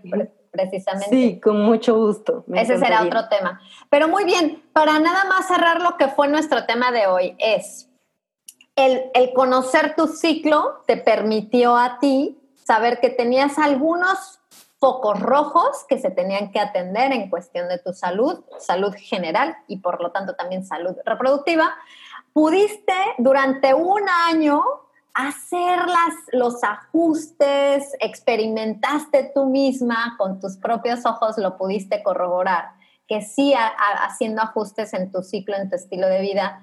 precisamente. 0.50 1.08
Sí, 1.08 1.40
con 1.40 1.62
mucho 1.62 1.96
gusto. 1.96 2.44
Ese 2.52 2.78
será 2.78 3.02
otro 3.02 3.28
tema. 3.28 3.60
Pero 3.88 4.06
muy 4.06 4.24
bien, 4.24 4.62
para 4.74 4.98
nada 4.98 5.24
más 5.24 5.48
cerrar 5.48 5.80
lo 5.80 5.96
que 5.96 6.08
fue 6.08 6.28
nuestro 6.28 6.66
tema 6.66 6.92
de 6.92 7.06
hoy 7.06 7.34
es 7.38 7.88
el, 8.76 9.32
conocer 9.34 9.94
tu 9.96 10.06
ciclo 10.06 10.82
te 10.86 10.96
permitió 10.96 11.76
a 11.76 11.98
ti 11.98 12.38
saber 12.64 13.00
que 13.00 13.10
tenías 13.10 13.58
algunos 13.58 14.40
focos 14.78 15.20
rojos 15.20 15.84
que 15.88 15.98
se 15.98 16.10
tenían 16.10 16.50
que 16.50 16.58
atender 16.58 17.12
en 17.12 17.30
cuestión 17.30 17.68
de 17.68 17.78
tu 17.78 17.92
salud, 17.92 18.42
salud 18.58 18.92
general 18.96 19.56
y 19.68 19.78
por 19.78 20.02
lo 20.02 20.10
tanto 20.10 20.34
también 20.34 20.64
salud 20.64 20.96
reproductiva. 21.04 21.74
Pudiste 22.32 22.94
durante 23.18 23.74
un 23.74 24.02
año 24.08 24.62
hacer 25.14 25.78
las, 25.86 26.14
los 26.32 26.64
ajustes, 26.64 27.94
experimentaste 28.00 29.30
tú 29.34 29.46
misma 29.46 30.16
con 30.18 30.40
tus 30.40 30.56
propios 30.56 31.04
ojos, 31.04 31.36
lo 31.36 31.56
pudiste 31.58 32.02
corroborar, 32.02 32.70
que 33.06 33.20
sí 33.20 33.54
haciendo 33.54 34.40
ajustes 34.40 34.94
en 34.94 35.12
tu 35.12 35.22
ciclo, 35.22 35.54
en 35.56 35.68
tu 35.68 35.76
estilo 35.76 36.08
de 36.08 36.22
vida, 36.22 36.62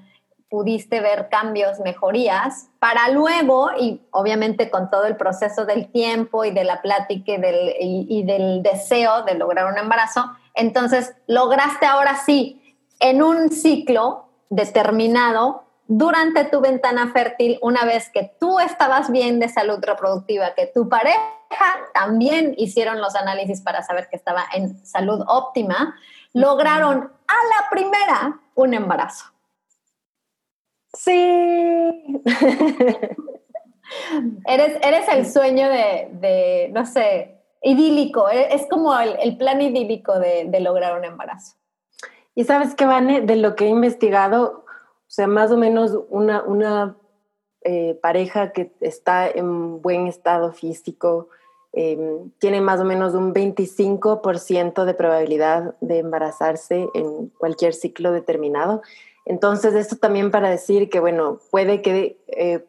pudiste 0.49 0.99
ver 0.99 1.29
cambios, 1.29 1.79
mejorías, 1.79 2.69
para 2.79 3.09
luego, 3.09 3.69
y 3.79 4.01
obviamente 4.11 4.69
con 4.69 4.89
todo 4.89 5.05
el 5.05 5.15
proceso 5.15 5.65
del 5.65 5.91
tiempo 5.91 6.43
y 6.43 6.51
de 6.51 6.63
la 6.63 6.81
plática 6.81 7.33
y 7.33 7.37
del, 7.37 7.75
y, 7.79 8.07
y 8.09 8.23
del 8.23 8.63
deseo 8.63 9.23
de 9.23 9.35
lograr 9.35 9.71
un 9.71 9.77
embarazo, 9.77 10.25
entonces 10.55 11.15
lograste 11.27 11.85
ahora 11.85 12.15
sí, 12.15 12.77
en 12.99 13.21
un 13.21 13.49
ciclo 13.49 14.25
determinado, 14.49 15.63
durante 15.91 16.45
tu 16.45 16.61
ventana 16.61 17.11
fértil, 17.11 17.57
una 17.63 17.83
vez 17.83 18.11
que 18.13 18.31
tú 18.39 18.59
estabas 18.59 19.11
bien 19.11 19.39
de 19.39 19.49
salud 19.49 19.79
reproductiva, 19.81 20.53
que 20.53 20.67
tu 20.67 20.87
pareja 20.87 21.17
también 21.95 22.53
hicieron 22.57 23.01
los 23.01 23.15
análisis 23.15 23.61
para 23.61 23.81
saber 23.81 24.07
que 24.07 24.15
estaba 24.15 24.45
en 24.53 24.85
salud 24.85 25.23
óptima, 25.27 25.95
lograron 26.33 27.11
a 27.27 27.33
la 27.33 27.69
primera 27.71 28.39
un 28.53 28.75
embarazo. 28.75 29.25
Sí. 30.93 32.21
eres, 34.45 34.77
eres 34.81 35.07
el 35.09 35.25
sueño 35.25 35.69
de, 35.69 36.09
de, 36.13 36.69
no 36.73 36.85
sé, 36.85 37.39
idílico. 37.61 38.29
E, 38.29 38.53
es 38.53 38.67
como 38.69 38.97
el, 38.97 39.15
el 39.21 39.37
plan 39.37 39.61
idílico 39.61 40.19
de, 40.19 40.45
de, 40.47 40.59
lograr 40.59 40.97
un 40.97 41.05
embarazo. 41.05 41.55
Y 42.35 42.43
sabes 42.43 42.75
qué, 42.75 42.85
Vane, 42.85 43.21
de 43.21 43.35
lo 43.35 43.55
que 43.55 43.65
he 43.65 43.69
investigado, 43.69 44.65
o 44.65 45.11
sea, 45.11 45.27
más 45.27 45.51
o 45.51 45.57
menos 45.57 45.97
una, 46.09 46.43
una 46.43 46.97
eh, 47.61 47.99
pareja 48.01 48.51
que 48.51 48.71
está 48.79 49.27
en 49.29 49.81
buen 49.81 50.07
estado 50.07 50.53
físico 50.53 51.27
eh, 51.73 51.97
tiene 52.39 52.61
más 52.61 52.79
o 52.79 52.85
menos 52.85 53.13
un 53.13 53.33
25% 53.33 54.85
de 54.85 54.93
probabilidad 54.93 55.75
de 55.81 55.99
embarazarse 55.99 56.87
en 56.93 57.27
cualquier 57.37 57.73
ciclo 57.73 58.11
determinado. 58.11 58.81
Entonces, 59.29 59.75
esto 59.75 59.95
también 59.95 60.31
para 60.31 60.49
decir 60.49 60.89
que, 60.89 60.99
bueno, 60.99 61.39
puede 61.51 61.83
que 61.83 62.17
eh, 62.29 62.65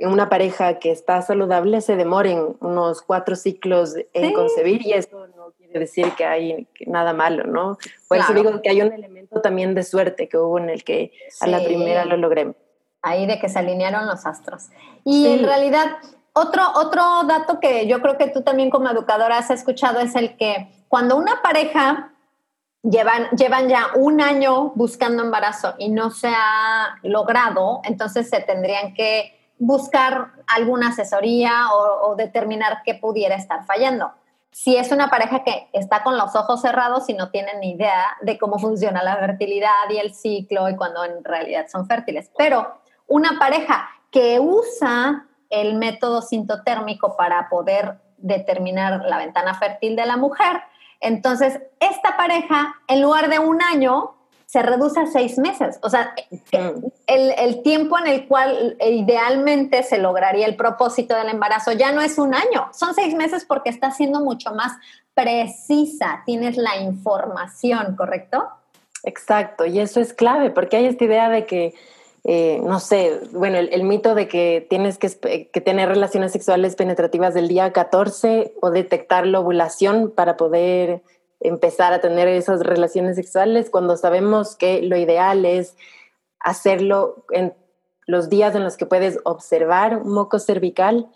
una 0.00 0.28
pareja 0.28 0.80
que 0.80 0.90
está 0.90 1.22
saludable 1.22 1.80
se 1.82 1.94
demoren 1.94 2.56
unos 2.58 3.00
cuatro 3.00 3.36
ciclos 3.36 3.94
en 4.12 4.26
sí. 4.26 4.32
concebir 4.32 4.84
y 4.84 4.94
eso 4.94 5.28
no 5.36 5.52
quiere 5.56 5.78
decir 5.78 6.10
que 6.16 6.24
hay 6.24 6.66
nada 6.88 7.12
malo, 7.12 7.44
¿no? 7.44 7.78
Por 8.08 8.18
claro. 8.18 8.24
eso 8.24 8.42
digo 8.42 8.60
que 8.60 8.70
hay 8.70 8.82
un 8.82 8.92
elemento 8.92 9.40
también 9.40 9.76
de 9.76 9.84
suerte 9.84 10.28
que 10.28 10.36
hubo 10.36 10.58
en 10.58 10.68
el 10.68 10.82
que 10.82 11.12
sí. 11.30 11.44
a 11.44 11.46
la 11.46 11.62
primera 11.62 12.04
lo 12.04 12.16
logré. 12.16 12.56
Ahí 13.02 13.26
de 13.26 13.38
que 13.38 13.48
se 13.48 13.60
alinearon 13.60 14.04
los 14.08 14.26
astros. 14.26 14.70
Y 15.04 15.26
sí. 15.26 15.32
en 15.32 15.44
realidad, 15.44 15.98
otro, 16.32 16.64
otro 16.74 17.04
dato 17.28 17.60
que 17.60 17.86
yo 17.86 18.02
creo 18.02 18.18
que 18.18 18.26
tú 18.26 18.42
también 18.42 18.68
como 18.68 18.90
educadora 18.90 19.38
has 19.38 19.50
escuchado 19.50 20.00
es 20.00 20.16
el 20.16 20.36
que 20.36 20.72
cuando 20.88 21.16
una 21.16 21.40
pareja 21.40 22.15
llevan, 22.90 23.28
llevan 23.30 23.68
ya 23.68 23.88
un 23.94 24.20
año 24.20 24.72
buscando 24.74 25.22
embarazo 25.22 25.74
y 25.78 25.88
no 25.88 26.10
se 26.10 26.28
ha 26.28 26.96
logrado, 27.02 27.80
entonces 27.84 28.28
se 28.30 28.40
tendrían 28.40 28.94
que 28.94 29.32
buscar 29.58 30.32
alguna 30.46 30.88
asesoría 30.88 31.68
o, 31.72 32.14
determinar 32.16 32.82
qué 32.84 32.94
pudiera 32.94 33.34
estar 33.34 33.64
fallando. 33.64 34.12
Si 34.50 34.76
es 34.76 34.90
una 34.90 35.10
pareja 35.10 35.44
que 35.44 35.68
está 35.72 36.02
con 36.02 36.16
los 36.16 36.34
ojos 36.34 36.62
cerrados 36.62 37.08
y 37.08 37.14
no 37.14 37.30
tienen 37.30 37.60
ni 37.60 37.72
idea 37.72 38.16
de 38.22 38.38
cómo 38.38 38.58
funciona 38.58 39.02
la 39.02 39.16
fertilidad 39.16 39.90
y 39.90 39.98
el 39.98 40.14
ciclo 40.14 40.68
y 40.68 40.76
cuando 40.76 41.04
en 41.04 41.22
realidad 41.24 41.66
son 41.70 41.86
fértiles, 41.86 42.30
pero 42.38 42.80
una 43.06 43.38
pareja 43.38 43.88
que 44.10 44.40
usa 44.40 45.26
el 45.50 45.74
método 45.74 46.22
sintotérmico 46.22 47.16
para 47.16 47.48
poder 47.48 47.98
determinar 48.16 49.04
la 49.04 49.18
ventana 49.18 49.54
fértil 49.54 49.94
de 49.94 50.06
la 50.06 50.16
mujer, 50.16 50.62
entonces, 51.00 51.60
esta 51.80 52.16
pareja, 52.16 52.76
en 52.88 53.02
lugar 53.02 53.28
de 53.28 53.38
un 53.38 53.62
año, 53.62 54.14
se 54.46 54.62
reduce 54.62 55.00
a 55.00 55.06
seis 55.06 55.38
meses. 55.38 55.78
O 55.82 55.90
sea, 55.90 56.14
el, 57.06 57.34
el, 57.36 57.62
tiempo 57.62 57.98
en 57.98 58.06
el 58.06 58.26
cual 58.28 58.76
idealmente 58.80 59.82
se 59.82 59.98
lograría 59.98 60.46
el 60.46 60.56
propósito 60.56 61.16
del 61.16 61.28
embarazo 61.28 61.72
ya 61.72 61.92
no 61.92 62.00
es 62.00 62.16
un 62.16 62.34
año, 62.34 62.68
son 62.72 62.94
seis 62.94 63.14
meses 63.14 63.44
porque 63.44 63.70
está 63.70 63.90
siendo 63.90 64.20
mucho 64.20 64.54
más 64.54 64.72
precisa, 65.14 66.22
tienes 66.24 66.56
la 66.56 66.76
información, 66.76 67.96
¿correcto? 67.96 68.48
Exacto, 69.02 69.66
y 69.66 69.80
eso 69.80 70.00
es 70.00 70.12
clave, 70.12 70.50
porque 70.50 70.76
hay 70.76 70.86
esta 70.86 71.04
idea 71.04 71.28
de 71.28 71.46
que, 71.46 71.74
eh, 72.28 72.60
no 72.64 72.80
sé, 72.80 73.20
bueno, 73.30 73.56
el, 73.56 73.84
mito 73.84 74.16
de 74.16 74.26
que 74.26 74.66
tienes 74.68 74.98
que, 74.98 75.08
tener 75.60 75.88
relaciones 75.88 76.32
sexuales 76.32 76.74
penetrativas 76.74 77.34
del 77.34 77.46
día 77.46 77.72
14 77.72 78.52
o 78.60 78.70
detectar 78.70 79.28
la 79.28 79.38
ovulación 79.38 80.10
para 80.10 80.36
poder 80.36 81.02
empezar 81.38 81.92
a 81.92 82.00
tener 82.00 82.26
esas 82.26 82.60
relaciones 82.64 83.14
sexuales, 83.14 83.70
cuando 83.70 83.96
sabemos 83.96 84.56
que 84.56 84.82
lo 84.82 84.96
ideal 84.96 85.44
es 85.44 85.76
hacerlo 86.40 87.24
en 87.30 87.54
los 88.08 88.28
días 88.28 88.56
en 88.56 88.64
los 88.64 88.76
que 88.76 88.86
puedes 88.86 89.20
observar 89.24 90.04
moco 90.04 90.40
cervical 90.40 91.08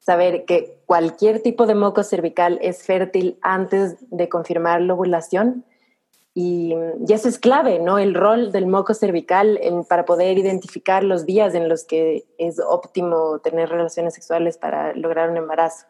saber 0.00 0.44
que 0.44 0.80
cualquier 0.86 1.42
tipo 1.42 1.66
de 1.66 1.74
moco 1.74 2.02
cervical 2.02 2.58
es 2.62 2.82
fértil 2.82 3.38
antes 3.42 3.96
de 4.10 4.28
confirmar 4.28 4.80
la 4.80 4.94
ovulación. 4.94 5.64
Y, 6.40 6.72
eso 7.08 7.28
es 7.28 7.36
clave, 7.36 7.80
¿no? 7.80 7.98
El 7.98 8.14
rol 8.14 8.52
del 8.52 8.68
moco 8.68 8.94
cervical 8.94 9.58
para 9.88 10.04
poder 10.04 10.38
identificar 10.38 11.02
los 11.02 11.26
días 11.26 11.52
en 11.56 11.68
los 11.68 11.82
que 11.82 12.26
es 12.38 12.60
óptimo 12.60 13.40
tener 13.40 13.68
relaciones 13.68 14.14
sexuales 14.14 14.56
para 14.56 14.94
lograr 14.94 15.30
un 15.30 15.36
embarazo. 15.36 15.86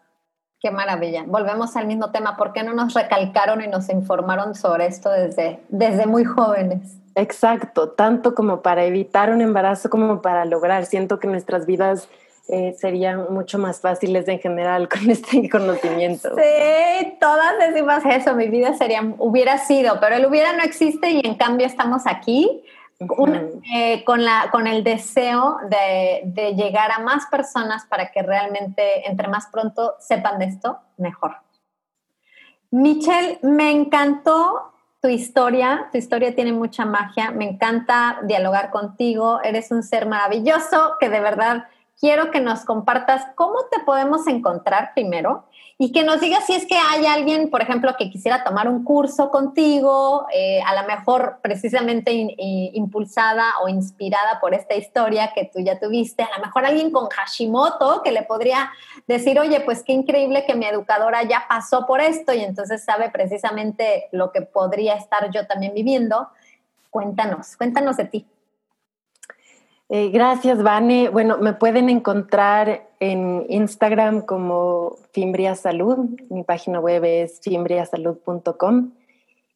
Qué 0.58 0.70
maravilla. 0.70 1.24
Volvemos 1.26 1.76
al 1.76 1.86
mismo 1.86 2.12
tema. 2.12 2.38
¿Por 2.38 2.54
qué 2.54 2.62
no 2.62 2.72
nos 2.72 2.94
recalcaron 2.94 3.60
y 3.62 3.66
nos 3.66 3.90
informaron 3.90 4.54
sobre 4.54 4.86
esto 4.86 5.10
desde, 5.10 5.60
desde 5.68 6.06
muy 6.06 6.24
jóvenes? 6.24 6.96
Exacto, 7.14 7.90
tanto 7.90 8.34
como 8.34 8.62
para 8.62 8.84
evitar 8.86 9.30
un 9.30 9.42
embarazo 9.42 9.90
como 9.90 10.22
para 10.22 10.46
lograr. 10.46 10.86
Siento 10.86 11.18
que 11.18 11.28
nuestras 11.28 11.66
vidas 11.66 12.08
eh, 12.48 12.74
serían 12.78 13.32
mucho 13.32 13.58
más 13.58 13.80
fáciles 13.80 14.26
en 14.28 14.38
general 14.40 14.88
con 14.88 15.10
este 15.10 15.48
conocimiento. 15.48 16.30
Sí, 16.34 17.16
todas 17.20 17.58
decimos 17.58 18.02
eso, 18.08 18.34
mi 18.34 18.48
vida 18.48 18.74
sería, 18.74 19.02
hubiera 19.18 19.58
sido, 19.58 20.00
pero 20.00 20.16
el 20.16 20.26
hubiera 20.26 20.52
no 20.54 20.62
existe 20.62 21.10
y 21.10 21.20
en 21.24 21.34
cambio 21.34 21.66
estamos 21.66 22.06
aquí. 22.06 22.62
Eh, 23.00 24.02
con, 24.04 24.24
la, 24.24 24.48
con 24.50 24.66
el 24.66 24.82
deseo 24.82 25.58
de, 25.70 26.22
de, 26.24 26.56
llegar 26.56 26.90
a 26.90 26.98
más 26.98 27.26
personas 27.26 27.86
para 27.86 28.10
que 28.10 28.24
realmente 28.24 29.08
entre 29.08 29.28
más 29.28 29.46
pronto 29.52 29.94
sepan 30.00 30.40
de 30.40 30.46
esto, 30.46 30.80
mejor. 30.96 31.36
Michelle, 32.72 33.38
me 33.42 33.70
encantó 33.70 34.72
tu 35.00 35.08
historia, 35.08 35.88
tu 35.92 35.98
historia 35.98 36.34
tiene 36.34 36.52
mucha 36.52 36.84
magia, 36.84 37.30
me 37.30 37.48
encanta 37.48 38.18
dialogar 38.24 38.70
contigo, 38.70 39.40
eres 39.44 39.70
un 39.70 39.84
ser 39.84 40.06
maravilloso 40.06 40.96
que 40.98 41.08
de 41.08 41.20
verdad 41.20 41.68
quiero 41.98 42.30
que 42.30 42.40
nos 42.40 42.64
compartas 42.64 43.26
cómo 43.34 43.56
te 43.70 43.80
podemos 43.80 44.26
encontrar 44.26 44.92
primero 44.94 45.44
y 45.80 45.92
que 45.92 46.02
nos 46.02 46.20
digas 46.20 46.44
si 46.44 46.54
es 46.54 46.66
que 46.66 46.76
hay 46.76 47.06
alguien, 47.06 47.50
por 47.50 47.62
ejemplo, 47.62 47.94
que 47.96 48.10
quisiera 48.10 48.42
tomar 48.42 48.68
un 48.68 48.82
curso 48.82 49.30
contigo, 49.30 50.26
eh, 50.32 50.60
a 50.66 50.80
lo 50.80 50.88
mejor 50.88 51.38
precisamente 51.40 52.12
impulsada 52.12 53.44
o 53.62 53.68
inspirada 53.68 54.40
por 54.40 54.54
esta 54.54 54.74
historia 54.74 55.32
que 55.34 55.44
tú 55.52 55.60
ya 55.60 55.78
tuviste, 55.78 56.24
a 56.24 56.36
lo 56.36 56.44
mejor 56.44 56.64
alguien 56.64 56.90
con 56.90 57.08
Hashimoto 57.08 58.02
que 58.02 58.10
le 58.10 58.22
podría 58.22 58.72
decir, 59.06 59.38
oye, 59.38 59.60
pues 59.60 59.84
qué 59.84 59.92
increíble 59.92 60.44
que 60.46 60.56
mi 60.56 60.66
educadora 60.66 61.22
ya 61.22 61.46
pasó 61.48 61.86
por 61.86 62.00
esto 62.00 62.32
y 62.32 62.40
entonces 62.40 62.84
sabe 62.84 63.10
precisamente 63.10 64.08
lo 64.10 64.32
que 64.32 64.42
podría 64.42 64.94
estar 64.94 65.30
yo 65.30 65.46
también 65.46 65.74
viviendo. 65.74 66.28
Cuéntanos, 66.90 67.56
cuéntanos 67.56 67.96
de 67.96 68.04
ti. 68.06 68.26
Eh, 69.90 70.10
gracias, 70.10 70.62
Vane. 70.62 71.08
Bueno, 71.08 71.38
me 71.38 71.54
pueden 71.54 71.88
encontrar 71.88 72.90
en 73.00 73.46
Instagram 73.48 74.20
como 74.20 74.96
Fimbria 75.12 75.54
Salud. 75.54 76.10
Mi 76.28 76.44
página 76.44 76.78
web 76.78 77.04
es 77.04 77.40
fimbriasalud.com. 77.42 78.92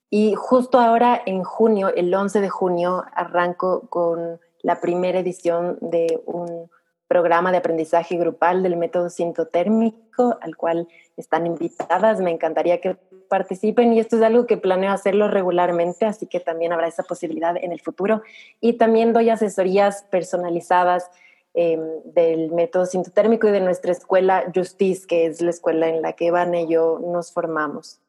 Y 0.09 0.35
justo 0.35 0.81
ahora, 0.81 1.21
en 1.27 1.45
junio, 1.45 1.93
el 1.95 2.15
11 2.15 2.41
de 2.41 2.49
junio, 2.49 3.05
arranco 3.15 3.89
con 3.91 4.41
la 4.63 4.81
primera 4.81 5.19
edición 5.19 5.77
de 5.83 6.23
un 6.25 6.71
programa 7.09 7.51
de 7.51 7.59
aprendizaje 7.59 8.17
grupal 8.17 8.63
del 8.63 8.77
método 8.77 9.11
sintotérmico, 9.11 10.39
al 10.41 10.57
cual 10.57 10.89
están 11.19 11.47
invitadas. 11.47 12.21
Me 12.21 12.31
encantaría 12.31 12.81
que 12.81 12.97
participen 13.33 13.95
y 13.95 13.99
esto 13.99 14.17
es 14.17 14.23
algo 14.23 14.47
que 14.47 14.59
planeo 14.59 14.93
hacerlo 14.93 15.27
regularmente, 15.27 16.05
así 16.05 16.27
que 16.27 16.39
también 16.39 16.75
habrá 16.75 16.87
esa 16.87 17.03
posibilidad 17.03 17.57
en 17.57 17.73
el 17.73 17.81
futuro. 17.81 18.21
Y 18.61 18.75
también 18.75 19.15
doy 19.15 19.31
asesorías 19.31 20.03
personalizadas 20.11 21.11
em, 21.55 21.81
del 22.05 22.53
método 22.53 22.85
sintotérmico 22.85 23.49
y 23.49 23.53
de 23.53 23.61
nuestra 23.61 23.93
escuela 23.93 24.45
Justice, 24.55 25.07
que 25.07 25.25
es 25.25 25.41
la 25.41 25.49
escuela 25.49 25.89
en 25.89 26.03
la 26.03 26.13
que 26.13 26.31
Van 26.31 26.55
y 26.55 26.69
yo 26.69 26.99
nos 27.03 27.33
formamos. 27.33 28.03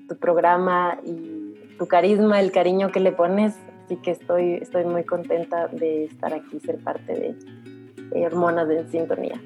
tu 0.08 0.18
programa 0.18 0.97
y 1.06 1.76
tu 1.78 1.88
carisma, 1.88 2.39
el 2.39 2.52
cariño 2.52 2.91
que 2.91 3.00
le 3.00 3.12
pones. 3.12 3.56
Así 3.86 3.97
que 3.97 4.12
estoy, 4.12 4.56
estoy 4.56 4.86
muy 4.86 5.04
contenta 5.04 5.68
de 5.68 6.06
estar 6.06 6.34
aquí, 6.34 6.60
ser 6.60 6.78
parte 6.78 7.36
de 8.12 8.26
Hormonas 8.26 8.68
de 8.68 8.88
Sintonía. 8.89 9.41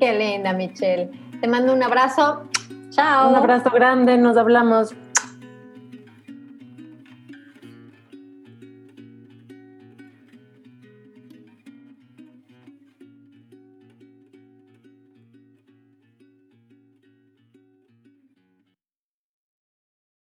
Qué 0.00 0.12
linda, 0.12 0.52
Michelle. 0.52 1.10
Te 1.40 1.46
mando 1.46 1.72
un 1.72 1.82
abrazo. 1.82 2.44
Chao. 2.90 3.28
Un 3.28 3.36
abrazo 3.36 3.70
grande, 3.70 4.16
nos 4.18 4.36
hablamos. 4.36 4.94